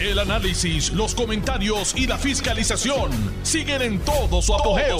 El 0.00 0.20
análisis, 0.20 0.92
los 0.92 1.12
comentarios 1.12 1.92
y 1.96 2.06
la 2.06 2.16
fiscalización 2.16 3.10
siguen 3.42 3.82
en 3.82 3.98
todo 3.98 4.40
su 4.40 4.54
apogeo. 4.54 4.96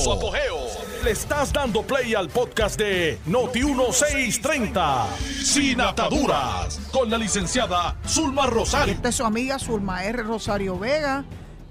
Le 1.04 1.12
estás 1.12 1.52
dando 1.52 1.82
play 1.82 2.14
al 2.16 2.28
podcast 2.28 2.76
de 2.76 3.16
Noti1630, 3.28 5.06
Sin 5.44 5.80
Ataduras, 5.80 6.80
con 6.90 7.08
la 7.08 7.16
licenciada 7.16 7.96
Zulma 8.08 8.46
Rosario. 8.46 8.92
Esta 8.92 9.10
es 9.10 9.14
su 9.14 9.24
amiga 9.24 9.60
Zulma 9.60 10.02
R. 10.02 10.24
Rosario 10.24 10.76
Vega, 10.76 11.24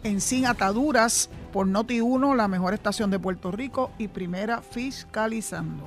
en 0.03 0.21
Sin 0.21 0.45
Ataduras, 0.45 1.29
por 1.51 1.67
Noti1, 1.67 2.33
la 2.33 2.47
mejor 2.47 2.73
estación 2.73 3.11
de 3.11 3.19
Puerto 3.19 3.51
Rico 3.51 3.91
y 3.97 4.07
primera 4.07 4.61
fiscalizando. 4.61 5.83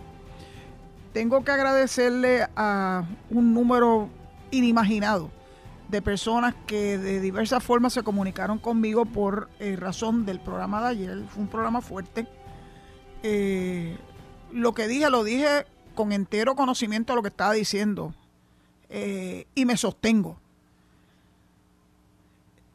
Tengo 1.14 1.43
que 1.43 1.52
agradecerle 1.52 2.46
a 2.54 3.04
un 3.30 3.54
número 3.54 4.11
inimaginado 4.50 5.39
de 5.91 6.02
personas 6.02 6.54
que 6.66 6.98
de 6.98 7.20
diversas 7.20 7.62
formas 7.62 7.93
se 7.93 8.02
comunicaron 8.02 8.59
conmigo 8.59 9.05
por 9.05 9.51
eh, 9.59 9.77
razón 9.77 10.24
del 10.24 10.41
programa 10.41 10.80
de 10.83 10.88
ayer. 10.88 11.24
Fue 11.28 11.42
un 11.42 11.48
programa 11.48 11.80
fuerte. 11.80 12.27
Eh, 13.23 13.98
lo 14.52 14.73
que 14.73 14.87
dije, 14.87 15.11
lo 15.11 15.24
dije 15.24 15.66
con 15.95 16.12
entero 16.12 16.55
conocimiento 16.55 17.12
de 17.12 17.16
lo 17.16 17.23
que 17.23 17.28
estaba 17.28 17.52
diciendo 17.52 18.14
eh, 18.88 19.47
y 19.55 19.64
me 19.64 19.77
sostengo. 19.77 20.38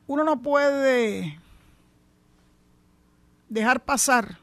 Uno 0.08 0.24
no 0.24 0.42
puede 0.42 1.40
dejar 3.50 3.84
pasar 3.84 4.40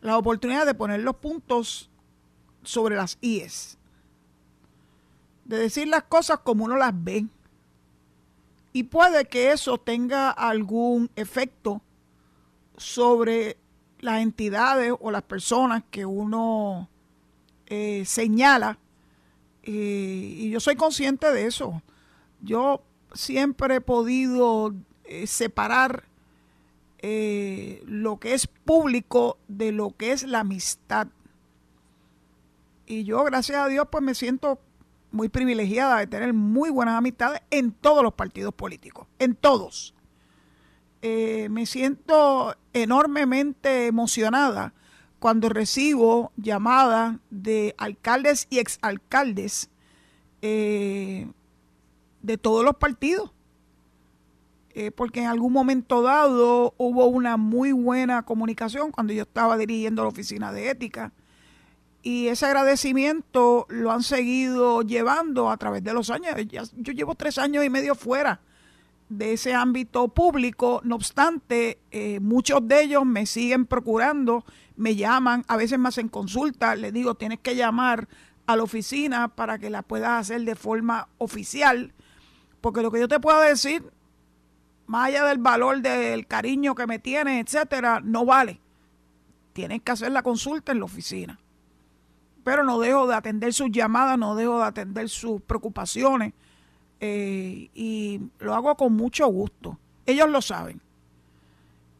la 0.00 0.16
oportunidad 0.16 0.64
de 0.64 0.74
poner 0.74 1.00
los 1.00 1.16
puntos 1.16 1.90
sobre 2.62 2.96
las 2.96 3.18
IES 3.20 3.76
de 5.46 5.58
decir 5.58 5.88
las 5.88 6.04
cosas 6.04 6.40
como 6.40 6.64
uno 6.64 6.76
las 6.76 6.92
ve. 6.94 7.26
Y 8.72 8.84
puede 8.84 9.26
que 9.26 9.52
eso 9.52 9.78
tenga 9.78 10.30
algún 10.30 11.10
efecto 11.16 11.80
sobre 12.76 13.56
las 14.00 14.20
entidades 14.20 14.92
o 15.00 15.10
las 15.10 15.22
personas 15.22 15.82
que 15.90 16.04
uno 16.04 16.88
eh, 17.66 18.04
señala. 18.04 18.78
y 19.62 20.50
yo 20.50 20.60
soy 20.60 20.76
consciente 20.76 21.32
de 21.32 21.46
eso. 21.46 21.82
Yo 22.40 22.82
siempre 23.12 23.76
he 23.76 23.80
podido 23.80 24.74
eh, 25.04 25.26
separar 25.26 26.04
eh, 26.98 27.82
lo 27.86 28.18
que 28.18 28.34
es 28.34 28.46
público 28.46 29.38
de 29.48 29.72
lo 29.72 29.96
que 29.96 30.12
es 30.12 30.24
la 30.24 30.40
amistad. 30.40 31.08
Y 32.86 33.04
yo, 33.04 33.24
gracias 33.24 33.58
a 33.58 33.68
Dios, 33.68 33.88
pues 33.90 34.02
me 34.02 34.14
siento 34.14 34.60
muy 35.16 35.28
privilegiada 35.28 35.98
de 35.98 36.06
tener 36.06 36.32
muy 36.32 36.70
buenas 36.70 36.96
amistades 36.96 37.40
en 37.50 37.72
todos 37.72 38.02
los 38.02 38.14
partidos 38.14 38.54
políticos, 38.54 39.08
en 39.18 39.34
todos. 39.34 39.94
Eh, 41.02 41.48
me 41.50 41.66
siento 41.66 42.54
enormemente 42.72 43.86
emocionada 43.86 44.74
cuando 45.18 45.48
recibo 45.48 46.32
llamadas 46.36 47.16
de 47.30 47.74
alcaldes 47.78 48.46
y 48.50 48.58
exalcaldes 48.58 49.70
eh, 50.42 51.28
de 52.22 52.38
todos 52.38 52.64
los 52.64 52.76
partidos. 52.76 53.32
Eh, 54.78 54.90
porque 54.90 55.20
en 55.20 55.26
algún 55.28 55.54
momento 55.54 56.02
dado 56.02 56.74
hubo 56.76 57.06
una 57.06 57.38
muy 57.38 57.72
buena 57.72 58.24
comunicación 58.24 58.92
cuando 58.92 59.14
yo 59.14 59.22
estaba 59.22 59.56
dirigiendo 59.56 60.02
la 60.02 60.10
oficina 60.10 60.52
de 60.52 60.68
ética 60.68 61.12
y 62.06 62.28
ese 62.28 62.46
agradecimiento 62.46 63.66
lo 63.68 63.90
han 63.90 64.04
seguido 64.04 64.82
llevando 64.82 65.50
a 65.50 65.56
través 65.56 65.82
de 65.82 65.92
los 65.92 66.08
años. 66.08 66.36
yo 66.76 66.92
llevo 66.92 67.16
tres 67.16 67.36
años 67.36 67.64
y 67.64 67.68
medio 67.68 67.96
fuera 67.96 68.40
de 69.08 69.32
ese 69.32 69.54
ámbito 69.54 70.06
público, 70.06 70.80
no 70.84 70.94
obstante, 70.94 71.80
eh, 71.90 72.20
muchos 72.20 72.60
de 72.68 72.84
ellos 72.84 73.04
me 73.04 73.26
siguen 73.26 73.66
procurando, 73.66 74.44
me 74.76 74.94
llaman, 74.94 75.44
a 75.48 75.56
veces 75.56 75.80
me 75.80 75.88
hacen 75.88 76.08
consulta, 76.08 76.76
les 76.76 76.92
digo, 76.92 77.16
tienes 77.16 77.40
que 77.40 77.56
llamar 77.56 78.06
a 78.46 78.54
la 78.54 78.62
oficina 78.62 79.26
para 79.26 79.58
que 79.58 79.68
la 79.68 79.82
puedas 79.82 80.10
hacer 80.10 80.42
de 80.42 80.54
forma 80.54 81.08
oficial, 81.18 81.92
porque 82.60 82.82
lo 82.82 82.92
que 82.92 83.00
yo 83.00 83.08
te 83.08 83.18
puedo 83.18 83.40
decir, 83.40 83.82
más 84.86 85.08
allá 85.08 85.24
del 85.24 85.38
valor 85.38 85.82
del 85.82 86.28
cariño 86.28 86.76
que 86.76 86.86
me 86.86 87.00
tienes, 87.00 87.44
etcétera, 87.44 88.00
no 88.00 88.24
vale. 88.24 88.60
Tienes 89.52 89.82
que 89.82 89.90
hacer 89.90 90.12
la 90.12 90.22
consulta 90.22 90.70
en 90.70 90.78
la 90.78 90.84
oficina 90.84 91.40
pero 92.46 92.62
no 92.62 92.78
dejo 92.78 93.08
de 93.08 93.14
atender 93.16 93.52
sus 93.52 93.72
llamadas, 93.72 94.16
no 94.16 94.36
dejo 94.36 94.60
de 94.60 94.66
atender 94.66 95.08
sus 95.08 95.42
preocupaciones 95.42 96.32
eh, 97.00 97.70
y 97.74 98.20
lo 98.38 98.54
hago 98.54 98.76
con 98.76 98.92
mucho 98.92 99.26
gusto. 99.26 99.80
Ellos 100.06 100.30
lo 100.30 100.40
saben. 100.40 100.80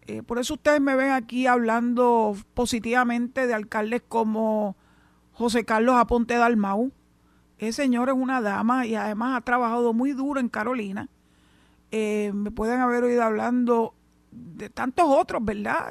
Eh, 0.03 0.23
por 0.23 0.39
eso 0.39 0.55
ustedes 0.55 0.81
me 0.81 0.95
ven 0.95 1.11
aquí 1.11 1.49
hablando 1.49 2.37
positivamente 2.55 3.49
de 3.49 3.55
alcaldes 3.55 4.03
como 4.07 4.77
José 5.33 5.65
Carlos 5.65 5.97
Aponte 5.97 6.37
Dalmau. 6.37 6.93
Ese 7.59 7.83
señor 7.83 8.09
es 8.09 8.15
una 8.15 8.41
dama 8.41 8.87
y 8.87 8.95
además 8.95 9.37
ha 9.37 9.41
trabajado 9.41 9.95
muy 9.95 10.13
duro 10.13 10.39
en 10.39 10.49
Carolina. 10.49 11.09
Eh, 11.91 12.31
me 12.33 12.53
pueden 12.53 12.79
haber 12.79 13.03
oído 13.03 13.25
hablando 13.25 13.95
de 14.31 14.71
tantos 14.71 15.07
otros, 15.09 15.45
¿verdad? 15.45 15.89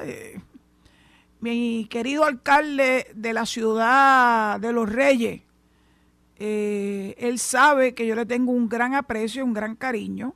Mi 1.40 1.86
querido 1.90 2.24
alcalde 2.24 3.10
de 3.14 3.32
la 3.32 3.46
ciudad 3.46 4.58
de 4.60 4.72
Los 4.72 4.90
Reyes, 4.90 5.42
eh, 6.38 7.14
él 7.18 7.38
sabe 7.38 7.94
que 7.94 8.06
yo 8.06 8.14
le 8.14 8.26
tengo 8.26 8.52
un 8.52 8.68
gran 8.68 8.94
aprecio, 8.94 9.44
un 9.44 9.54
gran 9.54 9.74
cariño, 9.76 10.34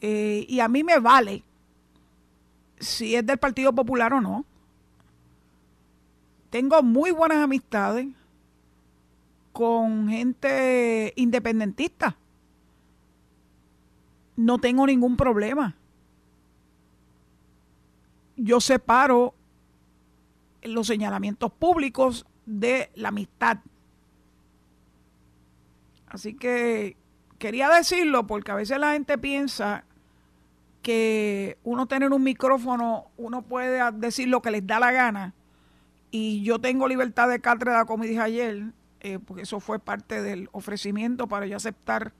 eh, 0.00 0.44
y 0.48 0.60
a 0.60 0.68
mí 0.68 0.84
me 0.84 0.98
vale 0.98 1.42
si 2.78 3.14
es 3.14 3.26
del 3.26 3.38
Partido 3.38 3.72
Popular 3.72 4.12
o 4.12 4.20
no. 4.20 4.44
Tengo 6.50 6.82
muy 6.82 7.10
buenas 7.10 7.38
amistades 7.38 8.06
con 9.52 10.08
gente 10.08 11.12
independentista. 11.16 12.16
No 14.36 14.58
tengo 14.58 14.86
ningún 14.86 15.16
problema. 15.16 15.74
Yo 18.36 18.60
separo 18.60 19.34
los 20.62 20.86
señalamientos 20.86 21.52
públicos 21.52 22.26
de 22.46 22.90
la 22.94 23.08
amistad. 23.08 23.58
Así 26.06 26.34
que 26.34 26.96
quería 27.38 27.68
decirlo 27.68 28.26
porque 28.26 28.50
a 28.50 28.56
veces 28.56 28.78
la 28.78 28.92
gente 28.92 29.18
piensa 29.18 29.84
que 30.82 31.58
uno 31.64 31.86
tener 31.86 32.12
un 32.12 32.22
micrófono, 32.22 33.10
uno 33.16 33.42
puede 33.42 33.80
decir 33.92 34.28
lo 34.28 34.40
que 34.40 34.50
les 34.50 34.66
da 34.66 34.80
la 34.80 34.92
gana. 34.92 35.34
Y 36.10 36.42
yo 36.42 36.58
tengo 36.58 36.88
libertad 36.88 37.28
de 37.28 37.40
cátedra, 37.40 37.84
como 37.84 38.04
dije 38.04 38.20
ayer, 38.20 38.72
eh, 39.00 39.18
porque 39.18 39.42
eso 39.42 39.60
fue 39.60 39.78
parte 39.78 40.22
del 40.22 40.48
ofrecimiento 40.52 41.28
para 41.28 41.46
yo 41.46 41.56
aceptar 41.56 42.12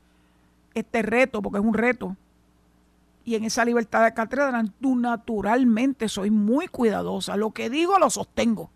este 0.75 1.03
reto, 1.03 1.41
porque 1.41 1.59
es 1.59 1.65
un 1.65 1.75
reto 1.75 2.17
y 3.29 3.35
en 3.35 3.45
esa 3.45 3.63
libertad 3.63 4.05
de 4.05 4.15
cátedra 4.15 4.65
naturalmente 4.81 6.09
soy 6.09 6.31
muy 6.31 6.67
cuidadosa. 6.67 7.37
Lo 7.37 7.51
que 7.51 7.69
digo 7.69 7.99
lo 7.99 8.09
sostengo. 8.09 8.71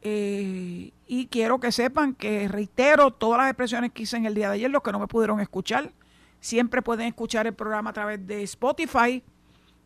Eh, 0.00 0.92
y 1.08 1.26
quiero 1.26 1.58
que 1.58 1.72
sepan 1.72 2.14
que 2.14 2.46
reitero 2.46 3.10
todas 3.10 3.38
las 3.38 3.48
expresiones 3.48 3.90
que 3.90 4.04
hice 4.04 4.16
en 4.16 4.26
el 4.26 4.34
día 4.36 4.46
de 4.48 4.54
ayer, 4.54 4.70
los 4.70 4.84
que 4.84 4.92
no 4.92 5.00
me 5.00 5.08
pudieron 5.08 5.40
escuchar, 5.40 5.90
siempre 6.38 6.82
pueden 6.82 7.08
escuchar 7.08 7.48
el 7.48 7.52
programa 7.52 7.90
a 7.90 7.94
través 7.94 8.24
de 8.24 8.44
Spotify, 8.44 9.24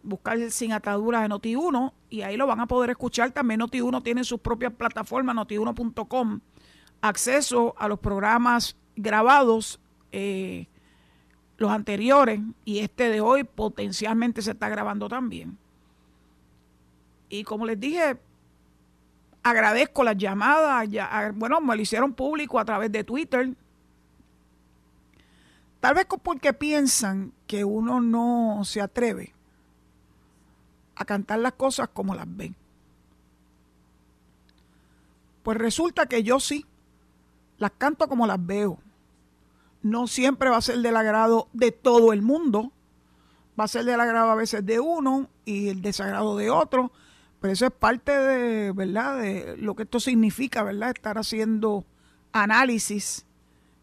buscar 0.03 0.39
Sin 0.51 0.73
Ataduras 0.73 1.23
de 1.23 1.35
Noti1 1.35 1.95
y 2.11 2.21
ahí 2.21 2.37
lo 2.37 2.47
van 2.47 2.61
a 2.61 2.67
poder 2.67 2.91
escuchar. 2.91 3.31
También 3.31 3.61
Noti1 3.61 4.03
tiene 4.03 4.23
sus 4.25 4.41
propias 4.41 4.75
plataformas, 4.75 5.35
noti1.com, 5.35 6.41
acceso 7.01 7.75
a 7.79 7.89
los 7.89 8.01
programas 8.01 8.77
grabados. 8.97 9.81
Eh, 10.13 10.67
los 11.57 11.71
anteriores 11.71 12.41
y 12.65 12.81
este 12.81 13.09
de 13.09 13.21
hoy 13.21 13.45
potencialmente 13.45 14.43
se 14.43 14.53
está 14.53 14.69
grabando 14.69 15.09
también. 15.09 15.57
Y 17.29 17.45
como 17.45 17.67
les 17.67 17.79
dije, 17.79 18.17
agradezco 19.43 20.05
las 20.05 20.17
llamadas, 20.17 20.89
bueno, 21.35 21.61
me 21.61 21.77
lo 21.77 21.83
hicieron 21.83 22.13
público 22.13 22.59
a 22.59 22.65
través 22.65 22.91
de 22.91 23.05
Twitter. 23.05 23.55
Tal 25.81 25.95
vez 25.95 26.07
porque 26.23 26.53
piensan 26.53 27.33
que 27.47 27.65
uno 27.65 28.01
no 28.01 28.63
se 28.65 28.81
atreve 28.81 29.35
a 30.97 31.05
cantar 31.05 31.41
las 31.41 31.53
cosas 31.53 31.89
como 31.93 32.15
las 32.15 32.27
ven. 32.29 32.55
Pues 35.43 35.59
resulta 35.59 36.07
que 36.07 36.23
yo 36.23 36.41
sí, 36.41 36.65
las 37.59 37.73
canto 37.73 38.09
como 38.09 38.27
las 38.27 38.45
veo 38.45 38.79
no 39.85 40.07
siempre 40.07 40.49
va 40.49 40.57
a 40.57 40.63
ser 40.63 40.79
del 40.79 40.97
agrado 40.97 41.49
de 41.53 41.71
todo 41.71 42.15
el 42.15 42.23
mundo. 42.23 42.73
Va 43.61 43.65
a 43.65 43.69
ser 43.69 43.85
del 43.85 44.01
agrado 44.01 44.31
a 44.31 44.35
veces 44.35 44.65
de 44.65 44.81
uno 44.81 45.29
y 45.45 45.69
el 45.69 45.83
desagrado 45.83 46.37
de 46.39 46.49
otro. 46.49 46.91
Pero 47.39 47.53
eso 47.53 47.67
es 47.67 47.73
parte 47.73 48.11
de, 48.11 48.73
¿verdad? 48.73 49.21
De 49.21 49.59
lo 49.59 49.77
que 49.77 49.83
esto 49.83 50.01
significa, 50.01 50.63
¿verdad? 50.63 50.89
Estar 50.89 51.19
haciendo 51.19 51.85
análisis 52.33 53.27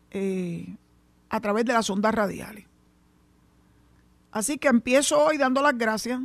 eh, 0.09 0.75
a 1.29 1.39
través 1.39 1.65
de 1.65 1.73
las 1.73 1.87
ondas 1.91 2.15
radiales. 2.15 2.65
Así 4.31 4.57
que 4.57 4.69
empiezo 4.69 5.23
hoy 5.23 5.37
dando 5.37 5.61
las 5.61 5.77
gracias 5.77 6.19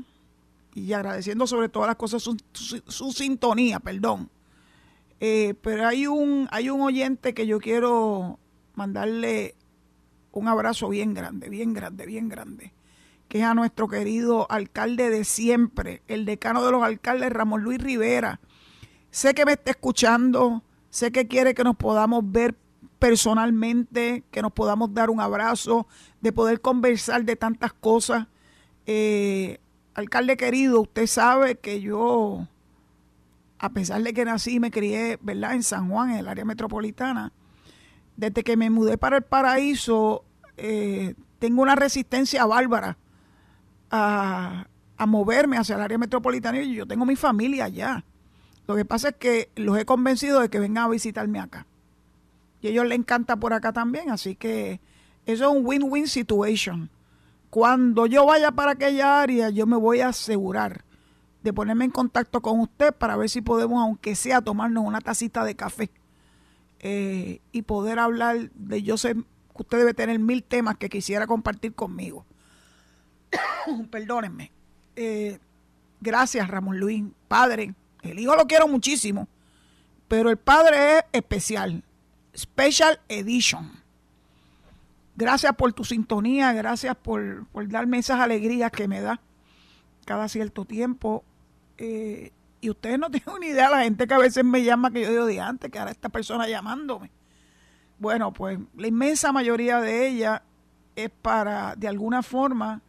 y 0.75 0.95
agradeciendo 0.95 1.47
sobre 1.47 1.69
todas 1.69 1.89
las 1.89 1.97
cosas 1.97 2.23
su, 2.23 3.13
sintonía, 3.13 3.79
perdón. 3.79 4.31
Eh, 5.21 5.55
pero 5.61 5.87
hay 5.87 6.07
un, 6.07 6.49
hay 6.51 6.71
un 6.71 6.81
oyente 6.81 7.35
que 7.35 7.47
yo 7.47 7.59
quiero 7.59 8.39
mandarle 8.75 9.55
un 10.39 10.49
abrazo 10.49 10.89
bien 10.89 11.15
grande, 11.15 11.49
bien 11.49 11.73
grande, 11.73 12.07
bien 12.07 12.29
grande, 12.29 12.73
que 13.29 13.39
es 13.39 13.45
a 13.45 13.55
nuestro 13.55 13.89
querido 13.89 14.47
alcalde 14.51 15.11
de 15.11 15.25
siempre, 15.25 16.03
el 16.09 16.25
decano 16.25 16.65
de 16.65 16.73
los 16.73 16.83
alcaldes, 16.83 17.31
Ramón 17.31 17.63
Luis 17.63 17.79
Rivera. 17.79 18.41
Sé 19.11 19.35
que 19.35 19.45
me 19.45 19.53
está 19.53 19.71
escuchando, 19.71 20.63
sé 20.91 21.11
que 21.11 21.27
quiere 21.27 21.55
que 21.55 21.65
nos 21.65 21.77
podamos 21.77 22.23
ver 22.31 22.55
personalmente, 22.99 24.25
que 24.31 24.43
nos 24.43 24.53
podamos 24.53 24.93
dar 24.93 25.11
un 25.11 25.21
abrazo, 25.21 25.87
de 26.21 26.33
poder 26.33 26.61
conversar 26.61 27.25
de 27.25 27.37
tantas 27.37 27.73
cosas. 27.73 28.27
Eh, 28.87 29.59
alcalde 29.95 30.37
querido, 30.37 30.83
usted 30.83 31.07
sabe 31.07 31.57
que 31.57 31.81
yo, 31.81 32.47
a 33.59 33.71
pesar 33.71 34.03
de 34.03 34.13
que 34.13 34.25
nací 34.25 34.55
y 34.55 34.61
me 34.61 34.71
crié, 34.71 35.19
¿verdad?, 35.23 35.55
en 35.55 35.63
San 35.63 35.89
Juan, 35.89 36.11
en 36.11 36.19
el 36.19 36.29
área 36.29 36.45
metropolitana, 36.45 37.33
desde 38.17 38.43
que 38.43 38.57
me 38.57 38.71
mudé 38.71 38.99
para 38.99 39.19
el 39.19 39.23
paraíso, 39.23 40.25
eh, 40.57 41.15
tengo 41.39 41.63
una 41.63 41.75
resistencia 41.77 42.45
bárbara 42.47 42.97
a, 43.91 44.67
a, 44.97 45.07
moverme 45.07 45.59
hacia 45.59 45.77
el 45.77 45.83
área 45.83 45.99
metropolitana 45.99 46.61
y 46.61 46.75
yo 46.75 46.87
tengo 46.87 47.05
mi 47.05 47.17
familia 47.17 47.67
allá. 47.67 48.05
Lo 48.67 48.75
que 48.75 48.85
pasa 48.85 49.11
es 49.11 49.17
que 49.17 49.51
los 49.55 49.79
he 49.79 49.85
convencido 49.85 50.41
de 50.41 50.49
que 50.49 50.59
vengan 50.59 50.85
a 50.85 50.89
visitarme 50.89 51.39
acá. 51.39 51.67
Y 52.63 52.69
a 52.69 52.71
ellos 52.71 52.87
les 52.87 52.99
encanta 52.99 53.37
por 53.37 53.53
acá 53.53 53.73
también, 53.73 54.11
así 54.11 54.35
que 54.35 54.81
eso 55.27 55.51
es 55.51 55.57
un 55.57 55.67
win-win 55.67 56.09
situation. 56.09 56.91
Cuando 57.51 58.07
yo 58.07 58.27
vaya 58.27 58.51
para 58.53 58.73
aquella 58.73 59.21
área, 59.21 59.51
yo 59.51 59.67
me 59.67 59.77
voy 59.77 60.01
a 60.01 60.09
asegurar 60.09 60.85
de 61.43 61.53
ponerme 61.53 61.85
en 61.85 61.91
contacto 61.91 62.41
con 62.41 62.61
usted 62.61 62.93
para 62.93 63.17
ver 63.17 63.29
si 63.29 63.41
podemos, 63.41 63.81
aunque 63.81 64.17
sea, 64.17 64.41
tomarnos 64.41 64.85
una 64.85 65.01
tacita 65.01 65.45
de 65.45 65.55
café 65.55 65.91
eh, 66.89 67.41
y 67.51 67.63
poder 67.63 67.99
hablar 67.99 68.53
de, 68.53 68.81
yo 68.81 68.97
sé 68.97 69.15
que 69.15 69.23
usted 69.63 69.79
debe 69.79 69.93
tener 69.93 70.21
mil 70.21 70.45
temas 70.45 70.77
que 70.77 70.89
quisiera 70.89 71.27
compartir 71.27 71.75
conmigo. 71.75 72.25
Perdónenme. 73.91 74.53
Eh, 74.95 75.41
gracias, 76.01 76.47
Ramón 76.47 76.79
Luis. 76.79 77.03
Padre, 77.27 77.75
el 78.03 78.21
hijo 78.21 78.37
lo 78.37 78.47
quiero 78.47 78.69
muchísimo, 78.69 79.27
pero 80.07 80.31
el 80.31 80.37
padre 80.37 80.99
es 80.99 81.05
especial. 81.11 81.83
Special 82.37 83.01
Edition. 83.09 83.69
Gracias 85.17 85.57
por 85.57 85.73
tu 85.73 85.83
sintonía, 85.83 86.53
gracias 86.53 86.95
por, 86.95 87.49
darme 87.69 87.99
esas 87.99 88.21
alegrías 88.21 88.71
que 88.71 88.87
me 88.87 89.01
da 89.01 89.21
cada 90.05 90.29
cierto 90.29 90.65
tiempo. 90.65 91.25
Eh, 91.79 92.31
y 92.61 92.71
ustedes 92.71 92.99
no 92.99 93.11
tienen 93.11 93.41
ni 93.41 93.49
idea, 93.49 93.71
la 93.71 93.83
gente 93.83 94.07
que 94.07 94.15
a 94.15 94.19
veces 94.19 94.45
me 94.45 94.63
llama, 94.63 94.91
que 94.91 95.03
yo 95.03 95.11
digo 95.11 95.27
de 95.27 95.41
antes, 95.41 95.71
que 95.71 95.79
ahora 95.79 95.91
esta 95.91 96.09
persona 96.09 96.49
llamándome. 96.49 97.11
Bueno, 97.99 98.33
pues 98.33 98.59
la 98.77 98.87
inmensa 98.89 99.33
mayoría 99.33 99.81
de 99.81 100.07
ella 100.07 100.43
es 100.95 101.11
para, 101.11 101.75
de 101.77 101.89
alguna 101.89 102.23
forma, 102.23 102.83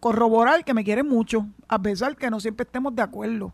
corroborar 0.00 0.64
que 0.64 0.74
me 0.74 0.84
quieren 0.84 1.08
mucho, 1.08 1.46
a 1.68 1.80
pesar 1.80 2.16
que 2.16 2.30
no 2.30 2.40
siempre 2.40 2.64
estemos 2.64 2.94
de 2.94 3.02
acuerdo. 3.02 3.52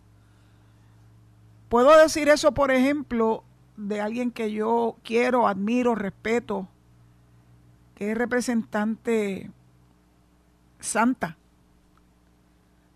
Puedo 1.68 1.96
decir 1.98 2.28
eso, 2.28 2.52
por 2.52 2.70
ejemplo, 2.70 3.44
de 3.76 4.00
alguien 4.00 4.30
que 4.30 4.52
yo 4.52 4.96
quiero, 5.02 5.48
admiro, 5.48 5.94
respeto, 5.94 6.68
que 7.94 8.12
es 8.12 8.18
representante 8.18 9.50
santa 10.80 11.36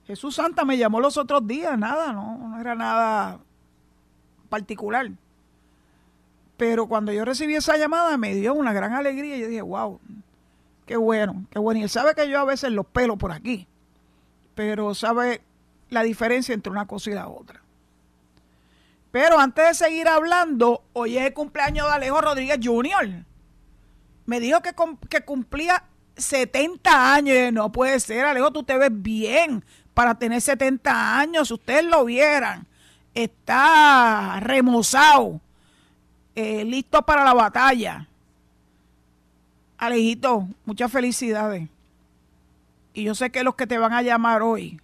Jesús 0.09 0.37
Santa 0.37 0.65
me 0.65 0.79
llamó 0.79 1.01
los 1.01 1.19
otros 1.19 1.47
días, 1.47 1.79
nada, 1.79 2.15
no, 2.15 2.59
era 2.59 2.75
nada 2.75 3.41
particular. 4.49 5.11
Pero 6.57 6.87
cuando 6.87 7.13
yo 7.13 7.27
recibí 7.27 7.55
esa 7.55 7.77
llamada 7.77 8.17
me 8.17 8.35
dio 8.35 8.55
una 8.55 8.73
gran 8.73 8.95
alegría 8.95 9.37
y 9.37 9.41
yo 9.41 9.49
dije, 9.49 9.61
wow, 9.61 10.01
qué 10.87 10.97
bueno, 10.97 11.45
qué 11.51 11.59
bueno. 11.59 11.81
Y 11.81 11.83
él 11.83 11.91
sabe 11.91 12.15
que 12.15 12.27
yo 12.27 12.41
a 12.41 12.47
veces 12.47 12.73
los 12.73 12.87
pelo 12.87 13.19
por 13.19 13.33
aquí, 13.33 13.69
pero 14.55 14.95
sabe 14.95 15.43
la 15.91 16.03
diferencia 16.03 16.55
entre 16.55 16.73
una 16.73 16.87
cosa 16.87 17.11
y 17.11 17.15
la 17.15 17.29
otra. 17.29 17.61
Pero 19.11 19.39
antes 19.39 19.69
de 19.69 19.75
seguir 19.75 20.09
hablando, 20.09 20.85
hoy 20.95 21.19
es 21.19 21.27
el 21.27 21.35
cumpleaños 21.35 21.87
de 21.87 21.93
Alejo 21.93 22.23
Rodríguez 22.23 22.59
Jr. 22.63 23.27
Me 24.25 24.41
dijo 24.41 24.63
que, 24.63 24.75
que 25.11 25.21
cumplía 25.21 25.85
70 26.17 27.15
años. 27.15 27.53
No 27.53 27.71
puede 27.73 28.01
ser, 28.01 28.25
Alejo, 28.25 28.53
tú 28.53 28.63
te 28.63 28.79
ves 28.79 28.91
bien 28.91 29.63
para 29.99 30.15
tener 30.15 30.41
70 30.41 31.19
años, 31.19 31.49
si 31.49 31.55
ustedes 31.55 31.85
lo 31.85 32.05
vieran, 32.05 32.69
está 33.15 34.39
remozado, 34.39 35.41
eh, 36.37 36.65
listo 36.65 37.03
para 37.03 37.25
la 37.25 37.35
batalla. 37.35 38.07
Alejito, 39.77 40.47
muchas 40.65 40.93
felicidades. 40.93 41.69
Y 42.95 43.03
yo 43.03 43.17
sé 43.17 43.31
que 43.31 43.43
los 43.43 43.57
que 43.57 43.67
te 43.67 43.77
van 43.77 43.93
a 43.93 44.03
llamar 44.03 44.41
hoy 44.41 44.81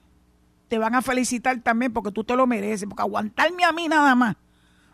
te 0.67 0.79
van 0.79 0.97
a 0.97 1.01
felicitar 1.01 1.61
también 1.61 1.93
porque 1.93 2.11
tú 2.11 2.25
te 2.25 2.35
lo 2.35 2.49
mereces, 2.49 2.89
porque 2.89 3.03
aguantarme 3.03 3.63
a 3.63 3.71
mí 3.71 3.87
nada 3.87 4.17
más 4.17 4.35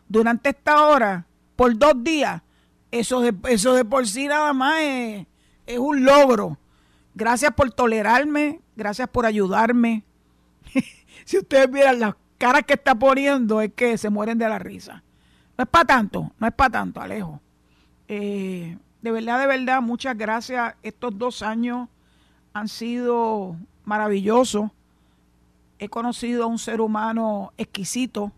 durante 0.06 0.50
esta 0.50 0.86
hora, 0.86 1.24
por 1.56 1.78
dos 1.78 1.94
días, 2.04 2.42
eso 2.90 3.22
de, 3.22 3.34
eso 3.48 3.72
de 3.72 3.86
por 3.86 4.06
sí 4.06 4.26
nada 4.26 4.52
más 4.52 4.80
es, 4.80 5.26
es 5.66 5.78
un 5.78 6.04
logro. 6.04 6.58
Gracias 7.14 7.54
por 7.54 7.70
tolerarme, 7.70 8.60
gracias 8.76 9.08
por 9.08 9.24
ayudarme, 9.24 10.04
si 11.24 11.38
ustedes 11.38 11.70
vieran 11.70 12.00
las 12.00 12.14
caras 12.38 12.64
que 12.64 12.74
está 12.74 12.94
poniendo, 12.94 13.60
es 13.60 13.72
que 13.74 13.98
se 13.98 14.10
mueren 14.10 14.38
de 14.38 14.48
la 14.48 14.58
risa. 14.58 15.02
No 15.56 15.64
es 15.64 15.68
para 15.68 15.84
tanto, 15.84 16.32
no 16.38 16.46
es 16.46 16.54
para 16.54 16.70
tanto, 16.70 17.00
Alejo. 17.00 17.40
Eh, 18.08 18.78
de 19.02 19.10
verdad, 19.10 19.40
de 19.40 19.46
verdad, 19.46 19.82
muchas 19.82 20.16
gracias. 20.16 20.74
Estos 20.82 21.16
dos 21.16 21.42
años 21.42 21.88
han 22.52 22.68
sido 22.68 23.56
maravillosos. 23.84 24.70
He 25.78 25.88
conocido 25.88 26.44
a 26.44 26.46
un 26.46 26.58
ser 26.58 26.80
humano 26.80 27.52
exquisito, 27.56 28.32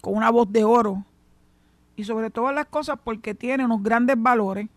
con 0.00 0.16
una 0.16 0.30
voz 0.30 0.50
de 0.52 0.64
oro, 0.64 1.04
y 1.96 2.04
sobre 2.04 2.30
todas 2.30 2.54
las 2.54 2.66
cosas 2.66 2.98
porque 3.02 3.34
tiene 3.34 3.64
unos 3.64 3.82
grandes 3.82 4.16
valores. 4.20 4.68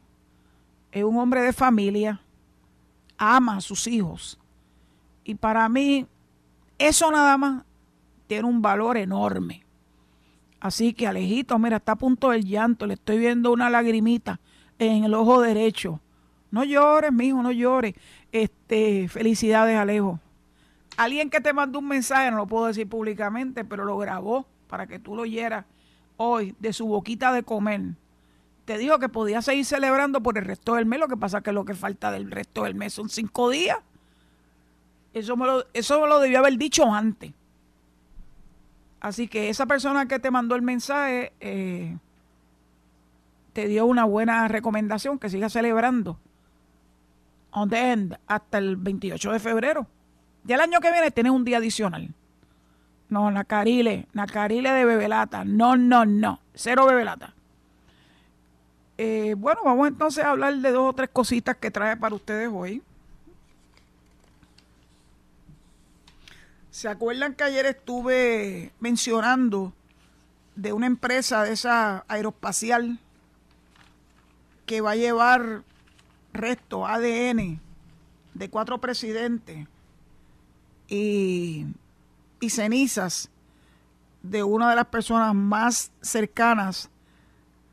Es 0.91 1.03
un 1.03 1.17
hombre 1.17 1.41
de 1.41 1.53
familia, 1.53 2.21
ama 3.17 3.57
a 3.57 3.61
sus 3.61 3.87
hijos. 3.87 4.39
Y 5.23 5.35
para 5.35 5.69
mí, 5.69 6.07
eso 6.87 7.11
nada 7.11 7.37
más 7.37 7.63
tiene 8.27 8.47
un 8.47 8.61
valor 8.61 8.97
enorme. 8.97 9.63
Así 10.59 10.93
que 10.93 11.07
Alejito, 11.07 11.57
mira, 11.57 11.77
está 11.77 11.93
a 11.93 11.95
punto 11.95 12.29
del 12.29 12.45
llanto, 12.45 12.85
le 12.85 12.93
estoy 12.93 13.17
viendo 13.17 13.51
una 13.51 13.69
lagrimita 13.69 14.39
en 14.77 15.03
el 15.03 15.13
ojo 15.13 15.41
derecho. 15.41 15.99
No 16.51 16.63
llores, 16.63 17.11
mijo, 17.11 17.41
no 17.41 17.51
llores. 17.51 17.95
Este, 18.31 19.07
felicidades, 19.07 19.77
Alejo. 19.77 20.19
Alguien 20.97 21.29
que 21.29 21.41
te 21.41 21.53
mandó 21.53 21.79
un 21.79 21.87
mensaje, 21.87 22.29
no 22.29 22.37
lo 22.37 22.47
puedo 22.47 22.67
decir 22.67 22.87
públicamente, 22.87 23.63
pero 23.63 23.85
lo 23.85 23.97
grabó 23.97 24.45
para 24.67 24.85
que 24.87 24.99
tú 24.99 25.15
lo 25.15 25.23
oyeras 25.23 25.65
hoy 26.17 26.55
de 26.59 26.73
su 26.73 26.85
boquita 26.85 27.31
de 27.31 27.43
comer. 27.43 27.81
Te 28.65 28.77
dijo 28.77 28.99
que 28.99 29.09
podía 29.09 29.41
seguir 29.41 29.65
celebrando 29.65 30.21
por 30.21 30.37
el 30.37 30.45
resto 30.45 30.75
del 30.75 30.85
mes, 30.85 30.99
lo 30.99 31.07
que 31.07 31.17
pasa 31.17 31.41
que 31.41 31.51
lo 31.51 31.65
que 31.65 31.73
falta 31.73 32.11
del 32.11 32.29
resto 32.29 32.63
del 32.63 32.75
mes 32.75 32.93
son 32.93 33.09
cinco 33.09 33.49
días. 33.49 33.77
Eso 35.13 35.35
me 35.35 35.45
lo, 35.45 35.65
eso 35.73 36.05
lo 36.07 36.19
debió 36.19 36.39
haber 36.39 36.57
dicho 36.57 36.91
antes. 36.91 37.33
Así 38.99 39.27
que 39.27 39.49
esa 39.49 39.65
persona 39.65 40.07
que 40.07 40.19
te 40.19 40.31
mandó 40.31 40.55
el 40.55 40.61
mensaje 40.61 41.33
eh, 41.39 41.97
te 43.53 43.67
dio 43.67 43.85
una 43.85 44.05
buena 44.05 44.47
recomendación 44.47 45.19
que 45.19 45.29
sigas 45.29 45.53
celebrando. 45.53 46.19
On 47.51 47.69
the 47.69 47.91
end, 47.91 48.17
hasta 48.27 48.59
el 48.59 48.77
28 48.77 49.31
de 49.33 49.39
febrero. 49.39 49.87
Ya 50.43 50.55
el 50.55 50.61
año 50.61 50.79
que 50.79 50.91
viene 50.91 51.11
tienes 51.11 51.33
un 51.33 51.43
día 51.43 51.57
adicional. 51.57 52.13
No, 53.09 53.29
Nacarile, 53.29 54.07
Nacarile 54.13 54.71
de 54.71 54.85
bebelata. 54.85 55.43
No, 55.43 55.75
no, 55.75 56.05
no. 56.05 56.39
Cero 56.53 56.85
bebelata. 56.85 57.33
Eh, 58.97 59.35
bueno, 59.37 59.61
vamos 59.65 59.87
entonces 59.87 60.23
a 60.23 60.29
hablar 60.29 60.55
de 60.55 60.71
dos 60.71 60.91
o 60.91 60.93
tres 60.93 61.09
cositas 61.11 61.57
que 61.57 61.71
trae 61.71 61.97
para 61.97 62.15
ustedes 62.15 62.49
hoy. 62.53 62.81
¿Se 66.71 66.87
acuerdan 66.87 67.35
que 67.35 67.43
ayer 67.43 67.65
estuve 67.65 68.71
mencionando 68.79 69.73
de 70.55 70.71
una 70.71 70.87
empresa 70.87 71.43
de 71.43 71.51
esa 71.51 72.05
aeroespacial 72.07 72.97
que 74.65 74.79
va 74.79 74.91
a 74.91 74.95
llevar 74.95 75.63
resto, 76.31 76.87
ADN, 76.87 77.59
de 78.33 78.49
cuatro 78.49 78.79
presidentes 78.79 79.67
y, 80.87 81.65
y 82.39 82.49
cenizas 82.49 83.29
de 84.23 84.41
una 84.41 84.69
de 84.69 84.77
las 84.77 84.87
personas 84.87 85.35
más 85.35 85.91
cercanas 85.99 86.89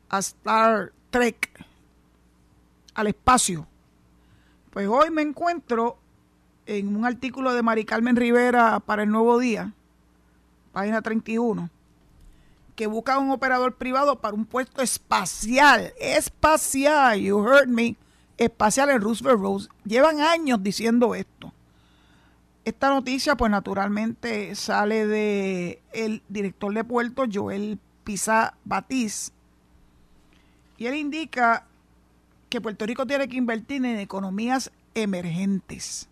a 0.09 0.19
Star 0.19 0.91
Trek, 1.09 1.65
al 2.95 3.07
espacio, 3.07 3.65
Pues 4.71 4.89
hoy 4.89 5.09
me 5.09 5.21
encuentro 5.21 5.98
en 6.69 6.95
un 6.95 7.03
artículo 7.03 7.53
de 7.53 7.63
Mari 7.63 7.83
Carmen 7.83 8.15
Rivera 8.15 8.79
para 8.79 9.01
el 9.01 9.09
Nuevo 9.09 9.39
Día, 9.39 9.73
página 10.71 11.01
31, 11.01 11.67
que 12.75 12.85
busca 12.85 13.17
un 13.17 13.31
operador 13.31 13.75
privado 13.75 14.19
para 14.19 14.35
un 14.35 14.45
puesto 14.45 14.83
espacial, 14.83 15.91
espacial, 15.99 17.19
you 17.19 17.43
heard 17.43 17.67
me, 17.67 17.95
espacial 18.37 18.91
en 18.91 19.01
Roosevelt 19.01 19.39
Road. 19.39 19.61
Llevan 19.83 20.21
años 20.21 20.61
diciendo 20.61 21.15
esto. 21.15 21.51
Esta 22.63 22.89
noticia, 22.89 23.35
pues 23.35 23.49
naturalmente 23.49 24.53
sale 24.53 25.07
de 25.07 25.81
el 25.91 26.21
director 26.29 26.71
de 26.71 26.83
puerto, 26.83 27.23
Joel 27.31 27.79
Pisa 28.03 28.53
Batiz, 28.63 29.31
y 30.77 30.85
él 30.85 30.95
indica 30.95 31.65
que 32.47 32.61
Puerto 32.61 32.85
Rico 32.85 33.07
tiene 33.07 33.27
que 33.27 33.37
invertir 33.37 33.83
en 33.83 33.97
economías 33.97 34.71
emergentes. 34.93 36.07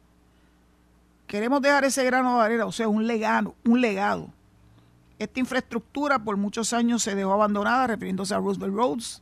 Queremos 1.27 1.62
dejar 1.62 1.84
ese 1.84 2.05
grano 2.05 2.39
de 2.39 2.46
arena, 2.46 2.65
o 2.65 2.72
sea, 2.72 2.88
un 2.88 3.05
legado, 3.05 3.55
un 3.65 3.81
legado. 3.81 4.29
Esta 5.19 5.39
infraestructura 5.39 6.19
por 6.19 6.38
muchos 6.38 6.72
años 6.74 7.03
se 7.03 7.15
dejó 7.15 7.34
abandonada, 7.34 7.88
refiriéndose 7.88 8.34
a 8.34 8.38
Roosevelt 8.38 8.74
Roads, 8.74 9.22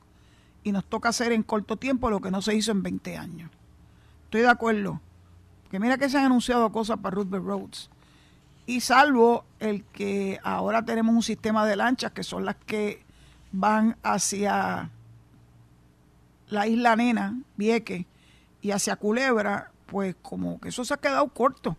y 0.63 0.71
nos 0.71 0.85
toca 0.85 1.09
hacer 1.09 1.31
en 1.31 1.41
corto 1.41 1.77
tiempo 1.77 2.09
lo 2.09 2.21
que 2.21 2.31
no 2.31 2.41
se 2.41 2.53
hizo 2.53 2.71
en 2.71 2.83
20 2.83 3.17
años. 3.17 3.51
Estoy 4.25 4.41
de 4.41 4.49
acuerdo. 4.49 5.01
Que 5.71 5.79
mira 5.79 5.97
que 5.97 6.09
se 6.09 6.17
han 6.17 6.25
anunciado 6.25 6.71
cosas 6.71 6.99
para 6.99 7.15
Roosevelt 7.15 7.45
Roads. 7.45 7.89
Y 8.67 8.81
salvo 8.81 9.45
el 9.59 9.83
que 9.83 10.39
ahora 10.43 10.85
tenemos 10.85 11.13
un 11.15 11.23
sistema 11.23 11.65
de 11.65 11.75
lanchas 11.75 12.11
que 12.11 12.23
son 12.23 12.45
las 12.45 12.55
que 12.55 13.03
van 13.51 13.97
hacia 14.03 14.89
la 16.49 16.67
isla 16.67 16.95
Nena, 16.95 17.39
Vieque, 17.57 18.05
y 18.61 18.71
hacia 18.71 18.95
Culebra, 18.95 19.71
pues 19.85 20.15
como 20.21 20.59
que 20.59 20.69
eso 20.69 20.83
se 20.83 20.93
ha 20.93 20.97
quedado 20.97 21.27
corto. 21.29 21.77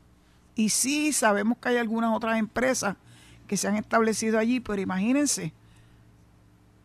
Y 0.56 0.70
sí 0.70 1.12
sabemos 1.12 1.58
que 1.58 1.68
hay 1.68 1.76
algunas 1.76 2.16
otras 2.16 2.38
empresas 2.38 2.96
que 3.46 3.56
se 3.56 3.68
han 3.68 3.76
establecido 3.76 4.38
allí, 4.38 4.58
pero 4.58 4.82
imagínense, 4.82 5.52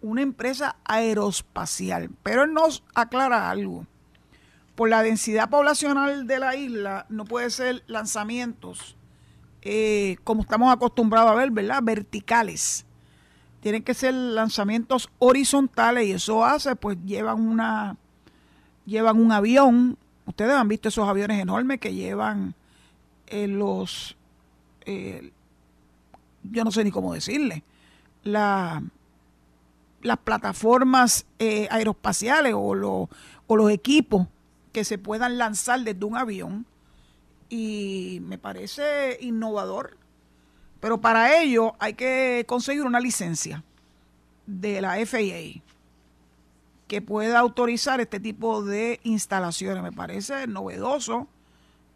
una 0.01 0.21
empresa 0.21 0.75
aeroespacial. 0.83 2.11
Pero 2.21 2.45
nos 2.45 2.83
aclara 2.93 3.49
algo. 3.49 3.87
Por 4.75 4.89
la 4.89 5.01
densidad 5.01 5.49
poblacional 5.49 6.27
de 6.27 6.39
la 6.39 6.55
isla, 6.55 7.07
no 7.09 7.25
puede 7.25 7.49
ser 7.49 7.83
lanzamientos 7.87 8.95
eh, 9.63 10.17
como 10.23 10.41
estamos 10.41 10.73
acostumbrados 10.73 11.31
a 11.31 11.35
ver, 11.35 11.51
¿verdad? 11.51 11.81
Verticales. 11.83 12.85
Tienen 13.61 13.83
que 13.83 13.93
ser 13.93 14.13
lanzamientos 14.13 15.09
horizontales 15.19 16.07
y 16.07 16.13
eso 16.13 16.43
hace, 16.43 16.75
pues 16.75 16.97
llevan 17.05 17.39
una, 17.39 17.95
llevan 18.85 19.19
un 19.19 19.31
avión. 19.31 19.97
Ustedes 20.25 20.53
han 20.53 20.67
visto 20.67 20.89
esos 20.89 21.07
aviones 21.07 21.39
enormes 21.39 21.79
que 21.79 21.93
llevan 21.93 22.55
eh, 23.31 23.47
los, 23.47 24.15
eh, 24.85 25.31
yo 26.43 26.63
no 26.63 26.71
sé 26.71 26.83
ni 26.83 26.91
cómo 26.91 27.13
decirle, 27.13 27.63
la, 28.23 28.83
las 30.01 30.17
plataformas 30.19 31.25
eh, 31.39 31.67
aeroespaciales 31.71 32.53
o, 32.53 33.09
o 33.47 33.55
los 33.55 33.71
equipos 33.71 34.27
que 34.71 34.83
se 34.83 34.97
puedan 34.97 35.37
lanzar 35.37 35.81
desde 35.81 36.05
un 36.05 36.17
avión 36.17 36.65
y 37.49 38.19
me 38.23 38.37
parece 38.37 39.17
innovador. 39.21 39.97
Pero 40.79 40.99
para 40.99 41.41
ello 41.41 41.73
hay 41.79 41.93
que 41.93 42.45
conseguir 42.47 42.83
una 42.83 42.99
licencia 42.99 43.63
de 44.47 44.81
la 44.81 44.93
FAA 45.05 45.61
que 46.87 47.01
pueda 47.01 47.39
autorizar 47.39 48.01
este 48.01 48.19
tipo 48.19 48.63
de 48.63 48.99
instalaciones. 49.03 49.83
Me 49.83 49.91
parece 49.91 50.47
novedoso, 50.47 51.27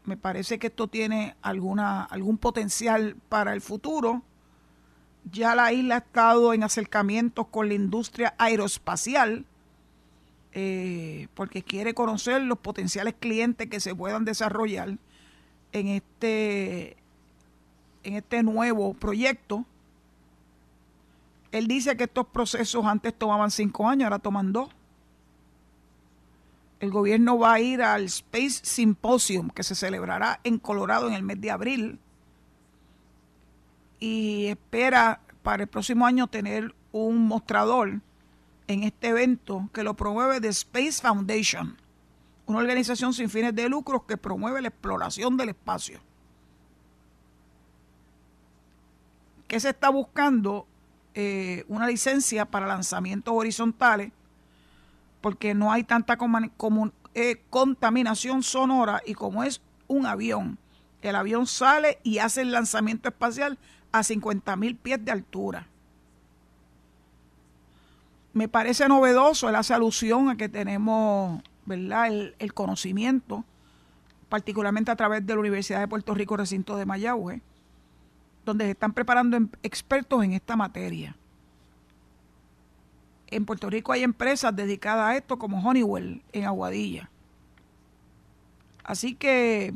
me 0.05 0.17
parece 0.17 0.59
que 0.59 0.67
esto 0.67 0.88
tiene 0.88 1.35
alguna, 1.41 2.03
algún 2.03 2.38
potencial 2.38 3.15
para 3.29 3.53
el 3.53 3.62
futuro. 3.62 4.21
Ya 5.31 5.55
la 5.55 5.74
isla 5.74 5.95
ha 5.95 5.97
estado 6.00 6.53
en 6.53 6.63
acercamientos 6.63 7.47
con 7.47 7.67
la 7.67 7.74
industria 7.74 8.35
aeroespacial 8.38 9.45
eh, 10.57 11.27
porque 11.33 11.63
quiere 11.63 11.93
conocer 11.93 12.41
los 12.41 12.59
potenciales 12.59 13.13
clientes 13.19 13.67
que 13.69 13.81
se 13.81 13.93
puedan 13.93 14.24
desarrollar 14.24 14.97
en 15.74 15.88
este, 15.89 16.95
en 18.03 18.13
este 18.13 18.41
nuevo 18.41 18.93
proyecto. 18.93 19.65
Él 21.51 21.67
dice 21.67 21.97
que 21.97 22.05
estos 22.05 22.27
procesos 22.27 22.85
antes 22.85 23.13
tomaban 23.13 23.51
cinco 23.51 23.89
años, 23.89 24.05
ahora 24.05 24.19
toman 24.19 24.53
dos. 24.53 24.69
El 26.79 26.91
gobierno 26.91 27.38
va 27.38 27.53
a 27.53 27.60
ir 27.60 27.82
al 27.82 28.05
Space 28.05 28.60
Symposium 28.63 29.50
que 29.50 29.63
se 29.63 29.75
celebrará 29.75 30.39
en 30.44 30.60
Colorado 30.60 31.08
en 31.08 31.13
el 31.13 31.24
mes 31.24 31.39
de 31.41 31.51
abril 31.51 32.00
y 34.00 34.48
espera 34.48 35.22
para 35.41 35.63
el 35.63 35.70
próximo 35.70 36.05
año 36.05 36.27
tener 36.27 36.75
un 36.91 37.27
mostrador 37.27 38.01
en 38.67 38.84
este 38.84 39.10
evento 39.10 39.70
que 39.74 39.84
lo 39.84 39.94
promueve 39.96 40.41
The 40.41 40.50
Space 40.50 41.01
Foundation 41.01 41.77
una 42.48 42.60
organización 42.60 43.13
sin 43.13 43.29
fines 43.29 43.55
de 43.55 43.70
lucro 43.70 44.05
que 44.05 44.17
promueve 44.17 44.62
la 44.62 44.67
exploración 44.67 45.38
del 45.38 45.50
espacio. 45.50 46.00
¿Qué 49.48 49.60
se 49.60 49.70
está 49.70 49.89
buscando? 49.89 50.67
Eh, 51.17 51.63
una 51.70 51.88
licencia 51.88 52.46
para 52.46 52.67
lanzamientos 52.67 53.34
horizontales, 53.34 54.12
porque 55.25 55.55
no 55.55 55.72
hay 55.72 55.84
tanta 55.84 56.20
eh, 57.15 57.41
contaminación 57.50 58.44
sonora 58.44 59.01
y 59.08 59.15
como 59.15 59.44
es 59.44 59.60
un 59.88 60.05
avión, 60.05 60.60
el 61.01 61.15
avión 61.15 61.48
sale 61.48 61.98
y 62.03 62.20
hace 62.20 62.41
el 62.41 62.51
lanzamiento 62.51 63.10
espacial 63.10 63.58
a 63.91 64.03
50 64.03 64.55
mil 64.55 64.75
pies 64.75 65.03
de 65.03 65.12
altura. 65.12 65.67
Me 68.34 68.48
parece 68.48 68.88
novedoso, 68.88 69.50
él 69.50 69.55
hace 69.55 69.74
alusión 69.74 70.29
a 70.29 70.38
que 70.38 70.48
tenemos 70.48 71.41
¿verdad? 71.65 72.05
El, 72.38 72.53
conocimiento, 72.53 73.46
particularmente 74.29 74.91
a 74.91 74.96
través 74.96 75.25
de 75.25 75.34
la 75.34 75.39
Universidad 75.39 75.79
de 75.79 75.88
Puerto 75.88 76.13
Rico, 76.13 76.38
recinto 76.38 76.77
de 76.77 76.86
Mayagüe, 76.86 77.41
donde 78.46 78.65
se 78.65 78.72
están 78.72 78.94
preparando 78.94 79.38
em, 79.38 79.50
expertos 79.63 80.24
en 80.24 80.34
esta 80.34 80.55
materia. 80.55 81.15
En 83.27 83.46
Puerto 83.46 83.70
Rico 83.70 83.91
hay 83.91 84.03
empresas 84.03 84.55
dedicadas 84.55 85.10
a 85.10 85.17
esto 85.17 85.38
como 85.38 85.67
Honeywell 85.67 86.22
en 86.32 86.46
Aguadilla. 86.46 87.10
Así 88.84 89.15
que 89.15 89.74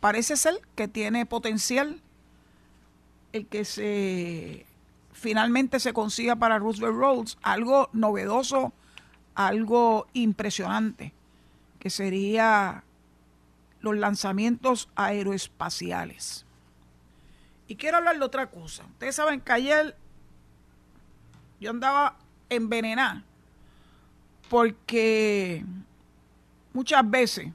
parece 0.00 0.36
ser 0.36 0.60
que 0.74 0.88
tiene 0.88 1.26
potencial 1.26 2.00
el 3.32 3.46
que 3.46 3.64
se 3.64 4.66
finalmente 5.12 5.80
se 5.80 5.92
consiga 5.92 6.36
para 6.36 6.58
Roosevelt 6.58 6.96
Roads 6.96 7.38
algo 7.42 7.88
novedoso 7.92 8.72
algo 9.34 10.06
impresionante, 10.12 11.12
que 11.78 11.90
sería 11.90 12.84
los 13.80 13.96
lanzamientos 13.96 14.88
aeroespaciales. 14.94 16.46
Y 17.66 17.76
quiero 17.76 17.98
hablar 17.98 18.18
de 18.18 18.24
otra 18.24 18.50
cosa. 18.50 18.84
Ustedes 18.84 19.16
saben 19.16 19.40
que 19.40 19.52
ayer 19.52 19.96
yo 21.60 21.70
andaba 21.70 22.16
envenenada 22.48 23.24
porque 24.48 25.64
muchas 26.72 27.08
veces 27.10 27.48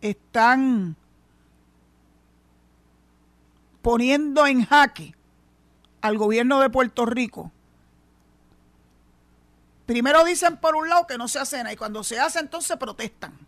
están 0.00 0.96
poniendo 3.82 4.46
en 4.46 4.64
jaque 4.64 5.14
al 6.00 6.18
gobierno 6.18 6.60
de 6.60 6.70
Puerto 6.70 7.06
Rico 7.06 7.50
Primero 9.86 10.24
dicen 10.24 10.56
por 10.56 10.76
un 10.76 10.88
lado 10.88 11.06
que 11.06 11.18
no 11.18 11.28
se 11.28 11.38
hace 11.38 11.58
nada 11.58 11.72
y 11.72 11.76
cuando 11.76 12.02
se 12.02 12.18
hace 12.18 12.38
entonces 12.38 12.76
protestan. 12.76 13.38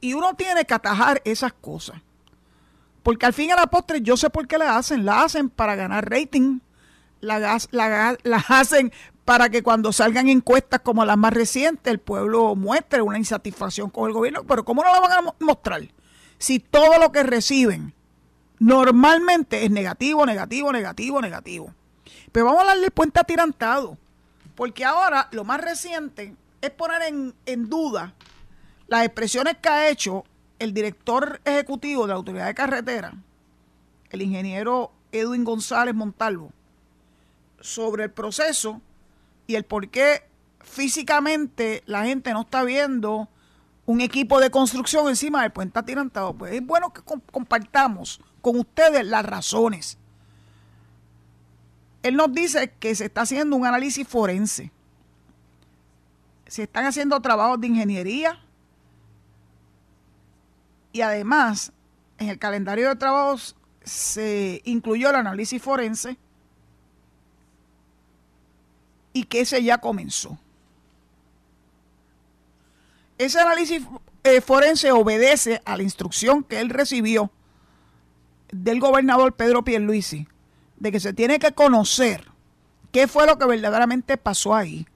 Y 0.00 0.14
uno 0.14 0.34
tiene 0.34 0.64
que 0.64 0.74
atajar 0.74 1.20
esas 1.24 1.52
cosas. 1.52 2.00
Porque 3.06 3.24
al 3.24 3.32
fin 3.32 3.50
y 3.50 3.52
a 3.52 3.54
la 3.54 3.68
postre 3.68 4.00
yo 4.00 4.16
sé 4.16 4.30
por 4.30 4.48
qué 4.48 4.58
la 4.58 4.76
hacen. 4.76 5.04
La 5.04 5.22
hacen 5.22 5.48
para 5.48 5.76
ganar 5.76 6.10
rating. 6.10 6.58
Las 7.20 7.68
la, 7.70 8.16
hacen 8.48 8.92
para 9.24 9.48
que 9.48 9.62
cuando 9.62 9.92
salgan 9.92 10.28
encuestas 10.28 10.80
como 10.80 11.04
las 11.04 11.16
más 11.16 11.32
recientes 11.32 11.88
el 11.92 12.00
pueblo 12.00 12.56
muestre 12.56 13.02
una 13.02 13.16
insatisfacción 13.16 13.90
con 13.90 14.08
el 14.08 14.12
gobierno. 14.12 14.42
Pero 14.42 14.64
¿cómo 14.64 14.82
no 14.82 14.90
la 14.90 14.98
van 14.98 15.12
a 15.12 15.34
mostrar? 15.38 15.82
Si 16.38 16.58
todo 16.58 16.98
lo 16.98 17.12
que 17.12 17.22
reciben 17.22 17.94
normalmente 18.58 19.64
es 19.64 19.70
negativo, 19.70 20.26
negativo, 20.26 20.72
negativo, 20.72 21.22
negativo. 21.22 21.72
Pero 22.32 22.46
vamos 22.46 22.64
a 22.64 22.66
darle 22.66 22.86
el 22.86 22.90
puente 22.90 23.20
atirantado. 23.20 23.96
Porque 24.56 24.84
ahora 24.84 25.28
lo 25.30 25.44
más 25.44 25.60
reciente 25.60 26.34
es 26.60 26.70
poner 26.72 27.02
en, 27.04 27.68
duda 27.68 28.14
las 28.88 29.04
expresiones 29.04 29.58
que 29.58 29.68
ha 29.68 29.88
hecho 29.90 30.24
el 30.58 30.72
director 30.72 31.40
ejecutivo 31.44 32.02
de 32.02 32.08
la 32.08 32.14
Autoridad 32.14 32.46
de 32.46 32.54
Carretera, 32.54 33.14
el 34.10 34.22
ingeniero 34.22 34.92
Edwin 35.12 35.44
González 35.44 35.94
Montalvo, 35.94 36.52
sobre 37.60 38.04
el 38.04 38.10
proceso 38.10 38.80
y 39.46 39.54
el 39.54 39.64
por 39.64 39.88
qué 39.88 40.28
físicamente 40.60 41.82
la 41.86 42.04
gente 42.04 42.32
no 42.32 42.42
está 42.42 42.64
viendo 42.64 43.28
un 43.86 44.00
equipo 44.00 44.40
de 44.40 44.50
construcción 44.50 45.08
encima 45.08 45.42
del 45.42 45.52
puente 45.52 45.78
atirantado. 45.78 46.34
Pues 46.34 46.52
es 46.52 46.66
bueno 46.66 46.92
que 46.92 47.02
compartamos 47.02 48.20
con 48.42 48.58
ustedes 48.58 49.06
las 49.06 49.24
razones. 49.24 49.96
Él 52.02 52.16
nos 52.16 52.32
dice 52.32 52.72
que 52.78 52.94
se 52.94 53.06
está 53.06 53.22
haciendo 53.22 53.56
un 53.56 53.66
análisis 53.66 54.06
forense. 54.06 54.72
Se 56.46 56.64
están 56.64 56.84
haciendo 56.84 57.20
trabajos 57.20 57.60
de 57.60 57.68
ingeniería. 57.68 58.40
Y 60.96 61.02
además, 61.02 61.74
en 62.16 62.30
el 62.30 62.38
calendario 62.38 62.88
de 62.88 62.96
trabajos 62.96 63.54
se 63.84 64.62
incluyó 64.64 65.10
el 65.10 65.16
análisis 65.16 65.60
forense 65.60 66.16
y 69.12 69.24
que 69.24 69.40
ese 69.40 69.62
ya 69.62 69.76
comenzó. 69.76 70.38
Ese 73.18 73.38
análisis 73.38 73.82
eh, 74.24 74.40
forense 74.40 74.90
obedece 74.90 75.60
a 75.66 75.76
la 75.76 75.82
instrucción 75.82 76.42
que 76.42 76.60
él 76.60 76.70
recibió 76.70 77.30
del 78.50 78.80
gobernador 78.80 79.34
Pedro 79.34 79.64
Pierluisi 79.64 80.26
de 80.78 80.92
que 80.92 81.00
se 81.00 81.12
tiene 81.12 81.38
que 81.38 81.52
conocer 81.52 82.26
qué 82.90 83.06
fue 83.06 83.26
lo 83.26 83.36
que 83.36 83.44
verdaderamente 83.44 84.16
pasó 84.16 84.54
ahí. 84.54 84.86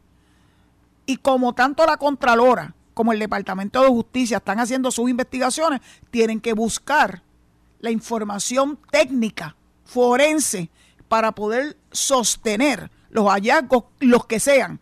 Y 1.05 1.19
como 1.19 1.55
tanto 1.55 1.85
la 1.85 1.99
Contralora 1.99 2.75
como 3.01 3.15
el 3.15 3.19
Departamento 3.19 3.81
de 3.81 3.89
Justicia 3.89 4.37
están 4.37 4.61
haciendo 4.61 4.91
sus 4.91 5.09
investigaciones, 5.09 5.81
tienen 6.11 6.39
que 6.39 6.53
buscar 6.53 7.23
la 7.79 7.91
información 7.91 8.79
técnica, 8.91 9.57
forense, 9.87 10.69
para 11.09 11.33
poder 11.33 11.79
sostener 11.91 12.91
los 13.09 13.25
hallazgos, 13.25 13.85
los 14.01 14.27
que 14.27 14.39
sean, 14.39 14.81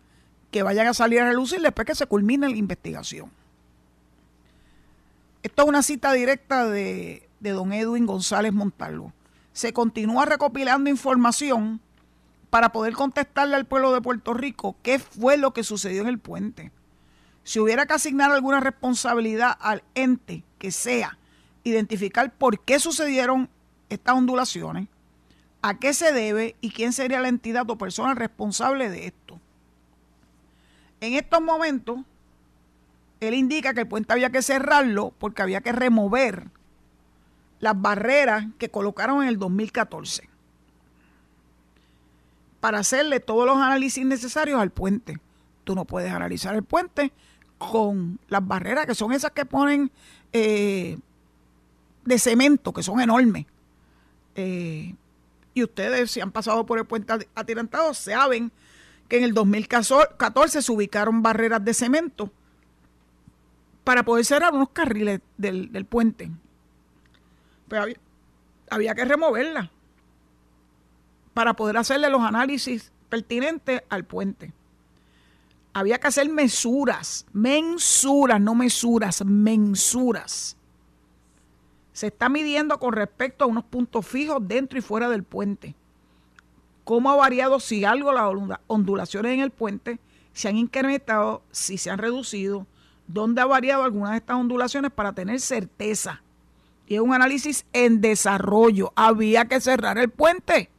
que 0.50 0.64
vayan 0.64 0.88
a 0.88 0.94
salir 0.94 1.20
a 1.20 1.28
relucir 1.28 1.60
después 1.60 1.86
que 1.86 1.94
se 1.94 2.06
culmine 2.06 2.48
la 2.48 2.56
investigación. 2.56 3.30
Esto 5.44 5.62
es 5.62 5.68
una 5.68 5.84
cita 5.84 6.12
directa 6.12 6.66
de, 6.66 7.28
de 7.38 7.50
don 7.52 7.72
Edwin 7.72 8.04
González 8.04 8.52
Montalvo. 8.52 9.12
Se 9.52 9.72
continúa 9.72 10.24
recopilando 10.24 10.90
información 10.90 11.80
para 12.50 12.72
poder 12.72 12.94
contestarle 12.94 13.54
al 13.54 13.66
pueblo 13.66 13.92
de 13.92 14.00
Puerto 14.00 14.34
Rico 14.34 14.74
qué 14.82 14.98
fue 14.98 15.36
lo 15.36 15.52
que 15.52 15.62
sucedió 15.62 16.02
en 16.02 16.08
el 16.08 16.18
puente. 16.18 16.72
Si 17.48 17.58
hubiera 17.60 17.86
que 17.86 17.94
asignar 17.94 18.30
alguna 18.30 18.60
responsabilidad 18.60 19.56
al 19.58 19.82
ente 19.94 20.44
que 20.58 20.70
sea, 20.70 21.16
identificar 21.64 22.30
por 22.30 22.60
qué 22.60 22.78
sucedieron 22.78 23.48
estas 23.88 24.16
ondulaciones, 24.16 24.86
a 25.62 25.78
qué 25.78 25.94
se 25.94 26.12
debe 26.12 26.56
y 26.60 26.72
quién 26.72 26.92
sería 26.92 27.22
la 27.22 27.28
entidad 27.28 27.70
o 27.70 27.78
persona 27.78 28.14
responsable 28.14 28.90
de 28.90 29.06
esto. 29.06 29.40
En 31.00 31.14
estos 31.14 31.40
momentos, 31.40 32.00
él 33.20 33.32
indica 33.32 33.72
que 33.72 33.80
el 33.80 33.88
puente 33.88 34.12
había 34.12 34.28
que 34.28 34.42
cerrarlo 34.42 35.14
porque 35.18 35.40
había 35.40 35.62
que 35.62 35.72
remover 35.72 36.48
las 37.60 37.80
barreras 37.80 38.44
que 38.58 38.68
colocaron 38.68 39.22
en 39.22 39.28
el 39.30 39.38
2014 39.38 40.28
para 42.60 42.80
hacerle 42.80 43.20
todos 43.20 43.46
los 43.46 43.56
análisis 43.56 44.04
necesarios 44.04 44.60
al 44.60 44.70
puente. 44.70 45.18
Tú 45.64 45.74
no 45.74 45.86
puedes 45.86 46.12
analizar 46.12 46.54
el 46.54 46.62
puente 46.62 47.10
con 47.58 48.18
las 48.28 48.46
barreras 48.46 48.86
que 48.86 48.94
son 48.94 49.12
esas 49.12 49.32
que 49.32 49.44
ponen 49.44 49.90
eh, 50.32 50.98
de 52.04 52.18
cemento, 52.18 52.72
que 52.72 52.82
son 52.82 53.00
enormes. 53.00 53.46
Eh, 54.36 54.94
y 55.52 55.64
ustedes, 55.64 56.12
si 56.12 56.20
han 56.20 56.30
pasado 56.30 56.64
por 56.64 56.78
el 56.78 56.86
puente 56.86 57.28
atirantado, 57.34 57.92
saben 57.92 58.52
que 59.08 59.18
en 59.18 59.24
el 59.24 59.34
2014 59.34 60.62
se 60.62 60.72
ubicaron 60.72 61.22
barreras 61.22 61.64
de 61.64 61.74
cemento 61.74 62.30
para 63.82 64.04
poder 64.04 64.24
cerrar 64.24 64.54
unos 64.54 64.68
carriles 64.70 65.20
del, 65.36 65.86
puente. 65.88 66.30
Pero 67.68 67.82
había, 67.82 67.96
había 68.70 68.94
que 68.94 69.04
removerla 69.04 69.70
para 71.34 71.54
poder 71.54 71.76
hacerle 71.76 72.10
los 72.10 72.22
análisis 72.22 72.92
pertinentes 73.08 73.82
al 73.88 74.04
puente. 74.04 74.52
Había 75.72 75.98
que 75.98 76.08
hacer 76.08 76.28
mesuras, 76.28 77.26
mensuras, 77.32 78.40
no 78.40 78.54
mesuras, 78.54 79.24
mensuras 79.24 80.58
se 81.98 82.06
está 82.06 82.28
midiendo 82.28 82.78
con 82.78 82.92
respecto 82.92 83.42
a 83.42 83.48
unos 83.48 83.64
puntos 83.64 84.06
fijos 84.06 84.38
dentro 84.46 84.78
y 84.78 84.82
fuera 84.82 85.08
del 85.08 85.24
puente. 85.24 85.74
¿Cómo 86.84 87.10
ha 87.10 87.16
variado 87.16 87.58
si 87.58 87.84
algo 87.84 88.12
las 88.12 88.60
ondulaciones 88.68 89.32
en 89.32 89.40
el 89.40 89.50
puente 89.50 89.98
se 90.32 90.46
han 90.46 90.56
incrementado, 90.56 91.42
si 91.50 91.76
se 91.76 91.90
han 91.90 91.98
reducido? 91.98 92.68
¿Dónde 93.08 93.40
ha 93.40 93.46
variado 93.46 93.82
algunas 93.82 94.12
de 94.12 94.18
estas 94.18 94.36
ondulaciones 94.36 94.92
para 94.92 95.12
tener 95.12 95.40
certeza? 95.40 96.22
Y 96.86 96.94
es 96.94 97.00
un 97.00 97.14
análisis 97.14 97.66
en 97.72 98.00
desarrollo. 98.00 98.92
Había 98.94 99.46
que 99.46 99.60
cerrar 99.60 99.98
el 99.98 100.08
puente 100.08 100.70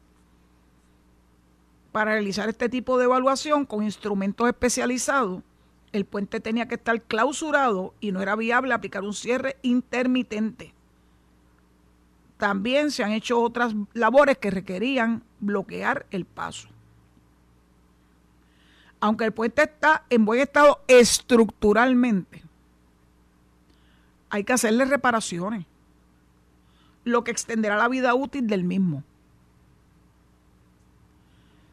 para 2.00 2.14
realizar 2.14 2.48
este 2.48 2.70
tipo 2.70 2.98
de 2.98 3.04
evaluación 3.04 3.66
con 3.66 3.84
instrumentos 3.84 4.48
especializados. 4.48 5.44
El 5.92 6.06
puente 6.06 6.40
tenía 6.40 6.70
que 6.70 6.76
estar 6.76 7.02
clausurado 7.02 7.94
y 8.00 8.14
no 8.14 8.22
era 8.22 8.38
viable 8.38 8.74
aplicar 8.74 9.04
un 9.04 9.14
cierre 9.14 9.58
intermitente 9.64 10.74
también 12.40 12.90
se 12.90 13.04
han 13.04 13.12
hecho 13.12 13.38
otras 13.42 13.76
labores 13.94 14.38
que 14.38 14.50
requerían 14.50 15.24
bloquear 15.42 16.06
el 16.10 16.24
paso. 16.24 16.70
Aunque 19.02 19.26
el 19.26 19.34
puente 19.34 19.64
está 19.64 20.06
en 20.10 20.24
buen 20.24 20.40
estado 20.40 20.80
estructuralmente, 20.88 22.42
hay 24.30 24.46
que 24.46 24.54
hacerle 24.54 24.86
reparaciones, 24.86 25.66
lo 27.04 27.26
que 27.26 27.32
extenderá 27.32 27.76
la 27.76 27.90
vida 27.90 28.16
útil 28.16 28.48
del 28.48 28.64
mismo. 28.64 29.04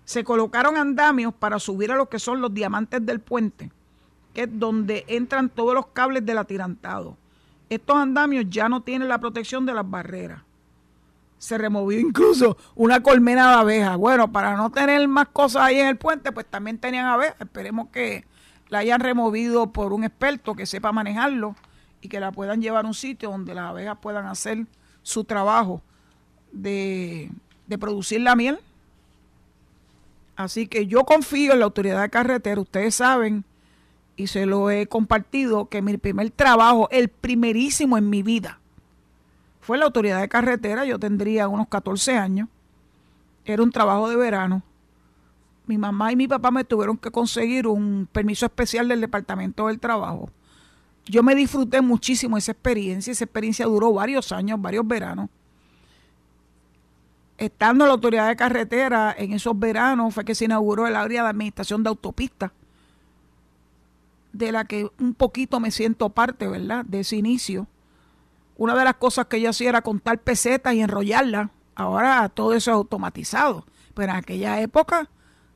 Se 0.06 0.24
colocaron 0.24 0.78
andamios 0.78 1.34
para 1.34 1.58
subir 1.58 1.92
a 1.92 1.96
lo 1.96 2.08
que 2.08 2.18
son 2.18 2.40
los 2.40 2.54
diamantes 2.54 3.04
del 3.04 3.20
puente, 3.20 3.70
que 4.32 4.44
es 4.44 4.48
donde 4.50 5.04
entran 5.06 5.50
todos 5.50 5.74
los 5.74 5.88
cables 5.88 6.24
del 6.24 6.38
atirantado. 6.38 7.18
Estos 7.68 7.96
andamios 7.96 8.46
ya 8.48 8.70
no 8.70 8.80
tienen 8.80 9.08
la 9.08 9.18
protección 9.18 9.66
de 9.66 9.74
las 9.74 9.90
barreras 9.90 10.46
se 11.38 11.58
removió 11.58 11.98
incluso 12.00 12.56
una 12.74 13.02
colmena 13.02 13.48
de 13.48 13.54
abejas. 13.54 13.96
Bueno, 13.96 14.32
para 14.32 14.56
no 14.56 14.70
tener 14.70 15.06
más 15.08 15.28
cosas 15.28 15.62
ahí 15.62 15.78
en 15.78 15.88
el 15.88 15.96
puente, 15.96 16.32
pues 16.32 16.46
también 16.46 16.78
tenían 16.78 17.06
abejas. 17.06 17.36
Esperemos 17.40 17.88
que 17.88 18.24
la 18.68 18.78
hayan 18.78 19.00
removido 19.00 19.72
por 19.72 19.92
un 19.92 20.04
experto 20.04 20.54
que 20.54 20.66
sepa 20.66 20.92
manejarlo 20.92 21.54
y 22.00 22.08
que 22.08 22.20
la 22.20 22.32
puedan 22.32 22.60
llevar 22.60 22.84
a 22.84 22.88
un 22.88 22.94
sitio 22.94 23.30
donde 23.30 23.54
las 23.54 23.70
abejas 23.70 23.98
puedan 24.00 24.26
hacer 24.26 24.66
su 25.02 25.24
trabajo 25.24 25.82
de, 26.52 27.30
de 27.66 27.78
producir 27.78 28.20
la 28.20 28.34
miel. 28.34 28.58
Así 30.36 30.66
que 30.66 30.86
yo 30.86 31.04
confío 31.04 31.54
en 31.54 31.60
la 31.60 31.64
autoridad 31.64 32.02
de 32.02 32.10
carretera. 32.10 32.60
Ustedes 32.60 32.94
saben, 32.94 33.44
y 34.16 34.26
se 34.28 34.46
lo 34.46 34.70
he 34.70 34.86
compartido, 34.86 35.68
que 35.68 35.82
mi 35.82 35.96
primer 35.96 36.30
trabajo, 36.30 36.88
el 36.90 37.08
primerísimo 37.08 37.98
en 37.98 38.08
mi 38.08 38.22
vida, 38.22 38.60
fue 39.60 39.78
la 39.78 39.86
autoridad 39.86 40.20
de 40.20 40.28
carretera, 40.28 40.84
yo 40.84 40.98
tendría 40.98 41.48
unos 41.48 41.68
14 41.68 42.16
años, 42.16 42.48
era 43.44 43.62
un 43.62 43.72
trabajo 43.72 44.08
de 44.08 44.16
verano. 44.16 44.62
Mi 45.66 45.78
mamá 45.78 46.12
y 46.12 46.16
mi 46.16 46.28
papá 46.28 46.50
me 46.50 46.64
tuvieron 46.64 46.96
que 46.96 47.10
conseguir 47.10 47.66
un 47.66 48.08
permiso 48.12 48.46
especial 48.46 48.86
del 48.86 49.00
Departamento 49.00 49.66
del 49.66 49.80
Trabajo. 49.80 50.30
Yo 51.06 51.22
me 51.22 51.34
disfruté 51.34 51.80
muchísimo 51.80 52.36
esa 52.36 52.52
experiencia, 52.52 53.10
esa 53.10 53.24
experiencia 53.24 53.66
duró 53.66 53.92
varios 53.92 54.30
años, 54.32 54.60
varios 54.60 54.86
veranos. 54.86 55.28
Estando 57.38 57.86
la 57.86 57.92
autoridad 57.92 58.28
de 58.28 58.36
carretera, 58.36 59.14
en 59.16 59.32
esos 59.32 59.58
veranos 59.58 60.14
fue 60.14 60.24
que 60.24 60.34
se 60.34 60.46
inauguró 60.46 60.86
el 60.86 60.96
área 60.96 61.22
de 61.22 61.28
administración 61.28 61.82
de 61.82 61.90
autopistas, 61.90 62.50
de 64.32 64.52
la 64.52 64.64
que 64.64 64.90
un 64.98 65.14
poquito 65.14 65.60
me 65.60 65.70
siento 65.70 66.08
parte, 66.10 66.46
¿verdad?, 66.46 66.84
de 66.84 67.00
ese 67.00 67.16
inicio 67.16 67.66
una 68.58 68.74
de 68.74 68.84
las 68.84 68.94
cosas 68.94 69.26
que 69.26 69.40
yo 69.40 69.50
hacía 69.50 69.68
era 69.68 69.82
contar 69.82 70.18
pesetas 70.18 70.74
y 70.74 70.80
enrollarlas. 70.80 71.50
Ahora 71.74 72.28
todo 72.30 72.54
eso 72.54 72.70
es 72.70 72.74
automatizado. 72.74 73.66
Pero 73.94 74.12
en 74.12 74.18
aquella 74.18 74.60
época, 74.60 75.08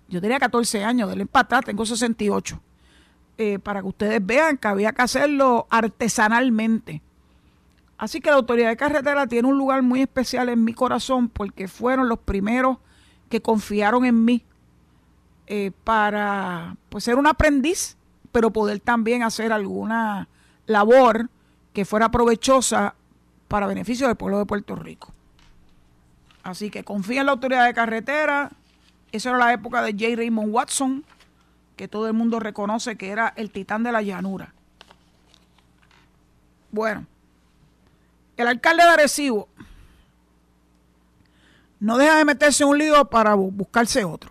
yo 0.09 0.21
tenía 0.21 0.39
14 0.39 0.85
años, 0.85 1.15
de 1.15 1.23
empatar, 1.23 1.65
tengo 1.65 1.87
68. 1.87 2.61
Eh, 3.39 3.59
para 3.59 3.81
que 3.81 3.89
ustedes 3.89 4.25
vean 4.25 4.59
que 4.59 4.69
había 4.69 4.93
que 4.93 5.03
hacerlo 5.03 5.67
artesanalmente. 5.71 7.03
Así 8.01 8.23
que 8.23 8.31
la 8.31 8.37
autoridad 8.37 8.71
de 8.71 8.79
carretera 8.79 9.27
tiene 9.27 9.47
un 9.47 9.59
lugar 9.59 9.83
muy 9.83 10.01
especial 10.01 10.49
en 10.49 10.65
mi 10.65 10.73
corazón 10.73 11.29
porque 11.29 11.69
fueron 11.69 12.09
los 12.09 12.19
primeros 12.19 12.79
que 13.29 13.43
confiaron 13.43 14.07
en 14.07 14.25
mí 14.25 14.43
eh, 15.47 15.71
para 15.85 16.77
pues, 16.89 17.05
ser 17.05 17.17
un 17.17 17.27
aprendiz, 17.27 17.99
pero 18.33 18.55
poder 18.55 18.81
también 18.81 19.23
hacer 19.23 19.53
alguna 19.53 20.29
labor 20.65 21.29
que 21.75 21.85
fuera 21.85 22.11
provechosa 22.11 22.95
para 23.49 23.67
beneficio 23.67 24.07
del 24.07 24.17
pueblo 24.17 24.39
de 24.39 24.47
Puerto 24.47 24.77
Rico. 24.77 25.13
Así 26.43 26.71
que 26.71 26.85
confía 26.85 27.21
en 27.21 27.27
la 27.27 27.33
autoridad 27.33 27.67
de 27.67 27.75
carretera. 27.75 28.51
Esa 29.13 29.29
era 29.29 29.39
la 29.39 29.53
época 29.53 29.83
de 29.83 29.93
J. 29.93 30.17
Raymond 30.17 30.55
Watson, 30.55 31.05
que 31.77 31.87
todo 31.87 32.07
el 32.07 32.15
mundo 32.15 32.41
reconoce 32.41 32.97
que 32.97 33.11
era 33.11 33.35
el 33.37 33.51
titán 33.51 33.83
de 33.83 33.93
la 33.93 34.01
llanura. 34.01 34.55
Bueno, 36.73 37.05
el 38.41 38.49
alcalde 38.49 38.83
de 38.83 38.89
Arecibo 38.89 39.49
no 41.79 41.97
deja 41.99 42.17
de 42.17 42.25
meterse 42.25 42.63
en 42.63 42.71
un 42.71 42.79
lío 42.79 43.05
para 43.07 43.35
buscarse 43.35 44.05
otro. 44.05 44.31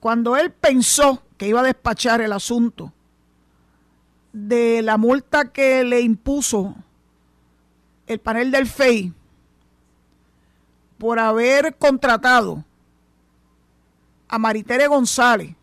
Cuando 0.00 0.36
él 0.36 0.52
pensó 0.52 1.22
que 1.36 1.48
iba 1.48 1.60
a 1.60 1.64
despachar 1.64 2.20
el 2.20 2.32
asunto 2.32 2.92
de 4.32 4.82
la 4.82 4.96
multa 4.96 5.52
que 5.52 5.84
le 5.84 6.00
impuso 6.00 6.74
el 8.06 8.18
panel 8.18 8.50
del 8.50 8.66
FEI 8.66 9.12
por 10.98 11.18
haber 11.18 11.76
contratado 11.76 12.64
a 14.28 14.38
Maritere 14.38 14.86
González, 14.88 15.54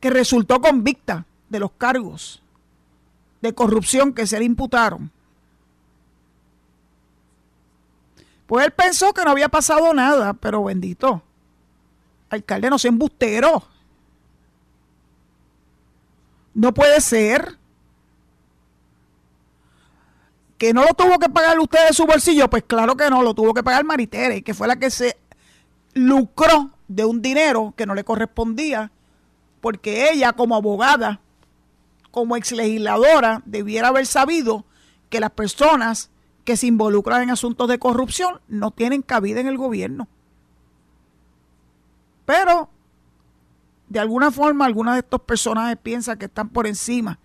que 0.00 0.10
resultó 0.10 0.60
convicta 0.60 1.24
de 1.48 1.60
los 1.60 1.72
cargos 1.72 2.42
de 3.40 3.54
corrupción 3.54 4.12
que 4.12 4.26
se 4.26 4.38
le 4.38 4.44
imputaron. 4.44 5.10
Pues 8.46 8.66
él 8.66 8.72
pensó 8.72 9.12
que 9.14 9.24
no 9.24 9.30
había 9.30 9.48
pasado 9.48 9.94
nada, 9.94 10.34
pero 10.34 10.64
bendito, 10.64 11.22
alcalde 12.30 12.68
no 12.68 12.78
se 12.78 12.88
embustero. 12.88 13.62
No 16.54 16.74
puede 16.74 17.00
ser 17.00 17.58
que 20.58 20.74
no 20.74 20.84
lo 20.84 20.94
tuvo 20.94 21.18
que 21.18 21.28
pagar 21.28 21.58
usted 21.58 21.86
de 21.86 21.94
su 21.94 22.06
bolsillo, 22.06 22.50
pues 22.50 22.64
claro 22.66 22.96
que 22.96 23.08
no, 23.08 23.22
lo 23.22 23.34
tuvo 23.34 23.54
que 23.54 23.62
pagar 23.62 23.84
Maritere, 23.84 24.42
que 24.42 24.52
fue 24.52 24.68
la 24.68 24.76
que 24.76 24.90
se 24.90 25.16
lucró 25.94 26.72
de 26.86 27.04
un 27.04 27.22
dinero 27.22 27.72
que 27.76 27.86
no 27.86 27.94
le 27.94 28.04
correspondía, 28.04 28.90
porque 29.60 30.10
ella 30.10 30.32
como 30.32 30.56
abogada, 30.56 31.20
como 32.10 32.36
ex 32.36 32.52
legisladora, 32.52 33.42
debiera 33.44 33.88
haber 33.88 34.06
sabido 34.06 34.64
que 35.08 35.20
las 35.20 35.30
personas 35.30 36.10
que 36.44 36.56
se 36.56 36.66
involucran 36.66 37.22
en 37.22 37.30
asuntos 37.30 37.68
de 37.68 37.78
corrupción 37.78 38.40
no 38.48 38.70
tienen 38.70 39.02
cabida 39.02 39.40
en 39.40 39.46
el 39.46 39.56
gobierno. 39.56 40.08
Pero, 42.24 42.70
de 43.88 44.00
alguna 44.00 44.30
forma, 44.30 44.64
algunos 44.64 44.94
de 44.94 45.00
estos 45.00 45.20
personajes 45.22 45.76
piensan 45.82 46.18
que 46.18 46.26
están 46.26 46.48
por 46.48 46.66
encima 46.66 47.18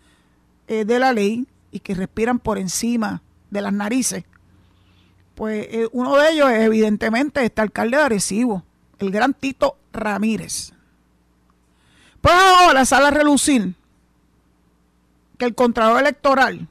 eh, 0.68 0.86
de 0.86 1.00
la 1.00 1.14
ley 1.14 1.48
y 1.72 1.80
que 1.80 1.94
respiran 1.94 2.40
por 2.40 2.58
encima 2.58 3.22
de 3.52 3.62
las 3.62 3.74
narices. 3.74 4.26
Pues 5.36 5.68
eh, 5.70 5.88
uno 5.92 6.16
de 6.16 6.32
ellos 6.32 6.50
es 6.50 6.62
evidentemente 6.62 7.44
este 7.44 7.62
alcalde 7.62 7.98
de 7.98 8.04
Arecibo, 8.04 8.64
el 9.00 9.12
gran 9.12 9.34
Tito 9.34 9.78
Ramírez. 9.92 10.74
Pues 12.22 12.34
ahora 12.34 12.86
sale 12.86 13.08
a 13.08 13.12
relucir 13.12 13.76
que 15.38 15.46
el 15.46 15.56
Contralor 15.56 16.02
Electoral 16.02 16.68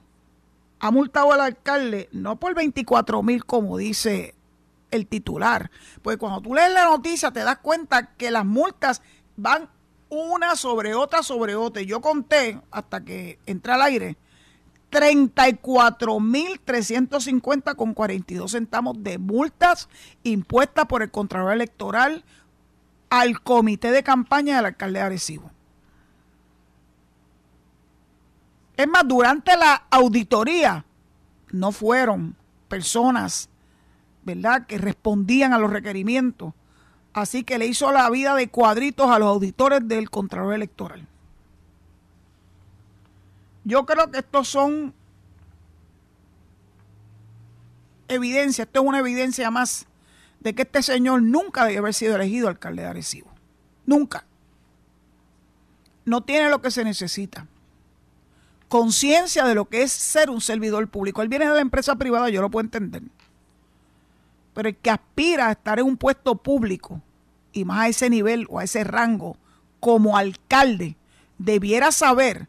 ha 0.80 0.90
multado 0.90 1.32
al 1.32 1.40
alcalde 1.40 2.08
no 2.12 2.36
por 2.36 2.54
24 2.54 3.22
mil 3.22 3.44
como 3.44 3.78
dice 3.78 4.34
el 4.90 5.06
titular, 5.06 5.70
pues 6.02 6.18
cuando 6.18 6.40
tú 6.40 6.54
lees 6.54 6.72
la 6.72 6.84
noticia 6.84 7.30
te 7.30 7.40
das 7.40 7.58
cuenta 7.58 8.14
que 8.14 8.30
las 8.30 8.44
multas 8.44 9.02
van 9.36 9.68
una 10.08 10.56
sobre 10.56 10.94
otra 10.94 11.22
sobre 11.22 11.54
otra. 11.56 11.82
Yo 11.82 12.00
conté 12.00 12.58
hasta 12.70 13.04
que 13.04 13.38
entré 13.46 13.72
al 13.72 13.82
aire 13.82 14.16
34.350 14.90 17.74
con 17.74 17.92
42 17.94 18.52
centavos 18.52 19.02
de 19.02 19.18
multas 19.18 19.88
impuestas 20.22 20.86
por 20.86 21.02
el 21.02 21.10
Contralor 21.10 21.52
Electoral 21.52 22.24
al 23.10 23.42
comité 23.42 23.90
de 23.90 24.04
campaña 24.04 24.56
del 24.56 24.66
alcalde 24.66 25.00
de. 25.00 25.50
Es 28.76 28.88
más, 28.88 29.06
durante 29.06 29.56
la 29.56 29.86
auditoría 29.90 30.84
no 31.52 31.70
fueron 31.70 32.34
personas, 32.68 33.48
¿verdad?, 34.24 34.66
que 34.66 34.78
respondían 34.78 35.52
a 35.52 35.58
los 35.58 35.70
requerimientos. 35.70 36.52
Así 37.12 37.44
que 37.44 37.58
le 37.58 37.66
hizo 37.66 37.92
la 37.92 38.10
vida 38.10 38.34
de 38.34 38.48
cuadritos 38.48 39.08
a 39.08 39.20
los 39.20 39.28
auditores 39.28 39.86
del 39.86 40.10
Contralor 40.10 40.54
Electoral. 40.54 41.06
Yo 43.62 43.86
creo 43.86 44.10
que 44.10 44.18
estos 44.18 44.48
son 44.48 44.92
evidencia, 48.08 48.64
esto 48.64 48.80
es 48.80 48.86
una 48.86 48.98
evidencia 48.98 49.50
más 49.50 49.86
de 50.40 50.54
que 50.54 50.62
este 50.62 50.82
señor 50.82 51.22
nunca 51.22 51.64
debe 51.64 51.78
haber 51.78 51.94
sido 51.94 52.16
elegido 52.16 52.48
alcalde 52.48 52.82
de 52.82 52.88
Arecibo. 52.88 53.30
Nunca. 53.86 54.24
No 56.04 56.22
tiene 56.22 56.50
lo 56.50 56.60
que 56.60 56.70
se 56.70 56.84
necesita. 56.84 57.46
Conciencia 58.68 59.44
de 59.44 59.54
lo 59.54 59.66
que 59.66 59.82
es 59.82 59.92
ser 59.92 60.30
un 60.30 60.40
servidor 60.40 60.88
público. 60.88 61.22
Él 61.22 61.28
viene 61.28 61.46
de 61.46 61.54
la 61.54 61.60
empresa 61.60 61.96
privada, 61.96 62.28
yo 62.28 62.40
lo 62.40 62.50
puedo 62.50 62.64
entender. 62.64 63.02
Pero 64.54 64.68
el 64.68 64.76
que 64.76 64.90
aspira 64.90 65.48
a 65.48 65.52
estar 65.52 65.78
en 65.78 65.86
un 65.86 65.96
puesto 65.96 66.36
público 66.36 67.00
y 67.52 67.64
más 67.64 67.80
a 67.80 67.88
ese 67.88 68.10
nivel 68.10 68.46
o 68.50 68.58
a 68.58 68.64
ese 68.64 68.84
rango 68.84 69.36
como 69.80 70.16
alcalde, 70.16 70.96
debiera 71.38 71.92
saber 71.92 72.48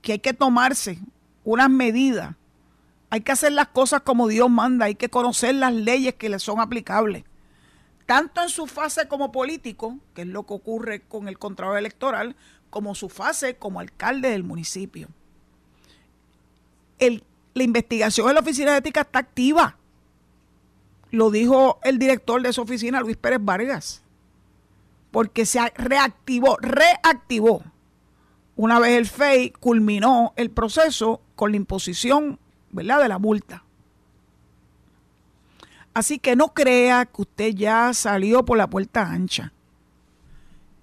que 0.00 0.12
hay 0.12 0.18
que 0.18 0.32
tomarse 0.32 0.98
unas 1.44 1.70
medidas, 1.70 2.34
hay 3.10 3.20
que 3.20 3.32
hacer 3.32 3.52
las 3.52 3.68
cosas 3.68 4.02
como 4.02 4.28
Dios 4.28 4.48
manda, 4.50 4.86
hay 4.86 4.94
que 4.94 5.10
conocer 5.10 5.54
las 5.54 5.72
leyes 5.72 6.14
que 6.14 6.28
le 6.28 6.38
son 6.38 6.60
aplicables, 6.60 7.24
tanto 8.06 8.42
en 8.42 8.48
su 8.48 8.66
fase 8.66 9.06
como 9.06 9.32
político, 9.32 9.98
que 10.14 10.22
es 10.22 10.28
lo 10.28 10.44
que 10.44 10.54
ocurre 10.54 11.02
con 11.02 11.28
el 11.28 11.38
contrato 11.38 11.76
electoral, 11.76 12.36
como 12.70 12.94
su 12.94 13.08
fase 13.08 13.56
como 13.56 13.80
alcalde 13.80 14.30
del 14.30 14.44
municipio. 14.44 15.08
La 17.54 17.62
investigación 17.62 18.28
en 18.28 18.34
la 18.34 18.40
oficina 18.40 18.72
de 18.72 18.78
ética 18.78 19.02
está 19.02 19.18
activa. 19.20 19.76
Lo 21.10 21.30
dijo 21.30 21.78
el 21.84 21.98
director 21.98 22.40
de 22.42 22.48
esa 22.48 22.62
oficina, 22.62 23.00
Luis 23.00 23.16
Pérez 23.16 23.40
Vargas, 23.42 24.02
porque 25.10 25.44
se 25.44 25.60
reactivó, 25.76 26.56
reactivó 26.60 27.62
una 28.56 28.78
vez 28.78 28.98
el 28.98 29.06
FEI 29.06 29.50
culminó 29.50 30.32
el 30.36 30.50
proceso 30.50 31.20
con 31.34 31.50
la 31.50 31.56
imposición 31.56 32.38
¿verdad? 32.70 33.00
de 33.00 33.08
la 33.08 33.18
multa. 33.18 33.64
Así 35.94 36.18
que 36.18 36.36
no 36.36 36.54
crea 36.54 37.06
que 37.06 37.22
usted 37.22 37.54
ya 37.54 37.92
salió 37.92 38.44
por 38.44 38.56
la 38.56 38.68
puerta 38.68 39.02
ancha. 39.10 39.52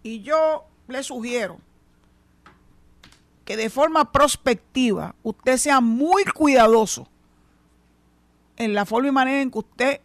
Y 0.03 0.21
yo 0.21 0.65
le 0.87 1.03
sugiero 1.03 1.59
que 3.49 3.57
de 3.57 3.71
forma 3.71 4.11
prospectiva 4.11 5.15
usted 5.23 5.57
sea 5.57 5.81
muy 5.81 6.23
cuidadoso 6.23 7.07
en 8.57 8.75
la 8.75 8.85
forma 8.85 9.07
y 9.07 9.11
manera 9.11 9.41
en 9.41 9.49
que 9.49 9.57
usted 9.57 10.01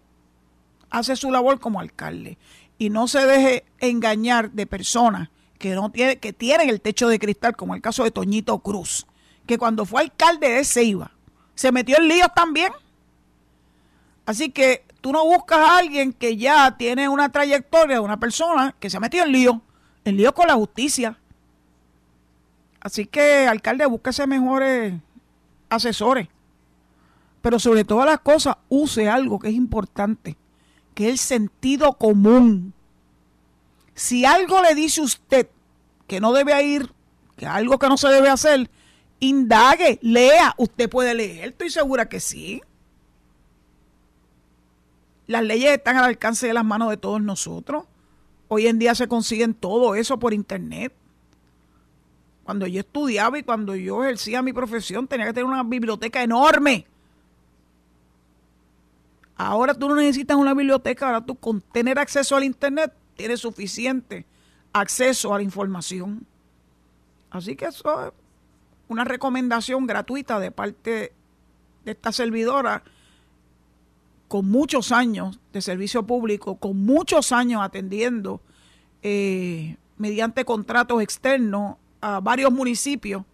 hace 0.89 1.15
su 1.15 1.31
labor 1.31 1.61
como 1.61 1.79
alcalde 1.79 2.39
y 2.79 2.89
no 2.89 3.07
se 3.07 3.27
deje 3.27 3.67
engañar 3.81 4.53
de 4.53 4.67
personas 4.67 5.29
que 5.59 5.75
no 5.75 5.91
tiene, 5.91 6.17
que 6.17 6.33
tienen 6.33 6.71
el 6.71 6.81
techo 6.81 7.07
de 7.07 7.19
cristal, 7.19 7.55
como 7.55 7.75
el 7.75 7.83
caso 7.83 8.03
de 8.03 8.11
Toñito 8.11 8.61
Cruz, 8.61 9.07
que 9.47 9.59
cuando 9.59 9.85
fue 9.85 10.01
alcalde 10.01 10.49
de 10.49 10.65
Ceiba, 10.65 11.11
se 11.55 11.71
metió 11.71 11.99
en 11.99 12.09
líos 12.09 12.29
también. 12.35 12.73
Así 14.25 14.53
que 14.53 14.87
tú 15.03 15.13
no 15.13 15.23
buscas 15.23 15.59
a 15.59 15.77
alguien 15.77 16.15
que 16.15 16.39
ya 16.39 16.79
tiene 16.79 17.11
una 17.11 17.31
trayectoria, 17.31 18.01
una 18.01 18.19
persona 18.19 18.75
que 18.81 18.89
se 18.89 18.97
ha 18.97 19.01
metido 19.01 19.27
en 19.27 19.33
lío, 19.33 19.61
en 20.07 20.17
lío 20.17 20.33
con 20.33 20.47
la 20.47 20.55
justicia. 20.55 21.19
Así 22.85 23.07
que, 23.07 23.49
alcalde, 23.49 23.87
búsquese 23.87 24.27
mejores 24.27 24.95
asesores. 25.71 26.29
Pero 27.41 27.59
sobre 27.59 27.85
todas 27.85 28.05
las 28.05 28.21
cosas, 28.21 28.57
use 28.69 29.09
algo 29.09 29.39
que 29.39 29.49
es 29.49 29.55
importante, 29.55 30.37
que 30.95 31.07
es 31.07 31.13
el 31.13 31.19
sentido 31.19 31.95
común. 31.95 32.75
Si 33.95 34.27
algo 34.27 34.61
le 34.63 34.75
dice 34.75 35.01
usted 35.01 35.49
que 36.07 36.21
no 36.21 36.35
debe 36.35 36.63
ir, 36.63 36.93
que 37.37 37.47
algo 37.47 37.79
que 37.79 37.89
no 37.89 37.97
se 37.97 38.09
debe 38.09 38.29
hacer, 38.29 38.71
indague, 39.19 39.99
lea. 40.03 40.55
Usted 40.59 40.91
puede 40.91 41.15
leer, 41.15 41.49
estoy 41.49 41.71
segura 41.71 42.07
que 42.07 42.21
sí. 42.21 42.61
Las 45.27 45.43
leyes 45.43 45.73
están 45.73 45.97
al 45.97 46.05
alcance 46.05 46.47
de 46.47 46.53
las 46.53 46.67
manos 46.67 46.91
de 46.91 46.99
todos 46.99 47.23
nosotros. 47.23 47.85
Hoy 48.49 48.67
en 48.67 48.79
día 48.79 48.95
se 48.95 49.09
consiguen 49.09 49.55
todo 49.55 49.95
eso 49.95 50.19
por 50.19 50.35
internet. 50.35 50.93
Cuando 52.45 52.67
yo 52.67 52.81
estudiaba 52.81 53.39
y 53.39 53.43
cuando 53.43 53.75
yo 53.75 54.05
ejercía 54.05 54.43
mi 54.43 54.53
profesión 54.53 55.09
tenía 55.09 55.27
que 55.27 55.33
tener 55.33 55.47
una 55.47 55.63
biblioteca 55.63 56.23
enorme. 56.23 56.87
Ahora 59.37 59.75
tú 59.75 59.89
no 59.89 59.97
necesitas 59.97 60.37
una 60.37 60.55
biblioteca, 60.55 61.07
ahora 61.07 61.25
tú 61.25 61.35
con 61.35 61.61
tener 61.61 61.99
acceso 61.99 62.37
al 62.37 62.45
internet 62.45 62.93
tienes 63.17 63.41
suficiente 63.41 64.27
acceso 64.75 65.33
a 65.33 65.39
la 65.39 65.43
información. 65.43 66.27
Así 67.31 67.57
que 67.57 67.67
eso 67.67 68.07
es 68.07 68.13
una 68.89 69.05
recomendación 69.05 69.87
gratuita 69.87 70.39
de 70.39 70.51
parte 70.51 71.13
de 71.85 71.91
esta 71.91 72.13
servidora 72.13 72.83
con 74.29 74.51
muchos 74.51 74.93
años 74.93 75.39
de 75.53 75.63
servicio 75.63 76.07
público, 76.07 76.57
con 76.57 76.85
muchos 76.85 77.33
años 77.33 77.63
atendiendo 77.63 78.41
eh, 79.03 79.77
mediante 79.97 80.45
contratos 80.45 81.03
externos 81.03 81.77
a 82.05 82.21
varios 82.21 82.53
municipios 82.53 83.25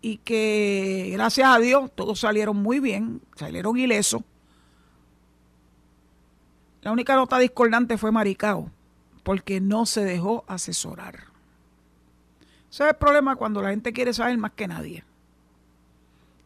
y 0.00 0.16
que 0.18 1.10
gracias 1.12 1.54
a 1.54 1.58
Dios 1.58 1.90
todos 1.94 2.18
salieron 2.18 2.56
muy 2.56 2.80
bien, 2.80 3.20
salieron 3.36 3.76
ilesos. 3.76 4.22
La 6.80 6.92
única 6.92 7.14
nota 7.14 7.38
discordante 7.38 7.98
fue 7.98 8.10
Maricao, 8.10 8.70
porque 9.22 9.60
no 9.60 9.84
se 9.84 10.02
dejó 10.02 10.44
asesorar. 10.46 11.24
Ese 12.70 12.84
es 12.84 12.90
el 12.90 12.96
problema 12.96 13.36
cuando 13.36 13.60
la 13.60 13.68
gente 13.68 13.92
quiere 13.92 14.14
saber 14.14 14.38
más 14.38 14.52
que 14.52 14.66
nadie. 14.66 15.04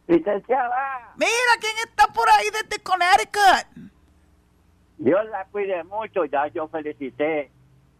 Licenciada. 0.07 1.13
Mira 1.17 1.31
quién 1.59 1.73
está 1.87 2.07
por 2.13 2.29
ahí 2.29 2.47
desde 2.51 2.83
Connecticut. 2.83 3.91
Dios 4.97 5.25
la 5.31 5.45
cuide 5.45 5.83
mucho. 5.83 6.25
Ya 6.25 6.47
yo 6.47 6.67
felicité 6.67 7.49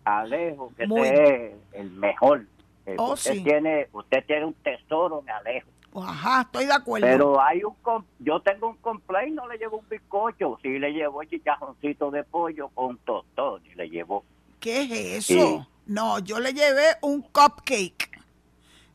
Alejo, 0.04 0.72
que 0.78 0.84
es 0.84 1.54
el 1.74 1.92
mejor. 1.92 2.46
Eh, 2.86 2.96
oh, 2.98 3.14
usted, 3.14 3.44
tiene, 3.44 3.88
usted 3.94 4.26
tiene 4.26 4.46
un 4.46 4.54
tesoro, 4.56 5.22
me 5.22 5.32
Alejo. 5.32 5.70
Ajá, 5.96 6.42
estoy 6.42 6.66
de 6.66 6.74
acuerdo. 6.74 7.06
Pero 7.06 7.42
hay 7.42 7.64
un 7.64 7.76
yo 8.20 8.40
tengo 8.42 8.70
un 8.70 8.78
complaint, 8.78 9.36
no 9.36 9.48
le 9.48 9.58
llevo 9.58 9.78
un 9.78 9.90
bizcocho, 9.90 10.58
sí 10.62 10.80
le 10.80 10.92
llevo 10.94 11.24
chicharroncito 11.24 12.12
de 12.12 12.24
pollo 12.24 12.70
con 12.70 12.98
tostón 13.00 13.62
y 13.66 13.76
le 13.76 13.90
llevo. 13.90 14.24
¿Qué 14.60 14.84
es 14.84 15.30
eso? 15.30 15.68
No, 15.86 16.20
yo 16.20 16.40
le 16.40 16.54
llevé 16.54 16.86
un 17.02 17.22
cupcake 17.22 18.10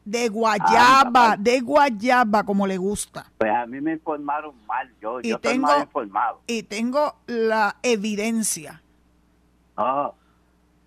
de 0.04 0.28
guayaba, 0.28 1.36
de 1.36 1.60
guayaba 1.60 2.44
como 2.44 2.66
le 2.66 2.78
gusta. 2.78 3.30
Pues 3.38 3.52
a 3.52 3.66
mí 3.66 3.80
me 3.80 3.94
informaron 3.94 4.54
mal, 4.66 4.88
yo, 5.02 5.20
yo 5.20 5.34
estoy 5.36 5.58
mal 5.58 5.82
informado. 5.82 6.40
Y 6.46 6.62
tengo 6.62 7.16
la 7.26 7.76
evidencia. 7.82 8.82
Oh 9.76 10.14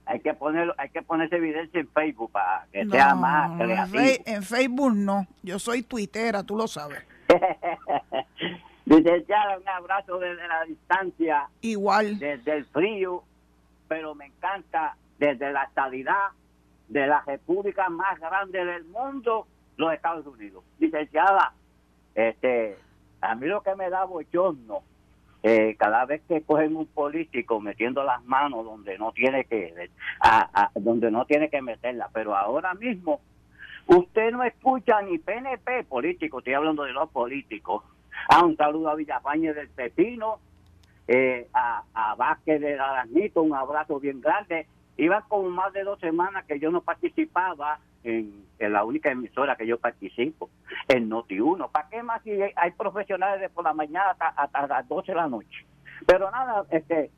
hay 0.10 0.22
que 0.22 0.34
poner 0.34 0.74
hay 0.78 0.89
que 0.89 1.04
poner 1.04 1.28
esa 1.28 1.36
evidencia 1.36 1.80
en 1.80 1.88
Facebook 1.88 2.32
para 2.32 2.65
que 2.72 2.84
sea 2.88 3.13
más 3.13 3.62
creativo. 3.62 4.24
En 4.26 4.41
Facebook 4.41 4.95
no, 4.95 5.28
yo 5.43 5.60
soy 5.60 5.84
tuitera, 5.84 6.41
tú 6.43 6.58
lo 6.58 6.67
sabes. 6.67 7.06
Licenciada, 8.86 9.60
un 9.60 9.69
abrazo 9.69 10.17
desde 10.17 10.48
la 10.48 10.65
distancia. 10.65 11.48
Igual. 11.62 12.17
Desde 12.17 12.58
el 12.58 12.65
frío, 12.65 13.24
pero 13.88 14.15
me 14.15 14.26
encanta 14.26 14.98
desde 15.19 15.52
la 15.52 15.65
estabilidad 15.65 16.30
de 16.88 17.06
la 17.06 17.22
república 17.22 17.88
más 17.89 18.19
grande 18.19 18.65
del 18.65 18.86
mundo, 18.86 19.45
los 19.78 19.93
Estados 19.93 20.26
Unidos. 20.26 20.63
Licenciada, 20.80 21.54
este, 22.15 22.80
a 23.22 23.36
mí 23.36 23.45
lo 23.45 23.62
que 23.62 23.76
me 23.76 23.91
da 23.91 24.06
bochorno 24.06 24.82
eh, 25.43 25.75
cada 25.78 26.06
vez 26.06 26.21
que 26.28 26.41
cogen 26.41 26.75
un 26.75 26.86
político 26.88 27.62
metiendo 27.62 28.04
las 28.04 28.23
manos 28.25 28.65
donde 28.65 28.97
no 28.97 29.12
tiene 29.13 29.45
que 29.45 29.89
a, 30.19 30.71
donde 30.75 31.12
no 31.12 31.25
tiene 31.25 31.49
que 31.49 31.62
meterla 31.62 32.10
pero 32.13 32.36
ahora 32.36 32.73
mismo 32.73 33.21
usted 33.88 34.32
no 34.32 34.43
escucha 34.43 35.02
ni 35.02 35.17
PNP 35.17 35.86
político 35.86 36.39
estoy 36.39 36.54
hablando 36.54 36.84
de 36.84 36.93
los 36.93 37.10
políticos. 37.10 37.84
A 38.28 38.43
un 38.43 38.58
saludo 38.58 38.89
a 38.89 38.95
Villafañe 38.95 39.54
del 39.54 39.69
Pepino 39.69 40.39
eh, 41.08 41.47
a, 41.54 41.84
a 41.93 42.15
Vázquez 42.15 42.60
de 42.60 42.78
Aranito 42.78 43.41
un 43.41 43.56
abrazo 43.56 43.99
bien 43.99 44.19
grande 44.19 44.67
iba 45.00 45.22
como 45.22 45.50
más 45.50 45.72
de 45.74 45.84
dos 45.84 46.00
semanas 46.00 46.46
que 46.46 46.60
yo 46.60 46.72
no 46.72 46.82
participaba 46.82 47.80
en, 48.04 48.46
la 48.60 48.84
única 48.84 49.10
emisora 49.10 49.56
que 49.56 49.66
yo 49.66 49.80
participo, 49.80 50.50
en 50.90 51.10
Noti1. 51.10 51.72
¿Para 51.72 51.90
qué 51.90 52.04
más 52.04 52.22
si 52.24 52.32
hay 52.56 52.72
profesionales 52.72 53.40
de 53.40 53.50
por 53.50 53.64
la 53.64 53.74
mañana 53.74 54.16
hasta, 54.36 54.68
las 54.68 54.88
12 54.88 55.12
de 55.12 55.16
la 55.16 55.28
noche? 55.28 55.66
Pero 56.06 56.30
nada, 56.30 56.66
este 56.70 57.10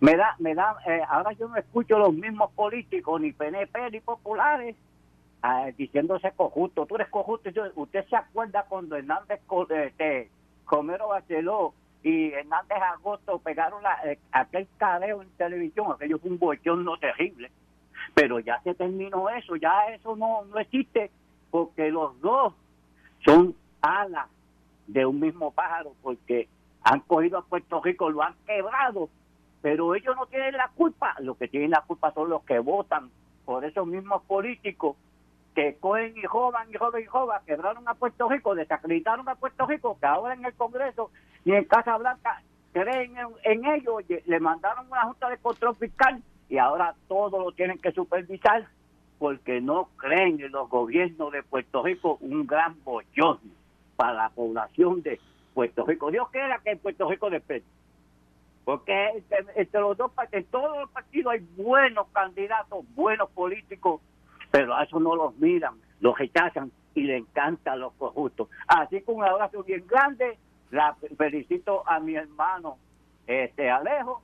me 0.00 0.16
da, 0.16 0.34
me 0.38 0.54
da, 0.54 0.76
eh, 0.86 1.02
ahora 1.08 1.32
yo 1.32 1.48
no 1.48 1.56
escucho 1.56 1.98
los 1.98 2.12
mismos 2.12 2.50
políticos, 2.52 3.20
ni 3.20 3.32
PNP, 3.32 3.90
ni 3.90 4.00
populares, 4.00 4.76
ah, 5.42 5.70
diciéndose 5.76 6.32
cojusto. 6.32 6.86
Tú 6.86 6.96
eres 6.96 7.08
cojusto. 7.08 7.50
Usted 7.76 8.06
se 8.08 8.16
acuerda 8.16 8.64
cuando 8.68 8.96
Hernández 8.96 9.40
este, 9.70 10.30
Comero 10.64 11.08
Barceló 11.08 11.74
y 12.02 12.32
Hernández 12.32 12.78
Agosto 12.94 13.38
pegaron 13.38 13.82
la, 13.82 14.00
eh, 14.04 14.18
aquel 14.32 14.66
cadeo 14.78 15.22
en 15.22 15.28
televisión, 15.30 15.92
aquello 15.92 16.18
fue 16.18 16.30
un 16.30 16.38
bochón 16.38 16.84
no 16.84 16.96
terrible. 16.98 17.50
Pero 18.14 18.40
ya 18.40 18.60
se 18.62 18.74
terminó 18.74 19.28
eso, 19.28 19.56
ya 19.56 19.86
eso 19.88 20.16
no, 20.16 20.44
no 20.44 20.58
existe, 20.58 21.10
porque 21.50 21.90
los 21.90 22.18
dos 22.20 22.54
son 23.24 23.54
alas 23.82 24.28
de 24.86 25.06
un 25.06 25.20
mismo 25.20 25.52
pájaro, 25.52 25.92
porque 26.02 26.48
han 26.82 27.00
cogido 27.00 27.38
a 27.38 27.44
Puerto 27.44 27.80
Rico, 27.82 28.10
lo 28.10 28.22
han 28.22 28.34
quebrado, 28.46 29.08
pero 29.60 29.94
ellos 29.94 30.16
no 30.16 30.26
tienen 30.26 30.56
la 30.56 30.68
culpa, 30.74 31.14
los 31.20 31.36
que 31.36 31.48
tienen 31.48 31.70
la 31.70 31.82
culpa 31.82 32.12
son 32.12 32.30
los 32.30 32.42
que 32.44 32.58
votan 32.58 33.10
por 33.44 33.64
esos 33.64 33.86
mismos 33.86 34.22
políticos 34.22 34.96
que 35.54 35.76
cogen 35.78 36.16
y 36.16 36.22
jodan 36.22 36.68
y 36.72 36.76
jodan 36.76 37.02
y 37.02 37.06
jodan, 37.06 37.44
quebraron 37.44 37.86
a 37.88 37.94
Puerto 37.94 38.28
Rico, 38.28 38.54
desacreditaron 38.54 39.28
a 39.28 39.34
Puerto 39.34 39.66
Rico, 39.66 39.98
que 40.00 40.06
ahora 40.06 40.34
en 40.34 40.44
el 40.44 40.54
Congreso 40.54 41.10
y 41.44 41.52
en 41.52 41.64
Casa 41.64 41.96
Blanca 41.96 42.42
creen 42.72 43.16
en, 43.16 43.28
en 43.44 43.64
ellos, 43.64 44.04
le 44.26 44.40
mandaron 44.40 44.86
una 44.86 45.02
junta 45.02 45.28
de 45.28 45.38
control 45.38 45.76
fiscal 45.76 46.22
y 46.48 46.58
ahora 46.58 46.94
todo 47.08 47.38
lo 47.38 47.52
tienen 47.52 47.78
que 47.78 47.92
supervisar 47.92 48.66
porque 49.18 49.60
no 49.60 49.90
creen 49.96 50.40
en 50.40 50.52
los 50.52 50.68
gobiernos 50.68 51.30
de 51.30 51.42
Puerto 51.42 51.82
Rico 51.82 52.16
un 52.22 52.46
gran 52.46 52.82
bollón 52.82 53.38
para 53.94 54.14
la 54.14 54.28
población 54.30 55.02
de 55.02 55.20
Puerto 55.52 55.84
Rico. 55.84 56.10
Dios 56.10 56.28
quiera 56.30 56.58
que 56.64 56.70
en 56.70 56.78
Puerto 56.78 57.08
Rico 57.08 57.28
despede. 57.28 57.62
Porque 58.64 59.22
entre, 59.56 59.80
los 59.80 59.96
dos 59.96 60.10
en 60.32 60.44
todos 60.44 60.78
los 60.78 60.90
partidos 60.90 61.34
hay 61.34 61.40
buenos 61.56 62.06
candidatos, 62.12 62.84
buenos 62.94 63.28
políticos, 63.30 64.00
pero 64.50 64.74
a 64.74 64.84
eso 64.84 64.98
no 64.98 65.14
los 65.14 65.36
miran, 65.36 65.74
los 66.00 66.18
rechazan 66.18 66.72
y 66.94 67.02
le 67.02 67.18
encantan 67.18 67.80
los 67.80 67.92
corruptos. 67.94 68.48
Así 68.66 69.02
que 69.02 69.10
un 69.10 69.22
abrazo 69.22 69.62
bien 69.64 69.84
grande, 69.86 70.38
la 70.70 70.96
felicito 71.16 71.82
a 71.88 72.00
mi 72.00 72.14
hermano 72.14 72.78
este 73.26 73.70
Alejo 73.70 74.22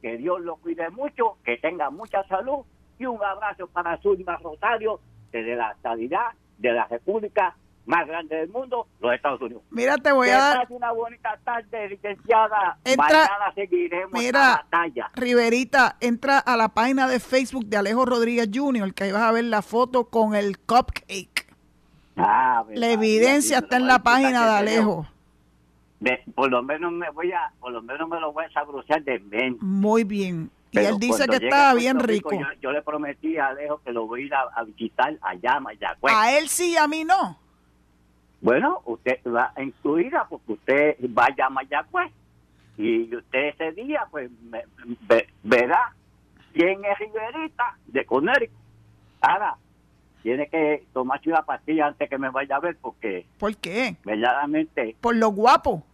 que 0.00 0.16
Dios 0.16 0.40
lo 0.40 0.56
cuide 0.56 0.90
mucho, 0.90 1.38
que 1.44 1.56
tenga 1.58 1.90
mucha 1.90 2.22
salud 2.24 2.64
y 2.98 3.06
un 3.06 3.22
abrazo 3.22 3.66
para 3.66 3.98
Zulma 3.98 4.36
Rosario 4.36 5.00
desde 5.32 5.56
la 5.56 5.72
estabilidad 5.72 6.32
de 6.58 6.72
la 6.72 6.86
República 6.86 7.56
más 7.86 8.06
grande 8.06 8.36
del 8.36 8.50
mundo, 8.50 8.86
los 9.00 9.14
Estados 9.14 9.40
Unidos. 9.40 9.62
Mira, 9.70 9.96
te 9.96 10.12
voy 10.12 10.28
a 10.28 10.38
dar 10.38 10.66
una 10.68 10.92
bonita 10.92 11.38
tarde, 11.42 11.88
licenciada. 11.88 12.78
Mañana 12.96 13.52
seguiremos 13.54 14.12
mira, 14.12 14.40
la 14.40 14.56
batalla. 14.56 15.10
Riverita, 15.14 15.96
entra 16.00 16.38
a 16.38 16.56
la 16.56 16.68
página 16.68 17.08
de 17.08 17.18
Facebook 17.18 17.64
de 17.66 17.78
Alejo 17.78 18.04
Rodríguez 18.04 18.50
Jr., 18.52 18.92
que 18.92 19.04
ahí 19.04 19.12
vas 19.12 19.22
a 19.22 19.32
ver 19.32 19.44
la 19.44 19.62
foto 19.62 20.10
con 20.10 20.34
el 20.34 20.58
cupcake. 20.58 21.46
Ah, 22.18 22.64
la 22.68 22.90
evidencia 22.90 23.58
está 23.58 23.78
en 23.78 23.86
la 23.86 24.02
página 24.02 24.44
de 24.44 24.58
Alejo 24.58 25.06
por 26.34 26.50
lo 26.50 26.62
menos 26.62 26.92
me 26.92 27.10
voy 27.10 27.32
a, 27.32 27.52
por 27.60 27.72
lo 27.72 27.82
menos 27.82 28.08
me 28.08 28.20
lo 28.20 28.32
voy 28.32 28.44
a 28.44 28.50
sabrosear 28.50 29.02
de 29.02 29.18
mente. 29.18 29.58
Muy 29.64 30.04
bien. 30.04 30.50
Y 30.70 30.78
él 30.78 30.98
dice 30.98 31.26
que 31.26 31.36
está 31.36 31.74
bien 31.74 31.98
rico. 31.98 32.30
yo, 32.60 32.72
le 32.72 32.82
prometí 32.82 33.38
a 33.38 33.48
Alejo 33.48 33.80
que 33.82 33.92
lo 33.92 34.06
voy 34.06 34.22
a 34.22 34.26
ir 34.26 34.34
a, 34.34 34.64
visitar 34.64 35.16
allá, 35.22 35.60
Mayagüez. 35.60 36.14
A 36.14 36.36
él 36.36 36.48
sí, 36.48 36.76
a 36.76 36.86
mí 36.86 37.04
no. 37.04 37.38
Bueno, 38.40 38.82
usted 38.84 39.18
va 39.26 39.52
incluida 39.56 40.26
porque 40.28 40.52
usted 40.52 40.96
vaya 41.08 41.46
a 41.46 41.50
Mayagüez 41.50 42.12
y 42.76 43.14
usted 43.14 43.48
ese 43.48 43.72
día 43.72 44.06
pues 44.10 44.30
verá 45.42 45.94
quién 46.52 46.84
es 46.84 46.98
Riverita 46.98 47.76
de 47.86 48.04
Conérico. 48.04 48.54
Ahora, 49.20 49.56
tiene 50.22 50.48
que 50.48 50.84
tomarse 50.92 51.30
una 51.30 51.42
pastilla 51.42 51.86
antes 51.86 52.08
que 52.08 52.18
me 52.18 52.30
vaya 52.30 52.56
a 52.56 52.60
ver 52.60 52.76
porque... 52.80 53.26
¿Por 53.38 53.56
qué? 53.56 53.96
Verdaderamente... 54.04 54.96
Por 55.00 55.16
lo 55.16 55.30
guapo. 55.30 55.84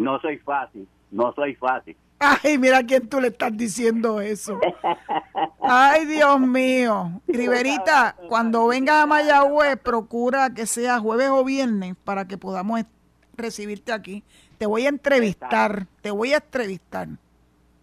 No 0.00 0.18
soy 0.18 0.38
fácil, 0.38 0.88
no 1.10 1.30
soy 1.34 1.54
fácil. 1.56 1.94
Ay, 2.18 2.56
mira 2.56 2.78
a 2.78 2.82
quién 2.82 3.06
tú 3.06 3.20
le 3.20 3.28
estás 3.28 3.54
diciendo 3.54 4.22
eso. 4.22 4.58
Ay, 5.60 6.06
Dios 6.06 6.40
mío. 6.40 7.20
Riverita, 7.28 8.16
cuando 8.28 8.66
vengas 8.66 9.02
a 9.02 9.06
Mayagüez, 9.06 9.76
procura 9.76 10.54
que 10.54 10.64
sea 10.64 10.98
jueves 11.00 11.28
o 11.28 11.44
viernes 11.44 11.96
para 12.02 12.26
que 12.26 12.38
podamos 12.38 12.80
recibirte 13.36 13.92
aquí. 13.92 14.24
Te 14.56 14.64
voy 14.64 14.86
a 14.86 14.88
entrevistar, 14.88 15.86
te 16.00 16.10
voy 16.10 16.32
a 16.32 16.38
entrevistar. 16.38 17.08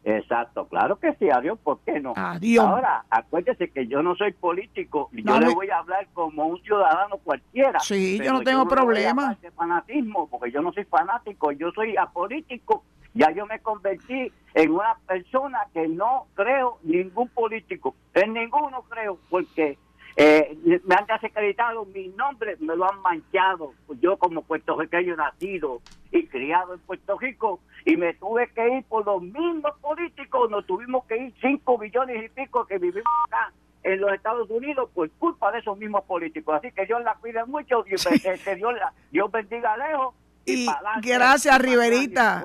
Exacto, 0.10 0.65
claro 0.67 0.96
que 0.98 1.13
sí, 1.15 1.30
adiós, 1.30 1.60
¿por 1.62 1.80
qué 1.82 2.00
no? 2.00 2.13
Adiós. 2.15 2.65
Ahora, 2.65 3.04
acuérdese 3.10 3.70
que 3.70 3.88
yo 3.88 4.02
no 4.02 4.15
soy 4.15 4.32
político, 4.32 5.10
y 5.12 5.22
yo 5.22 5.38
le 5.38 5.54
voy 5.54 5.70
a 5.70 5.80
hablar 5.80 6.08
como 6.13 6.46
un 6.48 6.62
ciudadano 6.62 7.17
cualquiera. 7.17 7.82
Sí, 7.82 8.17
yo 8.24 8.32
no 8.32 8.41
tengo 8.41 8.65
problema. 8.70 9.38
de 9.41 9.52
fanatismo, 9.52 10.30
porque 10.30 10.50
yo 10.50 10.62
no 10.62 10.72
soy 10.72 10.86
fanático, 10.86 11.52
yo 11.52 11.72
soy 11.72 11.98
apolítico 11.98 12.84
ya 13.17 13.32
yo 13.32 13.46
me 13.48 13.60
convertí 13.60 14.32
en 14.54 14.72
una 14.72 14.96
persona 15.08 15.60
que 15.74 15.88
no 15.88 16.28
creo 16.36 16.78
ningún 16.84 17.28
político, 17.30 17.96
en 18.13 18.34
ninguno 18.34 18.84
creo, 18.84 19.17
porque 19.30 19.78
eh, 20.17 20.58
me 20.84 20.95
han 20.95 21.06
desacreditado 21.06 21.86
mi 21.86 22.08
nombre, 22.10 22.58
me 22.60 22.75
lo 22.75 22.91
han 22.91 22.99
manchado. 23.01 23.73
Yo 24.01 24.17
como 24.17 24.41
puertorriqueño 24.41 25.15
nacido 25.15 25.82
y 26.12 26.25
criado 26.25 26.73
en 26.73 26.80
Puerto 26.80 27.17
Rico, 27.19 27.60
y 27.86 27.95
me 27.97 28.15
tuve 28.15 28.49
que 28.49 28.67
ir 28.77 28.84
por 28.86 29.06
los 29.06 29.21
mismos 29.21 29.73
políticos, 29.80 30.49
nos 30.49 30.65
tuvimos 30.65 31.06
que 31.06 31.17
ir 31.17 31.34
5 31.39 31.77
millones 31.77 32.25
y 32.25 32.30
pico 32.30 32.65
que 32.65 32.80
vivimos 32.80 33.06
acá 33.27 33.53
en 33.84 34.01
los 34.01 34.12
Estados 34.12 34.49
Unidos 34.49 34.89
por 34.93 35.10
culpa 35.12 35.51
de 35.51 35.60
esos 35.60 35.77
mismos 35.77 36.03
políticos. 36.06 36.56
Así 36.58 36.71
que 36.71 36.86
Dios 36.86 37.01
la 37.03 37.15
cuide 37.15 37.45
mucho, 37.45 37.84
Dios, 37.84 38.06
Dios, 38.23 38.80
Dios 39.12 39.32
bendiga 39.32 39.77
lejos 39.77 40.15
y 40.47 40.67
gracias, 41.01 41.60
Riverita. 41.60 42.43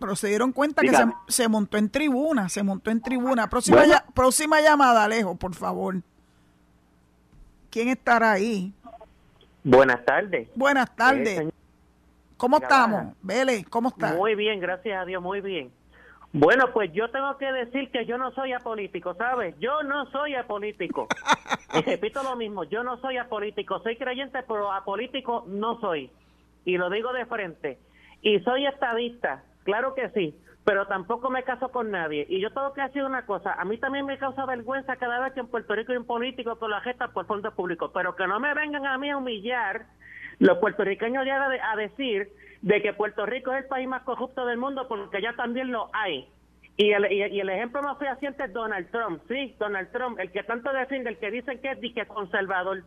Pero 0.00 0.16
se 0.16 0.28
dieron 0.28 0.52
cuenta 0.52 0.80
que 0.82 0.92
se, 1.28 1.48
montó 1.48 1.76
en 1.76 1.90
tribuna, 1.90 2.48
se 2.48 2.62
montó 2.62 2.90
en 2.90 3.02
tribuna. 3.02 3.50
Próxima, 3.50 3.82
próxima 4.14 4.60
llamada, 4.60 5.04
Alejo, 5.04 5.34
por 5.36 5.54
favor. 5.54 5.96
¿Quién 7.72 7.88
estará 7.88 8.32
ahí? 8.32 8.70
Buenas 9.64 10.04
tardes. 10.04 10.46
Buenas 10.54 10.94
tardes. 10.94 11.50
¿Cómo 12.36 12.58
estamos? 12.58 13.14
Vélez, 13.22 13.66
¿cómo 13.70 13.88
está? 13.88 14.12
Muy 14.12 14.34
bien, 14.34 14.60
gracias 14.60 15.00
a 15.00 15.06
Dios, 15.06 15.22
muy 15.22 15.40
bien. 15.40 15.72
Bueno, 16.34 16.70
pues 16.74 16.92
yo 16.92 17.10
tengo 17.10 17.38
que 17.38 17.50
decir 17.50 17.90
que 17.90 18.04
yo 18.04 18.18
no 18.18 18.30
soy 18.32 18.52
apolítico, 18.52 19.14
¿sabes? 19.14 19.54
Yo 19.58 19.82
no 19.84 20.04
soy 20.10 20.34
apolítico. 20.34 21.08
y 21.74 21.80
repito 21.80 22.22
lo 22.22 22.36
mismo, 22.36 22.64
yo 22.64 22.82
no 22.82 23.00
soy 23.00 23.16
apolítico. 23.16 23.80
Soy 23.82 23.96
creyente, 23.96 24.42
pero 24.46 24.70
apolítico 24.70 25.44
no 25.48 25.80
soy 25.80 26.10
y 26.66 26.76
lo 26.76 26.90
digo 26.90 27.14
de 27.14 27.24
frente. 27.24 27.78
Y 28.20 28.38
soy 28.40 28.66
estadista, 28.66 29.44
claro 29.64 29.94
que 29.94 30.10
sí, 30.10 30.36
pero 30.64 30.86
tampoco 30.86 31.30
me 31.30 31.42
caso 31.42 31.70
con 31.70 31.90
nadie. 31.90 32.26
Y 32.28 32.40
yo 32.40 32.52
tengo 32.52 32.72
que 32.72 32.82
decir 32.82 33.02
una 33.02 33.26
cosa, 33.26 33.54
a 33.54 33.64
mí 33.64 33.78
también 33.78 34.06
me 34.06 34.18
causa 34.18 34.46
vergüenza 34.46 34.96
cada 34.96 35.20
vez 35.20 35.32
que 35.32 35.40
en 35.40 35.48
Puerto 35.48 35.74
Rico 35.74 35.92
hay 35.92 35.98
un 35.98 36.06
político 36.06 36.58
que 36.58 36.68
lo 36.68 36.76
agesta 36.76 37.08
por 37.08 37.26
fondos 37.26 37.54
públicos, 37.54 37.90
pero 37.92 38.14
que 38.14 38.26
no 38.26 38.38
me 38.38 38.54
vengan 38.54 38.86
a 38.86 38.98
mí 38.98 39.10
a 39.10 39.16
humillar 39.16 39.86
los 40.38 40.58
puertorriqueños 40.58 41.26
ya 41.26 41.44
a 41.44 41.76
decir 41.76 42.30
de 42.62 42.80
que 42.80 42.92
Puerto 42.92 43.26
Rico 43.26 43.52
es 43.52 43.64
el 43.64 43.68
país 43.68 43.88
más 43.88 44.02
corrupto 44.02 44.46
del 44.46 44.58
mundo 44.58 44.86
porque 44.88 45.20
ya 45.20 45.34
también 45.34 45.72
lo 45.72 45.90
hay. 45.92 46.28
Y 46.76 46.92
el, 46.92 47.12
y, 47.12 47.40
el 47.40 47.48
ejemplo 47.50 47.82
más 47.82 47.98
fehaciente 47.98 48.44
es 48.44 48.52
Donald 48.52 48.90
Trump, 48.90 49.22
sí, 49.28 49.54
Donald 49.58 49.90
Trump, 49.92 50.18
el 50.18 50.30
que 50.30 50.42
tanto 50.42 50.72
defiende, 50.72 51.10
el 51.10 51.18
que 51.18 51.30
dicen 51.30 51.60
que 51.60 51.72
es 51.72 52.08
conservador. 52.08 52.82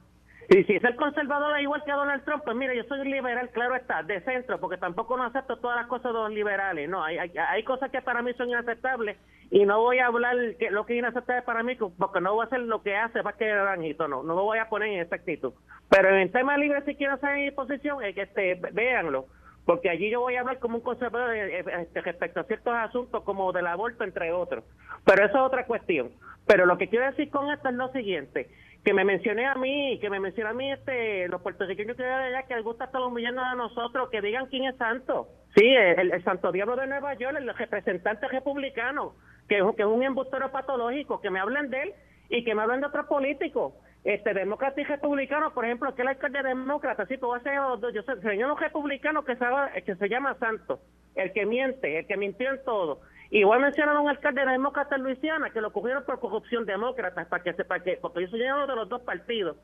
Y 0.49 0.63
si 0.65 0.75
es 0.75 0.83
el 0.83 0.95
conservador 0.95 1.59
igual 1.59 1.83
que 1.83 1.91
Donald 1.91 2.23
Trump, 2.23 2.43
pues 2.43 2.55
mira, 2.55 2.73
yo 2.75 2.83
soy 2.83 3.07
liberal, 3.07 3.49
claro 3.49 3.75
está, 3.75 4.03
de 4.03 4.21
centro, 4.21 4.59
porque 4.59 4.77
tampoco 4.77 5.17
no 5.17 5.23
acepto 5.23 5.57
todas 5.57 5.77
las 5.77 5.87
cosas 5.87 6.13
de 6.13 6.19
los 6.19 6.31
liberales. 6.31 6.87
No, 6.87 7.03
hay, 7.03 7.17
hay, 7.17 7.63
cosas 7.63 7.89
que 7.89 8.01
para 8.01 8.21
mí 8.21 8.31
son 8.33 8.49
inaceptables 8.49 9.17
y 9.49 9.65
no 9.65 9.81
voy 9.81 9.99
a 9.99 10.07
hablar 10.07 10.35
que 10.59 10.69
lo 10.69 10.85
que 10.85 10.93
es 10.93 10.99
inaceptable 10.99 11.41
para 11.41 11.63
mí, 11.63 11.75
porque 11.75 12.21
no 12.21 12.33
voy 12.33 12.43
a 12.43 12.47
hacer 12.47 12.59
lo 12.59 12.83
que 12.83 12.95
hace 12.95 13.23
para 13.23 13.37
que 13.37 13.55
ranjito, 13.55 14.07
no, 14.07 14.21
no 14.21 14.35
me 14.35 14.41
voy 14.41 14.59
a 14.59 14.69
poner 14.69 14.89
en 14.89 14.99
esa 14.99 15.15
actitud. 15.15 15.53
Pero 15.89 16.09
en 16.09 16.15
el 16.15 16.31
tema 16.31 16.57
libre, 16.57 16.83
si 16.85 16.95
quiero 16.95 17.13
hacer 17.13 17.37
mi 17.37 17.49
posición, 17.51 18.03
es 18.03 18.13
que 18.13 18.23
este, 18.23 18.55
véanlo, 18.71 19.25
porque 19.65 19.89
allí 19.89 20.11
yo 20.11 20.21
voy 20.21 20.35
a 20.35 20.41
hablar 20.41 20.59
como 20.59 20.77
un 20.77 20.83
conservador 20.83 21.33
eh, 21.33 21.59
eh, 21.59 21.65
este, 21.81 22.01
respecto 22.01 22.39
a 22.39 22.43
ciertos 22.43 22.73
asuntos 22.73 23.23
como 23.23 23.51
del 23.51 23.65
aborto, 23.65 24.03
entre 24.03 24.31
otros. 24.31 24.63
Pero 25.05 25.25
eso 25.25 25.37
es 25.37 25.43
otra 25.43 25.65
cuestión. 25.65 26.11
Pero 26.45 26.67
lo 26.67 26.77
que 26.77 26.87
quiero 26.87 27.05
decir 27.05 27.31
con 27.31 27.51
esto 27.51 27.69
es 27.69 27.75
lo 27.75 27.91
siguiente 27.91 28.47
que 28.85 28.93
me 28.93 29.03
mencioné 29.03 29.47
a 29.47 29.55
mí, 29.55 29.97
que 29.99 30.11
me 30.11 30.19
mencione 30.19 30.51
a 30.51 30.53
mí 30.53 30.71
este, 30.71 31.27
los 31.27 31.41
puertorriqueños 31.41 31.97
que 31.97 32.03
de 32.03 32.13
allá 32.13 32.43
que 32.43 32.55
les 32.55 32.63
gusta 32.63 32.85
estar 32.85 33.01
humillando 33.01 33.41
a 33.41 33.55
nosotros, 33.55 34.09
que 34.11 34.21
digan 34.21 34.45
quién 34.45 34.65
es 34.65 34.77
santo. 34.77 35.27
Sí, 35.55 35.65
el, 35.65 36.23
santo 36.23 36.51
diablo 36.51 36.75
de 36.75 36.85
Nueva 36.85 37.15
York, 37.15 37.35
el 37.35 37.51
representante 37.51 38.27
republicano, 38.27 39.15
que, 39.49 39.57
es 39.57 39.85
un 39.85 40.03
embustero 40.03 40.51
patológico, 40.51 41.19
que 41.19 41.31
me 41.31 41.39
hablen 41.39 41.71
de 41.71 41.81
él 41.81 41.93
y 42.29 42.43
que 42.43 42.53
me 42.53 42.61
hablen 42.61 42.81
de 42.81 42.87
otros 42.87 43.07
políticos. 43.07 43.73
Este, 44.03 44.35
demócrata 44.35 44.79
y 44.79 44.83
republicano, 44.83 45.51
por 45.51 45.65
ejemplo, 45.65 45.95
que 45.95 46.03
el 46.03 46.09
alcalde 46.09 46.43
demócrata, 46.43 47.07
sí, 47.07 47.17
todo 47.17 47.37
ese, 47.37 47.55
yo 47.55 48.03
sé, 48.03 48.21
señor 48.21 48.61
republicano 48.61 49.25
que 49.25 49.35
se, 49.35 49.45
que 49.83 49.95
se 49.95 50.09
llama 50.09 50.35
santo, 50.35 50.79
el 51.15 51.33
que 51.33 51.47
miente, 51.47 51.99
el 51.99 52.05
que 52.05 52.17
mintió 52.17 52.51
en 52.51 52.63
todo 52.63 53.01
Igual 53.31 53.61
mencionaron 53.61 53.97
a 53.97 54.01
un 54.01 54.09
alcalde 54.09 54.45
demócrata 54.45 54.95
en 54.95 55.03
Luisiana 55.03 55.49
que 55.49 55.61
lo 55.61 55.71
cogieron 55.71 56.03
por 56.03 56.19
corrupción 56.19 56.65
demócrata, 56.65 57.25
para 57.25 57.43
que 57.43 57.53
sepa 57.53 57.79
que, 57.79 57.97
porque 58.01 58.21
yo 58.21 58.27
soy 58.27 58.41
uno 58.41 58.67
de 58.67 58.75
los 58.75 58.89
dos 58.89 59.01
partidos. 59.01 59.57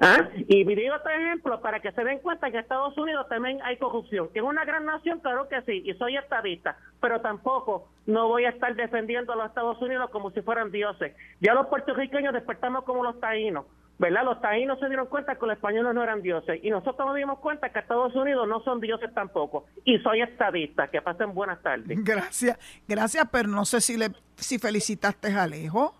¿Ah? 0.00 0.28
Y 0.34 0.64
digo 0.64 0.94
otro 0.94 1.10
ejemplo 1.10 1.60
para 1.60 1.80
que 1.80 1.92
se 1.92 2.04
den 2.04 2.18
cuenta 2.18 2.50
que 2.50 2.58
en 2.58 2.62
Estados 2.62 2.96
Unidos 2.98 3.26
también 3.28 3.60
hay 3.62 3.78
corrupción. 3.78 4.28
Que 4.32 4.40
es 4.40 4.44
una 4.44 4.64
gran 4.64 4.84
nación, 4.84 5.20
claro 5.20 5.48
que 5.48 5.62
sí, 5.62 5.82
y 5.84 5.94
soy 5.94 6.16
estadista, 6.16 6.76
pero 7.00 7.20
tampoco 7.20 7.88
no 8.06 8.28
voy 8.28 8.44
a 8.44 8.50
estar 8.50 8.74
defendiendo 8.74 9.32
a 9.32 9.36
los 9.36 9.46
Estados 9.46 9.80
Unidos 9.80 10.10
como 10.10 10.30
si 10.30 10.42
fueran 10.42 10.70
dioses. 10.70 11.14
Ya 11.40 11.54
los 11.54 11.66
puertorriqueños 11.68 12.34
despertamos 12.34 12.84
como 12.84 13.02
los 13.02 13.18
taínos. 13.20 13.64
¿Verdad? 13.98 14.24
Los 14.24 14.40
taínos 14.40 14.78
se 14.78 14.88
dieron 14.88 15.06
cuenta 15.06 15.36
que 15.36 15.46
los 15.46 15.56
españoles 15.56 15.94
no 15.94 16.02
eran 16.02 16.22
dioses 16.22 16.60
y 16.62 16.70
nosotros 16.70 17.06
nos 17.06 17.16
dimos 17.16 17.38
cuenta 17.38 17.70
que 17.70 17.78
Estados 17.78 18.14
Unidos 18.14 18.46
no 18.46 18.60
son 18.62 18.80
dioses 18.80 19.12
tampoco. 19.14 19.66
Y 19.84 19.98
soy 20.00 20.22
estadista. 20.22 20.88
Que 20.88 21.00
pasen 21.00 21.34
buenas 21.34 21.62
tardes. 21.62 22.02
Gracias, 22.04 22.58
gracias, 22.86 23.26
pero 23.30 23.48
no 23.48 23.64
sé 23.64 23.80
si 23.80 23.96
le 23.96 24.10
si 24.36 24.58
felicitaste 24.58 25.32
a 25.32 25.44
Alejo. 25.44 25.94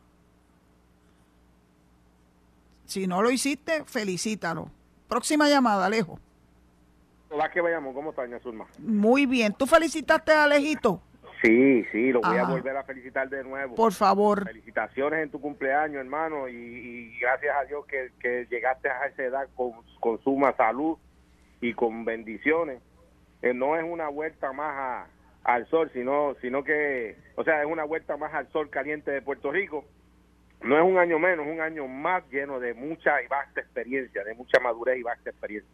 Si 2.85 3.07
no 3.07 3.23
lo 3.23 3.31
hiciste, 3.31 3.85
felicítalo. 3.85 4.71
Próxima 5.09 5.49
llamada, 5.49 5.87
Alejo. 5.87 6.21
Hola, 7.31 7.51
que 7.51 7.61
vayamos. 7.61 7.95
¿Cómo 7.95 8.11
está, 8.11 8.23
Zulma? 8.41 8.67
Muy 8.79 9.27
bien. 9.27 9.53
¿Tú 9.53 9.67
felicitaste 9.67 10.33
a 10.33 10.45
Alejito? 10.45 11.03
Sí, 11.43 11.85
sí, 11.93 12.13
lo 12.13 12.21
voy 12.21 12.37
a 12.39 12.45
volver 12.45 12.77
a 12.77 12.85
felicitar 12.85 13.29
de 13.29 13.45
nuevo. 13.45 13.75
Por 13.75 13.93
favor. 13.93 14.45
Felicitaciones 14.45 15.23
en 15.23 15.31
tu 15.31 15.41
cumpleaños, 15.41 16.01
hermano, 16.01 16.49
y, 16.49 17.17
gracias 17.21 17.57
a 17.57 17.65
Dios 17.65 17.85
que, 17.87 18.47
llegaste 18.51 18.89
a 18.89 19.07
esa 19.07 19.23
edad 19.23 19.49
con, 19.55 19.73
con 20.01 20.19
suma 20.23 20.55
salud 20.57 20.97
y 21.61 21.75
con 21.75 22.05
bendiciones. 22.05 22.81
Eh, 23.43 23.53
no 23.53 23.77
es 23.77 23.85
una 23.85 24.09
vuelta 24.09 24.53
más 24.53 25.09
al 25.45 25.69
sol, 25.69 25.91
sino, 25.93 26.35
sino 26.41 26.65
que, 26.65 27.17
o 27.37 27.45
sea, 27.45 27.63
es 27.63 27.67
una 27.67 27.85
vuelta 27.85 28.17
más 28.17 28.33
al 28.35 28.51
sol 28.51 28.71
caliente 28.71 29.11
de 29.11 29.23
Puerto 29.23 29.53
Rico. 29.53 29.85
No 30.63 30.77
es 30.77 30.83
un 30.83 30.99
año 30.99 31.19
menos, 31.19 31.47
es 31.47 31.53
un 31.53 31.61
año 31.61 31.87
más 31.87 32.25
lleno 32.31 32.59
de 32.59 32.75
mucha 32.75 33.23
y 33.23 33.27
vasta 33.29 33.61
experiencia, 33.61 34.25
de 34.25 34.35
mucha 34.35 34.59
madurez 34.59 34.99
y 34.99 35.03
vasta 35.03 35.31
experiencia. 35.31 35.71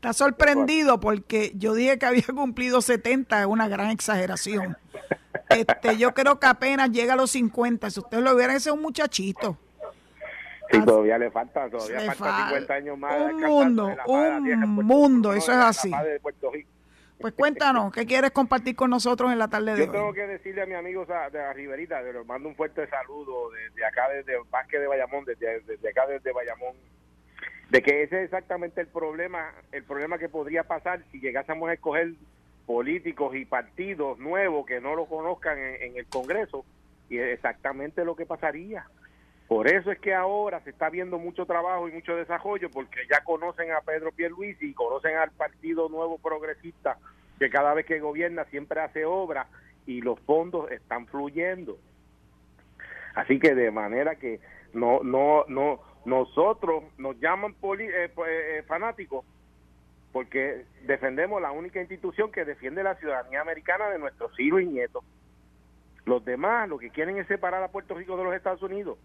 Está 0.00 0.14
sorprendido 0.14 0.98
porque 0.98 1.52
yo 1.56 1.74
dije 1.74 1.98
que 1.98 2.06
había 2.06 2.22
cumplido 2.34 2.80
70, 2.80 3.38
es 3.38 3.46
una 3.46 3.68
gran 3.68 3.90
exageración. 3.90 4.78
Este, 5.50 5.98
yo 5.98 6.14
creo 6.14 6.40
que 6.40 6.46
apenas 6.46 6.90
llega 6.90 7.12
a 7.12 7.16
los 7.16 7.32
50. 7.32 7.90
Si 7.90 8.00
usted 8.00 8.20
lo 8.20 8.34
viera, 8.34 8.54
ese 8.54 8.70
es 8.70 8.74
un 8.74 8.80
muchachito. 8.80 9.58
Sí, 10.70 10.82
todavía 10.86 11.18
le 11.18 11.30
falta, 11.30 11.68
todavía 11.68 12.00
le 12.00 12.12
falta 12.12 12.48
50 12.48 12.72
años 12.72 12.96
más. 12.96 13.20
Un 13.20 13.40
mundo, 13.42 13.94
un 14.06 14.74
mundo, 14.86 15.34
eso 15.34 15.52
es 15.52 15.58
así. 15.58 15.92
Pues 17.20 17.34
cuéntanos, 17.34 17.92
¿qué 17.92 18.06
quieres 18.06 18.30
compartir 18.30 18.74
con 18.74 18.88
nosotros 18.88 19.30
en 19.30 19.38
la 19.38 19.48
tarde 19.48 19.74
de 19.74 19.82
hoy? 19.82 19.86
Yo 19.86 19.92
tengo 19.92 20.14
que 20.14 20.26
decirle 20.26 20.62
a 20.62 20.66
mis 20.66 20.76
amigos 20.76 21.08
de 21.08 21.38
la 21.38 21.52
Riverita, 21.52 22.00
les 22.00 22.24
mando 22.24 22.48
un 22.48 22.56
fuerte 22.56 22.88
saludo 22.88 23.50
desde 23.50 23.84
acá, 23.84 24.08
desde 24.08 24.38
Básquet 24.48 24.80
de 24.80 24.86
Bayamón, 24.86 25.26
desde, 25.26 25.60
desde 25.60 25.90
acá, 25.90 26.06
desde 26.06 26.32
Bayamón, 26.32 26.74
de 27.70 27.82
que 27.82 28.02
ese 28.02 28.18
es 28.18 28.24
exactamente 28.24 28.80
el 28.80 28.88
problema, 28.88 29.52
el 29.72 29.84
problema 29.84 30.18
que 30.18 30.28
podría 30.28 30.64
pasar 30.64 31.02
si 31.10 31.20
llegásemos 31.20 31.68
a 31.70 31.74
escoger 31.74 32.12
políticos 32.66 33.34
y 33.34 33.44
partidos 33.44 34.18
nuevos 34.18 34.66
que 34.66 34.80
no 34.80 34.94
lo 34.94 35.06
conozcan 35.06 35.58
en, 35.58 35.96
el 35.96 36.06
Congreso, 36.06 36.64
Y 37.08 37.18
es 37.18 37.34
exactamente 37.34 38.04
lo 38.04 38.14
que 38.14 38.26
pasaría. 38.26 38.86
Por 39.48 39.66
eso 39.66 39.90
es 39.90 39.98
que 39.98 40.14
ahora 40.14 40.60
se 40.60 40.70
está 40.70 40.90
viendo 40.90 41.18
mucho 41.18 41.46
trabajo 41.46 41.88
y 41.88 41.92
mucho 41.92 42.14
desarrollo, 42.14 42.70
porque 42.70 43.00
ya 43.10 43.24
conocen 43.24 43.72
a 43.72 43.80
Pedro 43.80 44.12
Pierluisi 44.12 44.70
y 44.70 44.74
conocen 44.74 45.16
al 45.16 45.32
Partido 45.32 45.88
Nuevo 45.88 46.18
Progresista, 46.18 46.98
que 47.38 47.50
cada 47.50 47.74
vez 47.74 47.86
que 47.86 47.98
gobierna 47.98 48.44
siempre 48.44 48.80
hace 48.80 49.04
obra 49.04 49.48
y 49.86 50.02
los 50.02 50.20
fondos 50.20 50.70
están 50.70 51.06
fluyendo. 51.06 51.78
Así 53.14 53.40
que 53.40 53.54
de 53.56 53.72
manera 53.72 54.14
que 54.14 54.38
no, 54.72 55.00
no, 55.02 55.44
no, 55.48 55.80
nosotros 56.04 56.84
nos 56.98 57.18
llaman 57.20 57.54
poli, 57.54 57.84
eh, 57.84 58.10
eh, 58.26 58.64
fanáticos 58.66 59.24
porque 60.12 60.64
defendemos 60.86 61.40
la 61.40 61.52
única 61.52 61.80
institución 61.80 62.32
que 62.32 62.44
defiende 62.44 62.82
la 62.82 62.96
ciudadanía 62.96 63.40
americana 63.40 63.88
de 63.90 63.98
nuestros 63.98 64.38
hijos 64.40 64.62
y 64.62 64.66
nietos. 64.66 65.04
Los 66.04 66.24
demás 66.24 66.68
lo 66.68 66.78
que 66.78 66.90
quieren 66.90 67.18
es 67.18 67.28
separar 67.28 67.62
a 67.62 67.68
Puerto 67.68 67.94
Rico 67.94 68.16
de 68.16 68.24
los 68.24 68.34
Estados 68.34 68.62
Unidos. 68.62 68.98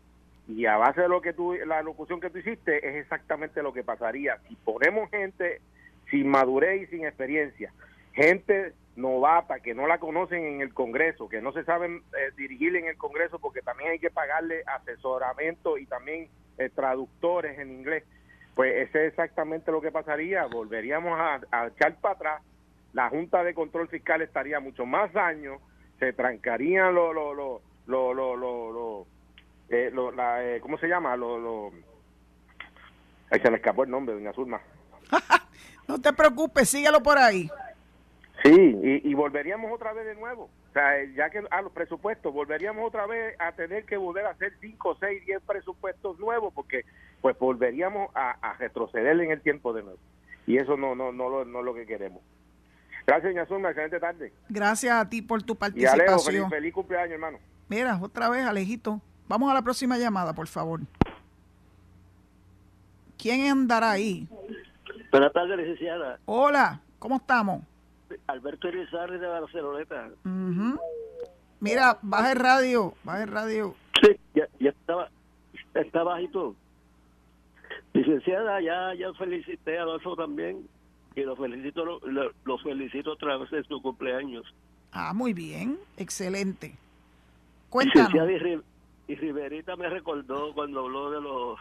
Y 0.47 0.65
a 0.65 0.77
base 0.77 1.01
de 1.01 1.09
lo 1.09 1.21
que 1.21 1.33
tú, 1.33 1.53
la 1.53 1.81
locución 1.81 2.19
que 2.19 2.29
tú 2.29 2.39
hiciste, 2.39 2.87
es 2.87 2.95
exactamente 2.95 3.61
lo 3.61 3.73
que 3.73 3.83
pasaría. 3.83 4.37
Si 4.47 4.55
ponemos 4.55 5.09
gente 5.09 5.61
sin 6.09 6.27
madurez 6.27 6.83
y 6.83 6.87
sin 6.87 7.05
experiencia, 7.05 7.71
gente 8.13 8.73
novata 8.95 9.59
que 9.59 9.73
no 9.73 9.87
la 9.87 9.99
conocen 9.99 10.45
en 10.45 10.61
el 10.61 10.73
Congreso, 10.73 11.27
que 11.27 11.41
no 11.41 11.51
se 11.51 11.63
saben 11.65 12.03
eh, 12.17 12.31
dirigir 12.37 12.75
en 12.75 12.85
el 12.85 12.97
Congreso 12.97 13.39
porque 13.39 13.61
también 13.61 13.91
hay 13.91 13.99
que 13.99 14.09
pagarle 14.09 14.63
asesoramiento 14.65 15.77
y 15.77 15.85
también 15.85 16.29
eh, 16.57 16.69
traductores 16.69 17.59
en 17.59 17.71
inglés, 17.71 18.03
pues 18.55 18.73
ese 18.87 19.05
es 19.05 19.09
exactamente 19.09 19.71
lo 19.71 19.81
que 19.81 19.91
pasaría. 19.91 20.45
Volveríamos 20.45 21.19
a, 21.19 21.67
echar 21.67 21.95
para 21.95 22.15
atrás. 22.15 22.41
La 22.93 23.09
Junta 23.09 23.43
de 23.43 23.53
Control 23.53 23.89
Fiscal 23.89 24.21
estaría 24.21 24.59
mucho 24.59 24.85
más 24.85 25.11
daño, 25.11 25.59
se 25.99 26.13
trancarían 26.13 26.95
los, 26.95 27.13
los, 27.13 27.61
los, 27.87 28.15
los, 28.15 28.39
los, 28.39 29.07
eh, 29.69 29.91
la, 30.15 30.43
eh, 30.45 30.61
¿cómo 30.61 30.77
se 30.77 30.87
llama? 30.87 31.17
Lo, 31.17 31.37
lo... 31.37 31.71
Ahí 33.31 33.39
se 33.41 33.49
me 33.49 33.57
escapó 33.57 33.83
el 33.83 33.91
nombre, 33.91 34.15
doña 34.15 34.31
Zulma. 34.31 34.61
no 35.87 35.99
te 35.99 36.13
preocupes, 36.13 36.69
síguelo 36.69 37.03
por 37.03 37.17
ahí. 37.17 37.49
Sí, 38.43 38.51
y, 38.53 39.09
y, 39.09 39.13
volveríamos 39.13 39.71
otra 39.73 39.91
vez 39.91 40.05
de 40.05 40.15
nuevo. 40.15 40.49
O 40.75 40.77
sea, 40.77 41.05
ya 41.15 41.29
que 41.29 41.41
a 41.49 41.61
los 41.61 41.71
presupuestos, 41.71 42.33
volveríamos 42.33 42.85
otra 42.85 43.07
vez 43.07 43.39
a 43.39 43.53
tener 43.53 43.85
que 43.85 43.95
volver 43.95 44.25
a 44.25 44.31
hacer 44.31 44.51
5, 44.59 44.97
6, 44.99 45.25
10 45.25 45.41
presupuestos 45.43 46.19
nuevos, 46.19 46.53
porque 46.53 46.83
pues 47.21 47.39
volveríamos 47.39 48.09
a, 48.13 48.57
retroceder 48.59 49.17
en 49.21 49.31
el 49.31 49.39
tiempo 49.39 49.71
de 49.71 49.83
nuevo. 49.83 49.99
Y 50.45 50.57
eso 50.57 50.75
no, 50.75 50.93
no, 50.93 51.13
no, 51.13 51.45
no 51.45 51.59
es 51.59 51.65
lo 51.65 51.73
que 51.73 51.85
queremos. 51.85 52.21
Gracias, 53.07 53.33
doña 53.33 53.45
Zulma, 53.45 53.69
excelente 53.69 54.01
tarde. 54.01 54.33
Gracias 54.49 54.93
a 54.93 55.09
ti 55.09 55.21
por 55.21 55.41
tu 55.43 55.55
participación. 55.55 56.09
Y 56.09 56.11
Alejo, 56.11 56.49
feliz 56.49 56.73
cumpleaños, 56.73 57.13
hermano. 57.13 57.37
Mira, 57.69 57.97
otra 58.01 58.27
vez, 58.27 58.45
Alejito. 58.45 58.99
Vamos 59.29 59.49
a 59.49 59.53
la 59.53 59.61
próxima 59.61 59.97
llamada, 59.97 60.33
por 60.33 60.47
favor. 60.47 60.81
¿Quién 63.17 63.49
andará 63.49 63.91
ahí? 63.91 64.27
Buenas 65.09 65.31
tardes, 65.31 65.57
licenciada. 65.57 66.19
Hola, 66.25 66.81
¿cómo 66.99 67.15
estamos? 67.15 67.63
Alberto 68.27 68.67
Irizarri 68.67 69.17
de 69.17 69.27
Barceloneta. 69.27 70.09
Mira, 71.59 71.97
baja 72.01 72.31
el 72.31 72.39
radio, 72.39 72.93
baja 73.03 73.23
el 73.23 73.29
radio. 73.29 73.75
Sí, 74.01 74.15
ya, 74.33 74.47
ya 74.59 74.69
estaba, 74.69 75.09
está 75.73 76.03
bajito. 76.03 76.55
Licenciada, 77.93 78.61
ya, 78.61 78.93
ya 78.93 79.13
felicité 79.13 79.77
a 79.77 79.83
Adolfo 79.83 80.15
también 80.15 80.67
y 81.15 81.21
lo 81.21 81.35
felicito, 81.35 81.85
lo, 81.85 82.57
felicito 82.59 83.13
otra 83.13 83.37
vez 83.37 83.51
en 83.53 83.63
su 83.63 83.81
cumpleaños. 83.81 84.45
Ah, 84.91 85.13
muy 85.13 85.33
bien, 85.33 85.77
excelente. 85.97 86.75
Cuéntanos. 87.69 88.11
Y 89.07 89.15
Riverita 89.15 89.75
me 89.75 89.87
recordó 89.87 90.53
cuando 90.53 90.81
habló 90.81 91.11
de 91.11 91.21
los 91.21 91.59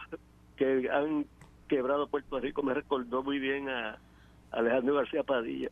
que 0.57 0.89
han 0.89 1.25
quebrado 1.67 2.07
Puerto 2.07 2.39
Rico, 2.39 2.63
me 2.63 2.73
recordó 2.73 3.23
muy 3.23 3.39
bien 3.39 3.69
a 3.69 3.97
Alejandro 4.51 4.95
García 4.95 5.23
Padilla. 5.23 5.69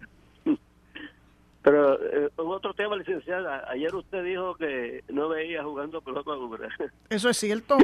Pero 1.63 1.97
eh, 2.01 2.29
otro 2.35 2.73
tema, 2.73 2.97
licenciada, 2.97 3.65
ayer 3.69 3.95
usted 3.95 4.23
dijo 4.23 4.55
que 4.55 5.03
no 5.07 5.29
veía 5.29 5.63
jugando 5.63 6.01
pelota 6.01 6.31
dura. 6.33 6.67
Eso 7.09 7.29
es 7.29 7.37
cierto. 7.37 7.77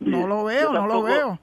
No 0.00 0.26
lo 0.26 0.44
veo, 0.44 0.72
no 0.72 0.86
lo 0.86 1.02
veo. 1.02 1.38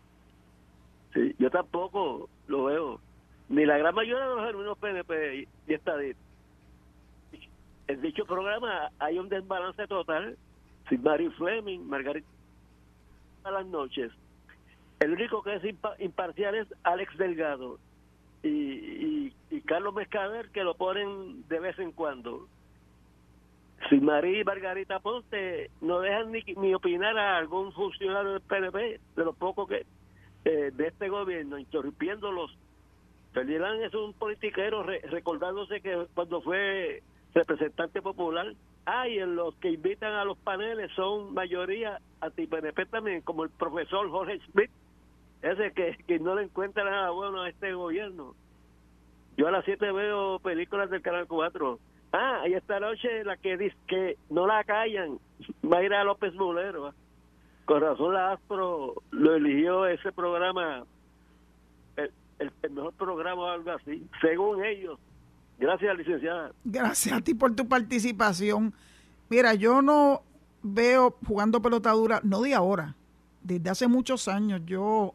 Sí, 1.14 1.36
yo 1.38 1.50
tampoco 1.52 2.30
lo 2.48 2.66
veo. 2.66 3.00
Ni 3.48 3.66
la 3.66 3.78
gran 3.78 3.94
mayoría 3.94 4.28
de 4.28 4.36
los 4.36 4.50
hermanos 4.50 4.78
PNP 4.80 5.48
y 5.68 5.74
está 5.74 5.94
En 7.88 8.02
dicho 8.02 8.26
programa 8.26 8.90
hay 8.98 9.20
un 9.20 9.30
desbalance 9.30 9.86
total 9.88 10.36
sin 10.90 11.04
Mary 11.04 11.30
Fleming, 11.38 11.82
Margarita 11.88 12.28
a 13.44 13.52
las 13.52 13.66
noches. 13.68 14.12
El 15.00 15.12
único 15.12 15.44
que 15.44 15.56
es 15.56 15.64
imparcial 16.00 16.56
es 16.56 16.68
Alex 16.84 17.16
Delgado 17.18 17.78
y, 18.42 18.50
y, 18.50 19.34
Carlos 19.62 19.94
Mescader 19.94 20.50
que 20.50 20.64
lo 20.64 20.76
ponen 20.76 21.48
de 21.48 21.60
vez 21.60 21.78
en 21.80 21.92
cuando. 21.92 22.48
Sin 23.90 24.06
María 24.06 24.42
y 24.42 24.44
Margarita 24.44 25.00
Ponte 25.00 25.70
no 25.82 26.00
dejan 26.00 26.32
ni, 26.32 26.42
ni 26.58 26.74
opinar 26.74 27.18
a 27.18 27.38
algún 27.38 27.72
funcionario 27.74 28.34
del 28.34 28.42
PNP 28.42 29.00
de 29.16 29.26
lo 29.26 29.34
poco 29.34 29.68
que 29.68 29.86
eh, 30.46 30.72
de 30.74 30.88
este 30.88 31.10
gobierno, 31.10 31.58
interrumpiéndolos. 31.58 32.56
Ferdinand 33.34 33.82
es 33.82 33.94
un 33.94 34.14
politiquero 34.14 34.84
recordándose 34.84 35.82
que 35.82 36.08
cuando 36.14 36.42
fue 36.42 37.04
representante 37.34 38.02
popular 38.02 38.56
Ah, 38.86 39.08
y 39.08 39.18
en 39.18 39.36
los 39.36 39.56
que 39.56 39.72
invitan 39.72 40.14
a 40.14 40.26
los 40.26 40.38
paneles 40.38 40.92
son 40.96 41.34
mayoría 41.34 42.00
anti-PNP 42.22 42.86
también, 42.86 43.22
como 43.22 43.44
el 43.44 43.50
profesor 43.50 44.10
Jorge 44.12 44.40
Smith, 44.52 44.70
ese 45.42 45.72
que, 45.72 45.98
que 46.08 46.20
no 46.20 46.36
le 46.36 46.44
encuentra 46.44 46.84
nada 46.84 47.10
bueno 47.10 47.42
a 47.42 47.50
este 47.50 47.74
gobierno. 47.74 48.36
Yo 49.38 49.48
a 49.48 49.52
las 49.52 49.66
7 49.66 49.92
veo 49.92 50.40
películas 50.40 50.90
del 50.90 51.02
Canal 51.02 51.28
4. 51.28 51.80
Ah, 52.14 52.44
y 52.48 52.54
esta 52.54 52.80
noche 52.80 53.24
la 53.26 53.36
que 53.38 53.58
dice 53.58 53.76
que 53.88 54.18
no 54.30 54.48
la 54.48 54.64
callan, 54.64 55.20
Mayra 55.62 56.04
López 56.04 56.34
Mulero. 56.36 56.94
Con 57.66 57.82
razón 57.82 58.14
la 58.14 58.34
Astro 58.34 58.94
lo 59.12 59.36
eligió 59.36 59.88
ese 59.88 60.12
programa, 60.12 60.86
el, 61.98 62.52
el 62.62 62.72
mejor 62.72 62.94
programa 62.94 63.42
o 63.42 63.48
algo 63.48 63.72
así, 63.72 64.08
según 64.22 64.64
ellos. 64.64 65.00
Gracias, 65.58 65.98
licenciada. 65.98 66.52
Gracias 66.64 67.18
a 67.18 67.22
ti 67.22 67.34
por 67.34 67.56
tu 67.56 67.68
participación. 67.68 68.74
Mira, 69.30 69.54
yo 69.54 69.82
no 69.82 70.22
veo 70.62 71.16
jugando 71.28 71.62
pelotadura, 71.62 72.20
no 72.24 72.42
de 72.42 72.54
ahora, 72.54 72.96
desde 73.42 73.70
hace 73.70 73.88
muchos 73.88 74.28
años. 74.28 74.62
Yo 74.66 75.14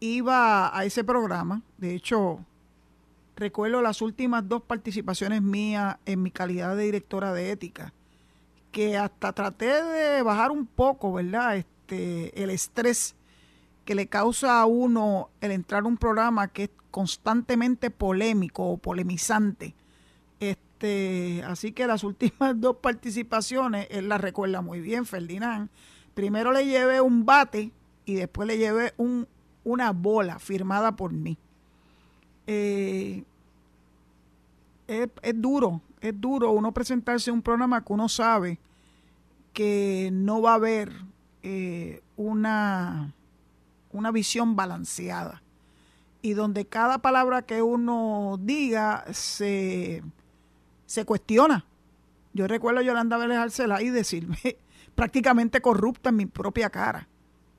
iba 0.00 0.76
a 0.76 0.84
ese 0.84 1.04
programa, 1.04 1.62
de 1.78 1.94
hecho, 1.94 2.40
recuerdo 3.36 3.82
las 3.82 4.02
últimas 4.02 4.48
dos 4.48 4.62
participaciones 4.62 5.42
mías 5.42 5.98
en 6.06 6.22
mi 6.22 6.30
calidad 6.30 6.74
de 6.76 6.84
directora 6.84 7.32
de 7.32 7.52
ética, 7.52 7.92
que 8.72 8.96
hasta 8.96 9.32
traté 9.32 9.82
de 9.82 10.22
bajar 10.22 10.50
un 10.50 10.66
poco, 10.66 11.12
¿verdad? 11.12 11.56
Este, 11.56 12.42
el 12.42 12.50
estrés 12.50 13.14
que 13.84 13.94
le 13.94 14.08
causa 14.08 14.60
a 14.60 14.66
uno 14.66 15.30
el 15.40 15.52
entrar 15.52 15.84
a 15.84 15.86
un 15.86 15.96
programa 15.96 16.48
que 16.48 16.64
es 16.64 16.70
constantemente 16.90 17.90
polémico 17.90 18.64
o 18.64 18.78
polemizante. 18.78 19.74
Este, 20.40 21.42
así 21.46 21.72
que 21.72 21.86
las 21.86 22.02
últimas 22.04 22.54
dos 22.60 22.76
participaciones, 22.76 23.86
él 23.90 24.08
las 24.08 24.20
recuerda 24.20 24.62
muy 24.62 24.80
bien, 24.80 25.06
Ferdinand. 25.06 25.68
Primero 26.14 26.52
le 26.52 26.66
llevé 26.66 27.00
un 27.00 27.26
bate 27.26 27.70
y 28.06 28.14
después 28.14 28.48
le 28.48 28.58
llevé 28.58 28.94
un, 28.96 29.28
una 29.62 29.92
bola 29.92 30.38
firmada 30.38 30.96
por 30.96 31.12
mí. 31.12 31.38
Eh, 32.46 33.24
es, 34.86 35.08
duro, 35.34 35.80
es 36.00 36.20
duro 36.20 36.52
uno 36.52 36.72
presentarse 36.72 37.30
en 37.30 37.36
un 37.36 37.42
programa 37.42 37.84
que 37.84 37.92
uno 37.92 38.08
sabe 38.08 38.58
que 39.52 40.10
no 40.12 40.40
va 40.42 40.52
a 40.52 40.54
haber 40.54 40.92
eh, 41.42 42.02
una 42.16 43.12
una 43.96 44.10
visión 44.10 44.56
balanceada 44.56 45.42
y 46.22 46.34
donde 46.34 46.66
cada 46.66 46.98
palabra 46.98 47.42
que 47.42 47.62
uno 47.62 48.38
diga 48.40 49.04
se, 49.12 50.02
se 50.86 51.04
cuestiona. 51.04 51.64
Yo 52.32 52.46
recuerdo 52.46 52.80
a 52.80 52.82
Yolanda 52.82 53.16
Vélez 53.16 53.38
Arcela 53.38 53.82
y 53.82 53.90
decirme 53.90 54.38
prácticamente 54.94 55.60
corrupta 55.60 56.10
en 56.10 56.16
mi 56.16 56.26
propia 56.26 56.70
cara. 56.70 57.08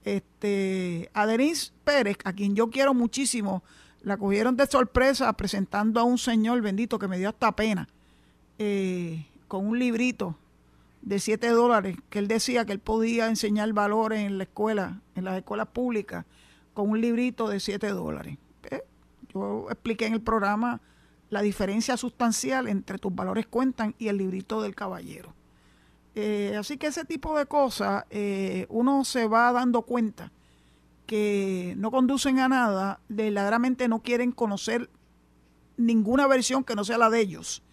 Este, 0.03 1.09
a 1.13 1.25
Denise 1.25 1.71
Pérez, 1.83 2.17
a 2.23 2.33
quien 2.33 2.55
yo 2.55 2.69
quiero 2.69 2.93
muchísimo, 2.93 3.63
la 4.01 4.17
cogieron 4.17 4.55
de 4.55 4.67
sorpresa 4.67 5.31
presentando 5.33 5.99
a 5.99 6.03
un 6.03 6.17
señor 6.17 6.61
bendito 6.61 6.99
que 6.99 7.07
me 7.07 7.17
dio 7.17 7.29
hasta 7.29 7.55
pena, 7.55 7.87
eh, 8.57 9.25
con 9.47 9.65
un 9.67 9.79
librito 9.79 10.35
de 11.01 11.19
7 11.19 11.49
dólares, 11.49 11.97
que 12.09 12.19
él 12.19 12.27
decía 12.27 12.65
que 12.65 12.73
él 12.73 12.79
podía 12.79 13.27
enseñar 13.27 13.71
valores 13.73 14.19
en 14.19 14.37
la 14.37 14.43
escuela, 14.43 15.01
en 15.15 15.23
las 15.23 15.37
escuelas 15.37 15.67
públicas, 15.67 16.25
con 16.73 16.89
un 16.89 17.01
librito 17.01 17.47
de 17.47 17.59
7 17.59 17.89
dólares. 17.89 18.37
Eh, 18.69 18.83
yo 19.33 19.67
expliqué 19.69 20.05
en 20.05 20.13
el 20.13 20.21
programa 20.21 20.81
la 21.29 21.41
diferencia 21.41 21.97
sustancial 21.97 22.67
entre 22.67 22.97
tus 22.97 23.13
valores 23.13 23.47
cuentan 23.47 23.95
y 23.97 24.07
el 24.07 24.17
librito 24.17 24.61
del 24.61 24.75
caballero. 24.75 25.33
Eh, 26.15 26.55
así 26.57 26.77
que 26.77 26.87
ese 26.87 27.05
tipo 27.05 27.37
de 27.37 27.45
cosas 27.45 28.05
uno 28.69 29.05
se 29.05 29.27
va 29.27 29.51
dando 29.51 29.83
cuenta 29.83 30.31
que 31.07 31.73
no 31.77 31.89
conducen 31.89 32.37
a 32.39 32.49
nada, 32.49 32.99
verdaderamente 33.07 33.87
no 33.87 34.03
quieren 34.03 34.31
conocer 34.31 34.89
ninguna 35.77 36.27
versión 36.27 36.63
que 36.63 36.75
no 36.75 36.83
sea 36.83 36.97
la 36.97 37.09
de 37.09 37.21
ellos. 37.21 37.63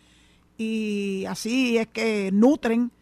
Y 0.57 1.25
así 1.29 1.77
es 1.77 1.89
que 1.89 2.31
nutren 2.33 2.93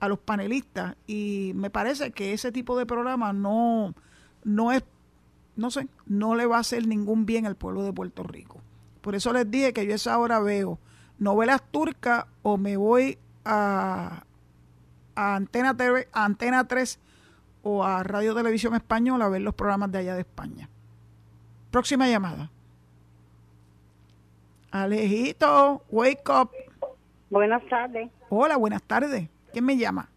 a 0.00 0.08
los 0.08 0.18
panelistas 0.18 0.96
y 1.06 1.52
me 1.54 1.70
parece 1.70 2.10
que 2.10 2.32
ese 2.32 2.50
tipo 2.50 2.76
de 2.76 2.86
programa 2.86 3.32
no, 3.32 3.94
no 4.42 4.72
es, 4.72 4.82
no 5.54 5.70
sé, 5.70 5.86
no 6.06 6.34
le 6.34 6.46
va 6.46 6.56
a 6.56 6.60
hacer 6.60 6.86
ningún 6.88 7.26
bien 7.26 7.46
al 7.46 7.54
pueblo 7.54 7.84
de 7.84 7.92
Puerto 7.92 8.22
Rico. 8.22 8.60
Por 9.02 9.14
eso 9.14 9.32
les 9.32 9.48
dije 9.50 9.72
que 9.72 9.86
yo 9.86 9.94
esa 9.94 10.18
hora 10.18 10.40
veo 10.40 10.78
novelas 11.18 11.62
turcas 11.70 12.24
o 12.42 12.56
me 12.56 12.76
voy 12.76 13.18
a, 13.44 14.24
a 15.14 15.36
Antena, 15.36 15.76
TV, 15.76 16.08
a 16.12 16.24
Antena 16.24 16.66
3 16.66 16.98
o 17.62 17.84
a 17.84 18.02
Radio 18.02 18.34
Televisión 18.34 18.74
Española 18.74 19.26
a 19.26 19.28
ver 19.28 19.42
los 19.42 19.54
programas 19.54 19.90
de 19.92 19.98
allá 19.98 20.14
de 20.14 20.20
España. 20.20 20.68
Próxima 21.70 22.08
llamada. 22.08 22.50
Alejito, 24.70 25.82
wake 25.90 26.28
up. 26.28 26.50
Buenas 27.30 27.62
tardes. 27.68 28.10
Hola, 28.28 28.56
buenas 28.56 28.82
tardes. 28.82 29.28
¿Quién 29.52 29.64
me 29.64 29.76
llama? 29.76 30.08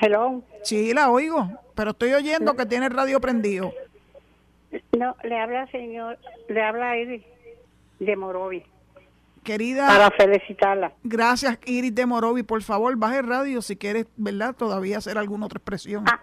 Hello. 0.00 0.42
Sí, 0.62 0.92
la 0.92 1.10
oigo, 1.10 1.48
pero 1.74 1.90
estoy 1.90 2.12
oyendo 2.12 2.54
que 2.54 2.66
tiene 2.66 2.86
el 2.86 2.92
radio 2.92 3.20
prendido. 3.20 3.72
No, 4.96 5.16
le 5.24 5.40
habla 5.40 5.66
señor, 5.68 6.18
le 6.48 6.62
habla 6.62 6.96
Iris 6.96 7.24
de 7.98 8.16
Morovi. 8.16 8.64
Querida, 9.44 9.86
Para 9.86 10.10
felicitarla. 10.10 10.92
gracias 11.02 11.58
Iris 11.66 11.94
de 11.94 12.06
Morovi. 12.06 12.42
Por 12.42 12.62
favor, 12.62 12.96
baje 12.96 13.18
el 13.20 13.26
radio 13.26 13.62
si 13.62 13.76
quieres, 13.76 14.06
¿verdad? 14.16 14.54
Todavía 14.54 14.98
hacer 14.98 15.16
alguna 15.18 15.46
otra 15.46 15.56
expresión. 15.58 16.04
Ah, 16.10 16.20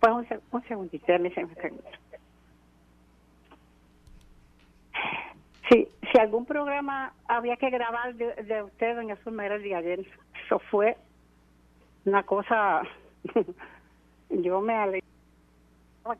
pues 0.00 0.12
un, 0.12 0.26
un 0.50 0.62
segundito, 0.64 1.04
déjame 1.06 1.28
un 1.28 1.54
segundito. 1.54 1.88
Sí, 5.70 5.88
si 6.10 6.18
algún 6.18 6.44
programa 6.44 7.12
había 7.26 7.56
que 7.56 7.70
grabar 7.70 8.14
de, 8.14 8.34
de 8.42 8.62
usted, 8.64 8.96
doña 8.96 9.16
Zulma, 9.24 9.46
era 9.46 9.54
el 9.56 9.62
de 9.62 9.74
ayer. 9.74 10.06
Eso 10.44 10.58
fue 10.70 10.96
una 12.04 12.22
cosa... 12.24 12.82
Yo 14.30 14.60
me 14.60 14.74
alegré 14.74 15.02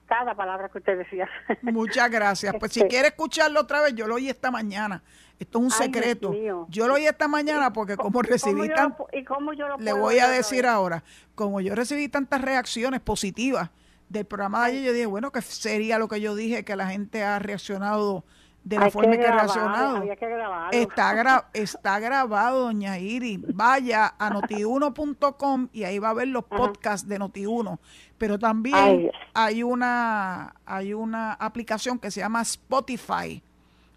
cada 0.07 0.35
palabra 0.35 0.69
que 0.69 0.79
usted 0.79 0.99
decía. 0.99 1.29
Muchas 1.63 2.11
gracias. 2.11 2.55
Pues 2.59 2.73
si 2.73 2.81
Este- 2.81 2.89
quiere 2.91 3.09
escucharlo 3.09 3.61
otra 3.61 3.81
vez, 3.83 3.95
yo 3.95 4.07
lo 4.07 4.15
oí 4.17 4.29
esta 4.29 4.51
mañana. 4.51 5.03
Esto 5.39 5.59
es 5.59 5.65
un 5.65 5.73
Ay, 5.73 5.87
secreto. 5.87 6.33
Yo 6.69 6.87
lo 6.87 6.95
oí 6.95 7.07
esta 7.07 7.27
mañana 7.27 7.73
porque 7.73 7.97
como 7.97 8.11
¿Cómo 8.13 8.23
recibí 8.23 8.69
tan, 8.69 8.91
lo 8.91 8.97
pu- 8.97 9.07
¿Y 9.13 9.25
cómo 9.25 9.53
yo 9.53 9.67
lo 9.67 9.77
le 9.77 9.93
voy 9.93 10.19
a 10.21 10.29
decir 10.29 10.67
ahora, 10.67 11.03
como 11.35 11.61
yo 11.61 11.75
recibí 11.75 12.09
tantas 12.09 12.41
reacciones 12.43 13.01
positivas 13.01 13.71
del 14.09 14.25
programa 14.25 14.61
de 14.67 14.73
ayer, 14.73 14.85
yo 14.85 14.93
dije, 14.93 15.07
bueno, 15.07 15.33
que 15.33 15.43
sería 15.43 15.99
lo 15.99 16.07
que 16.07 16.21
yo 16.21 16.37
dije, 16.37 16.65
que 16.65 16.77
la 16.77 16.87
gente 16.87 17.25
ha 17.25 17.39
reaccionado 17.41 18.25
de 18.65 18.79
la 18.79 18.85
Hay 18.85 18.91
forma 18.93 19.11
que 19.17 19.27
reaccionado. 19.27 19.97
había 19.99 20.15
que 20.17 20.29
grabarlo. 20.29 20.71
Está, 20.79 21.15
gra- 21.15 21.47
está 21.53 21.99
grabado, 21.99 22.61
doña 22.67 22.99
Iris. 22.99 23.41
Vaya 23.55 24.15
a 24.19 24.31
notiuno.com 24.31 25.69
y 25.73 25.85
ahí 25.85 25.99
va 25.99 26.11
a 26.11 26.15
ver 26.15 26.29
los 26.29 26.45
podcasts 26.45 27.09
de 27.09 27.19
Notiuno. 27.19 27.81
Pero 28.19 28.39
también 28.39 28.77
Ay, 28.77 29.11
hay 29.35 29.63
una 29.65 30.55
hay 30.65 30.95
una 30.95 31.33
aplicación 31.35 31.99
que 31.99 32.11
se 32.11 32.21
llama 32.21 32.41
Spotify, 32.43 33.43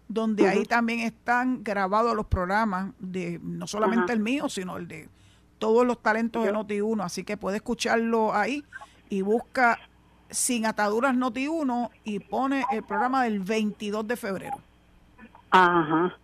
donde 0.08 0.48
ahí 0.48 0.64
también 0.64 1.00
están 1.00 1.62
grabados 1.62 2.14
los 2.16 2.26
programas 2.26 2.90
de 2.98 3.38
no 3.42 3.66
solamente 3.66 4.04
Ajá. 4.06 4.12
el 4.14 4.20
mío, 4.20 4.48
sino 4.48 4.76
el 4.78 4.88
de 4.88 5.08
todos 5.58 5.86
los 5.86 6.02
talentos 6.02 6.42
de 6.42 6.48
Yo- 6.48 6.54
Notiuno. 6.54 7.04
Así 7.04 7.22
que 7.24 7.36
puede 7.36 7.58
escucharlo 7.58 8.34
ahí 8.34 8.64
y 9.08 9.22
busca 9.22 9.78
sin 10.30 10.66
ataduras 10.66 11.14
Noti1 11.14 11.90
y 12.04 12.18
pone 12.20 12.64
el 12.72 12.82
programa 12.82 13.24
del 13.24 13.40
22 13.40 14.06
de 14.06 14.16
febrero. 14.16 14.56
Ajá. 15.50 16.14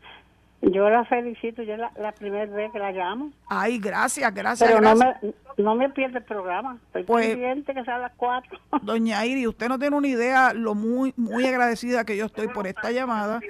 Yo 0.64 0.88
la 0.88 1.04
felicito, 1.04 1.62
yo 1.64 1.76
la, 1.76 1.90
la 1.96 2.12
primera 2.12 2.46
vez 2.46 2.70
que 2.70 2.78
la 2.78 2.92
llamo, 2.92 3.32
Ay, 3.48 3.78
gracias, 3.80 4.32
gracias, 4.32 4.70
pero 4.70 4.80
no 4.80 4.94
me, 4.94 5.12
no 5.56 5.74
me 5.74 5.90
pierde 5.90 6.18
el 6.18 6.24
programa. 6.24 6.76
Estoy 6.86 7.02
Pues- 7.02 7.30
pendiente 7.30 7.74
que 7.74 7.82
sea 7.84 7.96
a 7.96 7.98
las 7.98 8.12
cuatro. 8.16 8.56
Doña 8.82 9.26
Iri, 9.26 9.44
usted 9.48 9.68
no 9.68 9.76
tiene 9.78 9.96
una 9.96 10.06
idea 10.06 10.52
lo 10.54 10.76
muy 10.76 11.12
muy 11.16 11.44
agradecida 11.46 12.04
que 12.04 12.16
yo 12.16 12.26
estoy 12.26 12.46
por 12.46 12.68
esta 12.68 12.92
llamada 12.92 13.40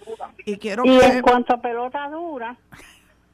y 0.46 0.56
quiero 0.56 0.84
y 0.86 0.98
que 0.98 1.06
en 1.06 1.20
cuanto 1.22 1.52
a 1.54 1.60
pelota 1.60 2.08
dura, 2.08 2.56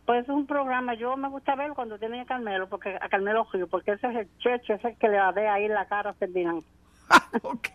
pues 0.07 0.25
es 0.25 0.29
un 0.29 0.47
programa, 0.47 0.95
yo 0.95 1.17
me 1.17 1.29
gusta 1.29 1.55
verlo 1.55 1.77
cuando 1.77 1.99
tiene 2.01 2.21
a 2.23 2.25
Carmelo, 2.25 2.69
porque 2.69 2.97
a 3.01 3.09
Carmelo 3.09 3.47
Río, 3.53 3.69
porque 3.69 3.93
ese 3.93 4.09
es 4.09 4.17
el 4.17 4.29
cheche, 4.39 4.73
ese 4.75 4.89
es 4.89 4.95
el 4.95 4.97
que 4.97 5.09
le 5.09 5.19
da 5.19 5.33
ahí 5.53 5.67
en 5.67 5.75
la 5.75 5.87
cara 5.87 6.11
a 6.11 6.15
Ferdinand. 6.15 6.65
Ok. 7.43 7.69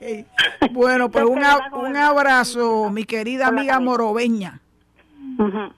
Bueno, 0.71 1.09
pues 1.09 1.25
un, 1.25 1.39
un 1.73 1.97
abrazo, 1.97 2.89
mi 2.89 3.03
querida 3.03 3.47
amiga. 3.47 3.79
Moroveña. 3.79 4.59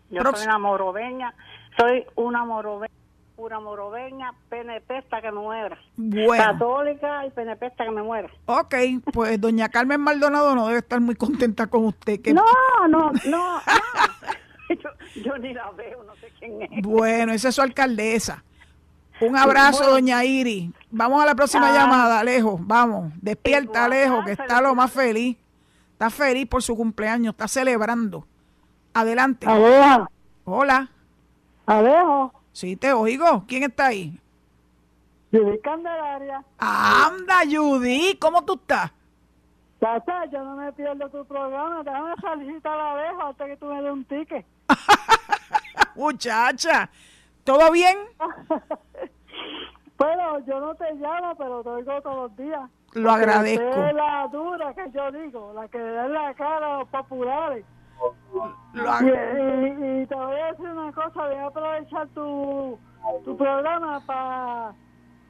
Yo 0.09 0.21
Prox- 0.21 0.37
soy 0.37 0.45
una 0.47 0.57
moroveña, 0.59 1.33
soy 1.77 2.05
una 2.15 2.43
moroveña, 2.45 2.93
pura 3.35 3.59
moroveña, 3.59 4.33
PNP 4.49 4.97
hasta 4.97 5.21
que 5.21 5.31
me 5.31 5.39
muera. 5.39 5.77
Bueno, 5.95 6.43
Católica 6.43 7.25
y 7.25 7.29
PNP 7.31 7.65
hasta 7.67 7.85
que 7.85 7.91
me 7.91 8.01
muera. 8.03 8.29
ok, 8.45 8.75
pues 9.13 9.39
doña 9.39 9.69
Carmen 9.69 10.01
Maldonado 10.01 10.55
no 10.55 10.67
debe 10.67 10.79
estar 10.79 10.99
muy 10.99 11.15
contenta 11.15 11.67
con 11.67 11.85
usted. 11.85 12.21
Que, 12.21 12.33
No, 12.33 12.43
no, 12.89 13.11
no, 13.11 13.11
no. 13.29 13.61
yo, 14.69 14.89
yo 15.23 15.37
ni 15.37 15.53
la 15.53 15.69
veo, 15.71 16.03
no 16.03 16.15
sé 16.15 16.31
quién 16.39 16.61
es. 16.63 16.69
Bueno, 16.81 17.31
esa 17.33 17.49
es 17.49 17.55
su 17.55 17.61
alcaldesa. 17.61 18.43
Un 19.21 19.37
abrazo, 19.37 19.79
Bueno. 19.79 19.91
doña 19.93 20.23
Iri. 20.25 20.71
Vamos 20.91 21.21
a 21.21 21.25
la 21.25 21.35
próxima 21.35 21.69
Ah. 21.69 21.73
llamada, 21.73 22.19
Alejo. 22.19 22.57
Vamos, 22.61 23.11
despierta, 23.21 23.85
Alejo, 23.85 24.23
que 24.25 24.35
se 24.35 24.41
está 24.41 24.61
lo- 24.61 24.75
más 24.75 24.91
feliz. 24.91 25.37
Está 25.93 26.09
feliz 26.09 26.45
por 26.47 26.61
su 26.61 26.75
cumpleaños, 26.75 27.33
está 27.33 27.47
celebrando. 27.47 28.25
Adelante. 28.93 29.47
Alejo, 29.47 30.07
Hola. 30.45 30.89
Alejo, 31.65 32.33
Sí, 32.51 32.75
te 32.75 32.93
oigo. 32.93 33.43
¿Quién 33.47 33.63
está 33.63 33.87
ahí? 33.87 34.17
Judy 35.31 35.59
Candelaria. 35.59 36.41
Anda, 36.57 37.39
Judy, 37.49 38.17
¿cómo 38.19 38.43
tú 38.45 38.53
estás? 38.53 38.91
Chacha, 39.81 40.25
yo 40.31 40.41
no 40.43 40.55
me 40.55 40.71
pierdo 40.71 41.09
tu 41.09 41.25
programa, 41.25 41.83
déjame 41.83 42.13
felicitar 42.21 42.79
a 42.79 42.91
Alejo 42.93 43.21
hasta 43.23 43.45
que 43.45 43.57
tú 43.57 43.65
me 43.65 43.81
des 43.81 43.91
un 43.91 44.05
ticket. 44.05 44.45
Muchacha, 45.95 46.89
¿todo 47.43 47.71
bien? 47.71 47.97
Bueno, 49.97 50.39
yo 50.45 50.59
no 50.59 50.75
te 50.75 50.93
llamo, 50.95 51.35
pero 51.37 51.63
te 51.63 51.69
oigo 51.69 52.01
todos 52.01 52.15
los 52.29 52.37
días. 52.37 52.69
Lo 52.93 53.11
agradezco. 53.11 53.63
Usted 53.65 53.87
es 53.87 53.93
la 53.95 54.27
dura 54.31 54.73
que 54.73 54.91
yo 54.91 55.11
digo, 55.11 55.53
la 55.53 55.67
que 55.67 55.77
le 55.77 55.91
da 55.91 56.05
en 56.05 56.13
la 56.13 56.33
cara 56.33 56.75
a 56.75 56.79
los 56.79 56.89
populares. 56.89 57.65
Lo 58.73 59.01
Y, 59.01 59.05
y- 59.07 60.01
y 60.01 60.05
te 60.05 60.15
voy 60.15 60.39
a 60.39 60.45
decir 60.51 60.65
una 60.67 60.91
cosa, 60.91 61.25
voy 61.27 61.35
a 61.35 61.45
aprovechar 61.47 62.07
tu, 62.09 62.77
tu 63.23 63.37
programa 63.37 64.01
para 64.05 64.73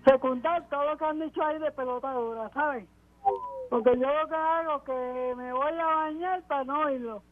secundar 0.04 0.68
todo 0.70 0.84
lo 0.86 0.98
que 0.98 1.06
han 1.06 1.20
dicho 1.20 1.44
ahí 1.44 1.60
de 1.60 1.72
pelota 1.72 2.12
dura, 2.12 2.50
¿sabes? 2.54 2.86
Porque 3.70 3.92
yo 4.00 4.08
lo 4.08 4.28
que 4.28 4.36
hago 4.36 4.76
es 4.78 4.84
que 4.84 5.34
me 5.38 5.54
voy 5.54 5.74
a 5.80 5.86
bañar 5.86 6.42
para 6.48 6.64
no 6.64 6.80
oírlo. 6.82 7.24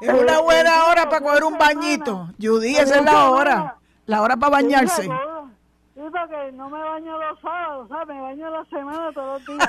Es 0.00 0.08
una 0.14 0.40
buena 0.40 0.84
hora 0.86 1.08
para 1.08 1.20
coger 1.20 1.44
un 1.44 1.58
bañito. 1.58 2.28
Judy, 2.40 2.76
esa 2.76 2.98
es 3.00 3.04
la 3.04 3.30
hora. 3.30 3.76
La 4.06 4.22
hora 4.22 4.36
para 4.36 4.50
bañarse. 4.50 5.08
Sí, 6.00 6.06
porque 6.10 6.52
no 6.52 6.70
me 6.70 6.82
baño 6.82 7.18
los 7.18 7.38
sábados, 7.40 7.88
¿sabes? 7.90 8.06
Me 8.08 8.22
baño 8.22 8.48
la 8.50 8.64
semana 8.66 9.12
todos 9.12 9.46
los 9.46 9.58
días. 9.58 9.68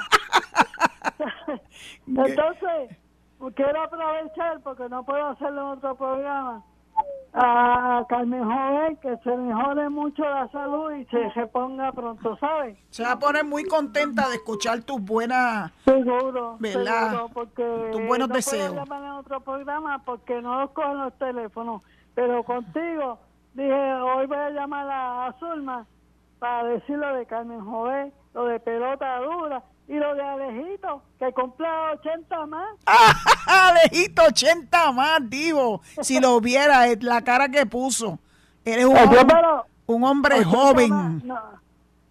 Entonces, 2.08 2.98
quiero 3.54 3.84
aprovechar, 3.84 4.62
porque 4.64 4.88
no 4.88 5.04
puedo 5.04 5.28
hacerlo 5.28 5.62
en 5.62 5.78
otro 5.78 5.96
programa, 5.96 6.64
a 7.34 8.06
Carmen 8.08 8.46
Joven, 8.46 8.96
que 8.98 9.18
se 9.18 9.36
mejore 9.36 9.90
mucho 9.90 10.24
la 10.24 10.48
salud 10.52 10.94
y 10.94 11.04
se, 11.08 11.32
se 11.34 11.48
ponga 11.48 11.92
pronto, 11.92 12.38
¿sabes? 12.38 12.78
Se 12.92 13.04
va 13.04 13.12
a 13.14 13.20
poner 13.20 13.44
muy 13.44 13.66
contenta 13.66 14.30
de 14.30 14.36
escuchar 14.36 14.84
tus 14.84 15.02
buenas... 15.02 15.70
Seguro, 15.84 16.56
¿Verdad? 16.60 17.12
seguro, 17.12 17.30
porque 17.34 17.90
Tus 17.92 18.08
buenos 18.08 18.30
no 18.30 18.36
deseos. 18.36 18.70
puedo 18.70 18.86
llamar 18.86 19.04
en 19.04 19.12
otro 19.12 19.42
programa 19.42 20.02
porque 20.06 20.42
no 20.42 20.62
los 20.62 20.72
cogen 20.72 20.98
los 21.00 21.14
teléfonos. 21.18 21.82
Pero 22.16 22.42
contigo, 22.46 23.20
dije, 23.54 23.94
hoy 23.96 24.28
voy 24.28 24.38
a 24.38 24.50
llamar 24.50 24.90
a, 24.90 25.26
a 25.28 25.34
Zulma 25.40 25.86
para 26.42 26.64
decir 26.70 26.98
lo 26.98 27.14
de 27.16 27.26
Carmen 27.28 27.64
Joven, 27.64 28.12
lo 28.34 28.46
de 28.46 28.60
pelota 28.60 29.20
dura 29.20 29.62
y 29.88 29.94
lo 29.94 30.16
de 30.16 30.24
Alejito, 30.24 31.04
que 31.20 31.32
cumple 31.34 31.68
80 32.00 32.46
más. 32.48 32.68
Alejito, 33.48 34.24
80 34.24 34.92
más, 34.92 35.20
divo. 35.30 35.82
Si 36.02 36.20
lo 36.20 36.42
viera, 36.42 36.88
eh, 36.88 36.98
la 37.00 37.22
cara 37.22 37.48
que 37.48 37.68
puso. 37.68 38.18
Eres 38.66 38.86
un, 38.86 38.98
hombre- 38.98 39.24
pero- 39.28 39.66
un 39.86 40.04
hombre 40.04 40.36
80 40.40 40.50
joven. 40.58 40.90
más, 40.90 41.24
no. 41.24 41.42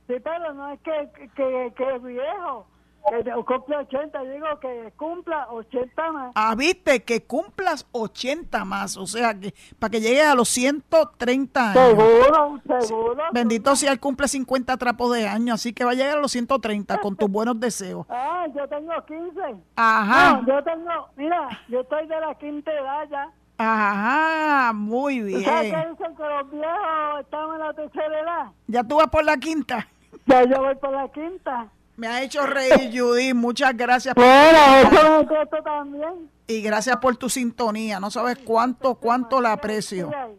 Sí, 0.06 0.14
pero 0.22 0.54
no 0.54 0.70
es 0.70 0.80
que, 0.80 1.10
que, 1.34 1.72
que 1.76 1.96
es 1.96 2.02
viejo. 2.04 2.66
Que 3.10 3.32
cumple 3.44 3.76
80, 3.76 4.22
digo 4.22 4.46
que 4.60 4.92
cumpla 4.96 5.48
80 5.50 6.12
más. 6.12 6.32
Ah, 6.36 6.54
viste, 6.56 7.02
que 7.02 7.24
cumplas 7.24 7.86
80 7.90 8.64
más, 8.64 8.96
o 8.96 9.04
sea, 9.06 9.34
que 9.38 9.52
para 9.80 9.90
que 9.90 10.00
llegues 10.00 10.24
a 10.24 10.34
los 10.36 10.48
130 10.48 11.72
años. 11.72 11.88
Seguro, 11.88 12.60
seguro. 12.80 13.22
Bendito 13.32 13.74
sea, 13.74 13.90
él 13.90 13.98
cumple 13.98 14.28
50 14.28 14.76
trapos 14.76 15.12
de 15.12 15.26
año, 15.26 15.54
así 15.54 15.72
que 15.72 15.84
va 15.84 15.90
a 15.90 15.94
llegar 15.94 16.18
a 16.18 16.20
los 16.20 16.30
130 16.30 16.98
con 16.98 17.16
tus 17.16 17.28
buenos 17.30 17.58
deseos. 17.58 18.06
Ah, 18.32 18.46
yo 18.54 18.66
tengo 18.68 18.92
15. 19.06 19.40
Ajá. 19.76 20.40
No, 20.40 20.46
yo 20.46 20.64
tengo, 20.64 21.08
mira, 21.16 21.48
yo 21.68 21.80
estoy 21.80 22.06
de 22.06 22.20
la 22.20 22.34
quinta 22.36 22.72
edad 22.72 23.08
ya. 23.10 23.30
Ajá, 23.58 24.72
muy 24.72 25.20
¿Tú 25.20 25.40
sabes 25.42 25.70
bien. 25.70 25.74
que 25.84 25.90
dicen 25.90 26.16
que 26.16 26.22
los 26.22 26.50
viejos 26.50 27.20
estamos 27.20 27.54
en 27.54 27.60
la 27.60 27.72
tercera 27.74 28.20
edad? 28.20 28.46
Ya 28.66 28.82
tú 28.84 28.96
vas 28.96 29.08
por 29.08 29.24
la 29.24 29.36
quinta. 29.36 29.86
Ya 30.26 30.44
yo 30.44 30.58
voy 30.62 30.74
por 30.76 30.92
la 30.92 31.08
quinta. 31.08 31.68
Me 32.00 32.06
ha 32.06 32.22
hecho 32.22 32.46
reír, 32.46 32.90
Judy. 32.98 33.34
Muchas 33.34 33.76
gracias. 33.76 34.14
por- 34.14 34.24
Bueno, 34.24 35.20
eso 35.20 35.50
me 35.52 35.62
también. 35.62 36.30
Y 36.46 36.62
gracias 36.62 36.96
por 36.96 37.14
tu 37.18 37.28
sintonía. 37.28 38.00
No 38.00 38.10
sabes 38.10 38.38
cuánto, 38.42 38.94
cuánto 38.94 39.38
la 39.42 39.52
aprecio. 39.52 40.08
Sí, 40.08 40.14
ahí. 40.14 40.32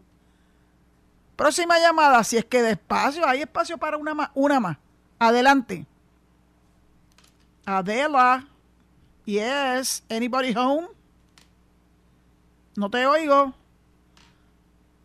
Próxima 1.36 1.78
llamada, 1.78 2.24
si 2.24 2.36
es 2.36 2.44
que 2.44 2.62
despacio, 2.62 3.24
hay 3.28 3.42
espacio 3.42 3.78
para 3.78 3.96
una 3.96 4.12
más. 4.12 4.30
Una 4.34 4.58
más. 4.58 4.76
Adelante. 5.20 5.86
Adela. 7.64 8.44
Yes. 9.24 10.02
Anybody 10.10 10.52
home? 10.56 10.88
No 12.74 12.90
te 12.90 13.06
oigo. 13.06 13.54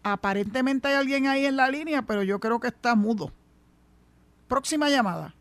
Aparentemente 0.02 0.88
hay 0.88 0.96
alguien 0.96 1.28
ahí 1.28 1.46
en 1.46 1.56
la 1.56 1.70
línea, 1.70 2.02
pero 2.02 2.24
yo 2.24 2.40
creo 2.40 2.60
que 2.60 2.70
está 2.70 2.96
mudo. 2.96 3.32
Próxima 4.48 4.90
llamada. 4.90 5.36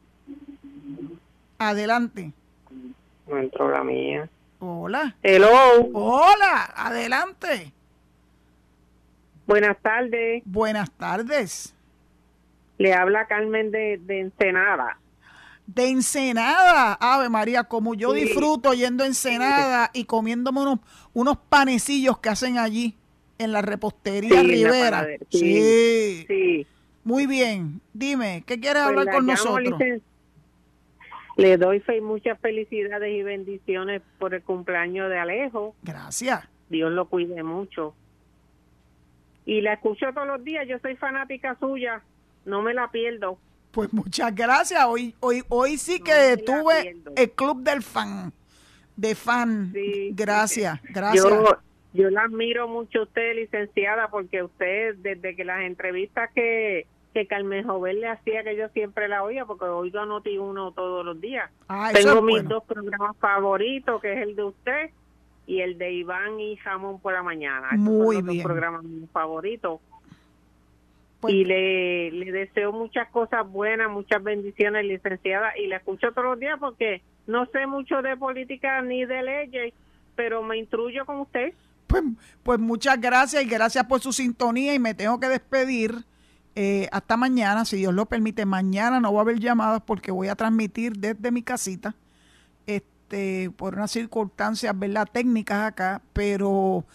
Adelante. 1.59 2.33
No 3.29 3.39
entró 3.39 3.71
la 3.71 3.83
mía. 3.83 4.29
Hola. 4.59 5.15
Hello, 5.23 5.49
Hola. 5.93 6.73
Adelante. 6.77 7.73
buenas 9.47 9.77
tardes. 9.81 10.43
Buenas 10.45 10.91
tardes. 10.93 11.75
Le 12.79 12.93
habla 12.95 13.27
Carmen 13.27 13.71
de, 13.71 13.99
de 14.05 14.21
Ensenada. 14.21 14.99
De 15.67 15.89
Ensenada, 15.89 16.95
Ave 17.01 17.29
María, 17.29 17.65
como 17.65 17.95
yo 17.95 18.15
Sí. 18.15 18.21
disfruto 18.21 18.73
yendo 18.75 19.03
a 19.03 19.07
Ensenada 19.07 19.91
y 19.93 20.05
comiéndome 20.05 20.61
unos, 20.61 20.79
unos 21.13 21.39
panecillos 21.49 22.19
que 22.19 22.29
hacen 22.29 22.59
allí 22.59 22.95
en 23.39 23.53
la 23.53 23.63
repostería 23.63 24.31
Sí, 24.31 24.37
en 24.37 24.43
la 24.47 24.53
Rivera. 24.71 25.07
Sí. 25.31 26.25
Sí. 26.29 26.67
Muy 27.03 27.27
bien. 27.27 27.81
Dime, 27.93 28.45
¿qué 28.47 28.61
quieres 28.61 28.83
Pues 28.83 28.89
hablar 28.91 29.05
la 29.07 29.13
con 29.13 29.27
nosotros? 29.27 29.81
Le 31.37 31.57
doy 31.59 31.81
fe- 31.81 32.01
muchas 32.01 32.39
felicidades 32.41 33.13
y 33.15 33.23
bendiciones 33.23 34.03
por 34.19 34.35
el 34.35 34.43
cumpleaños 34.43 35.11
de 35.11 35.19
Alejo. 35.19 35.75
Gracias. 35.83 36.49
Dios 36.69 36.91
lo 36.93 37.07
cuide 37.09 37.43
mucho. 37.43 37.95
Y 39.45 39.61
la 39.61 39.75
escucho 39.75 40.13
todos 40.13 40.27
los 40.27 40.43
días. 40.43 40.67
Yo 40.67 40.79
soy 40.81 40.97
fanática 40.97 41.57
suya. 41.61 42.03
No 42.45 42.63
me 42.63 42.75
la 42.75 42.91
pierdo. 42.91 43.39
Pues 43.71 43.93
muchas 43.93 44.35
gracias. 44.35 44.83
Hoy, 44.87 45.15
hoy, 45.21 45.43
hoy 45.49 45.77
sí 45.77 45.99
No 45.99 46.05
que 46.05 46.37
tuve 46.45 46.97
el 47.17 47.31
club 47.33 47.63
del 47.63 47.83
fan. 47.83 48.33
De 48.97 49.15
fan. 49.15 49.73
Sí. 49.75 50.11
Gracias, 50.15 50.81
gracias. 50.85 51.23
Yo, 51.23 51.59
yo 51.93 52.11
la 52.11 52.23
admiro 52.23 52.67
mucho 52.67 53.01
a 53.01 53.03
usted, 53.03 53.35
licenciada, 53.37 54.09
porque 54.09 54.43
usted, 54.43 54.95
desde 54.97 55.37
que 55.37 55.45
las 55.45 55.61
entrevistas 55.61 56.31
que, 56.35 56.87
que 57.17 57.27
Carmen 57.27 57.67
Jovel 57.67 58.03
le 58.03 58.09
hacía, 58.09 58.45
que 58.45 58.55
yo 58.57 58.69
siempre 58.75 59.09
la 59.09 59.23
oía, 59.23 59.47
porque 59.47 59.65
oigo 59.65 60.01
a 60.01 60.05
Noti 60.05 60.37
uno 60.37 60.73
todos 60.73 61.03
los 61.03 61.19
días. 61.19 61.51
Ah, 61.67 61.91
Tengo 61.95 62.21
mis 62.21 62.43
bueno. 62.43 62.49
dos 62.51 62.65
programas 62.65 63.17
favoritos, 63.17 64.03
que 64.03 64.13
es 64.13 64.19
el 64.19 64.37
de 64.37 64.45
usted 64.45 64.91
y 65.47 65.63
el 65.63 65.79
de 65.79 65.93
Iván 65.93 66.39
y 66.39 66.57
Jamón 66.57 67.01
por 67.01 67.15
la 67.15 67.23
mañana. 67.23 67.69
Muy 67.73 68.17
son 68.17 68.27
los 68.27 68.35
bien. 68.35 68.43
dos 68.43 68.53
programas 68.53 68.83
favoritos. 69.15 69.81
Pues- 71.21 71.33
y 71.33 71.45
le, 71.47 72.11
le 72.11 72.33
deseo 72.33 72.71
muchas 72.71 73.09
cosas 73.09 73.51
buenas, 73.51 73.91
muchas 73.91 74.23
bendiciones, 74.23 74.85
licenciada, 74.85 75.57
y 75.57 75.69
la 75.69 75.77
escucho 75.79 76.13
todos 76.13 76.25
los 76.27 76.39
días 76.39 76.59
porque 76.61 77.01
no 77.27 77.47
sé 77.47 77.67
mucho 77.67 78.03
de 78.03 78.15
política 78.19 78.83
ni 78.83 79.07
de 79.07 79.23
leyes, 79.23 79.73
pero 80.17 80.43
me 80.43 80.59
instruyo 80.59 81.07
con 81.07 81.21
usted. 81.21 81.55
Pues, 81.87 82.03
pues 82.43 82.59
muchas 82.59 83.01
gracias 83.01 83.43
y 83.43 83.49
gracias 83.49 83.87
por 83.87 84.01
su 84.01 84.13
sintonía 84.13 84.75
y 84.75 84.79
me 84.79 84.93
tengo 84.93 85.19
que 85.19 85.29
despedir 85.29 85.93
eh, 86.59 86.89
hasta 86.91 87.19
mañana, 87.19 87.67
si 87.67 87.77
Dios 87.77 87.93
lo 87.93 88.07
permite. 88.07 88.47
Mañana 88.47 88.99
no 88.99 89.13
va 89.13 89.21
a 89.21 89.23
haber 89.23 89.39
llamadas 89.39 89.83
porque 89.85 90.11
voy 90.11 90.29
a 90.29 90.37
transmitir 90.37 90.97
desde 90.97 91.31
mi 91.31 91.43
casita, 91.43 91.95
este, 92.67 93.51
por 93.51 93.75
unas 93.75 93.91
circunstancias, 93.91 94.77
¿verdad? 94.77 95.07
Técnicas 95.13 95.67
acá, 95.67 96.01
pero 96.15 96.87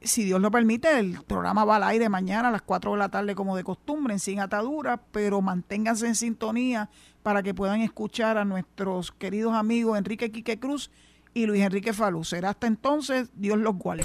si 0.00 0.22
Dios 0.22 0.40
lo 0.40 0.48
permite, 0.52 0.96
el 0.96 1.20
programa 1.22 1.64
va 1.64 1.76
al 1.76 1.82
aire 1.82 2.08
mañana 2.08 2.48
a 2.48 2.52
las 2.52 2.62
4 2.62 2.92
de 2.92 2.98
la 2.98 3.08
tarde 3.08 3.34
como 3.34 3.56
de 3.56 3.64
costumbre, 3.64 4.14
en 4.14 4.20
Sin 4.20 4.38
Atadura, 4.38 5.02
pero 5.10 5.42
manténganse 5.42 6.06
en 6.06 6.14
sintonía 6.14 6.88
para 7.24 7.42
que 7.42 7.52
puedan 7.52 7.80
escuchar 7.80 8.38
a 8.38 8.44
nuestros 8.44 9.10
queridos 9.10 9.54
amigos 9.54 9.98
Enrique 9.98 10.30
Quique 10.30 10.60
Cruz 10.60 10.92
y 11.32 11.46
Luis 11.46 11.62
Enrique 11.62 11.92
Falú. 11.92 12.22
Será 12.22 12.50
hasta 12.50 12.68
entonces, 12.68 13.30
Dios 13.34 13.58
los 13.58 13.76
guarde. 13.76 14.04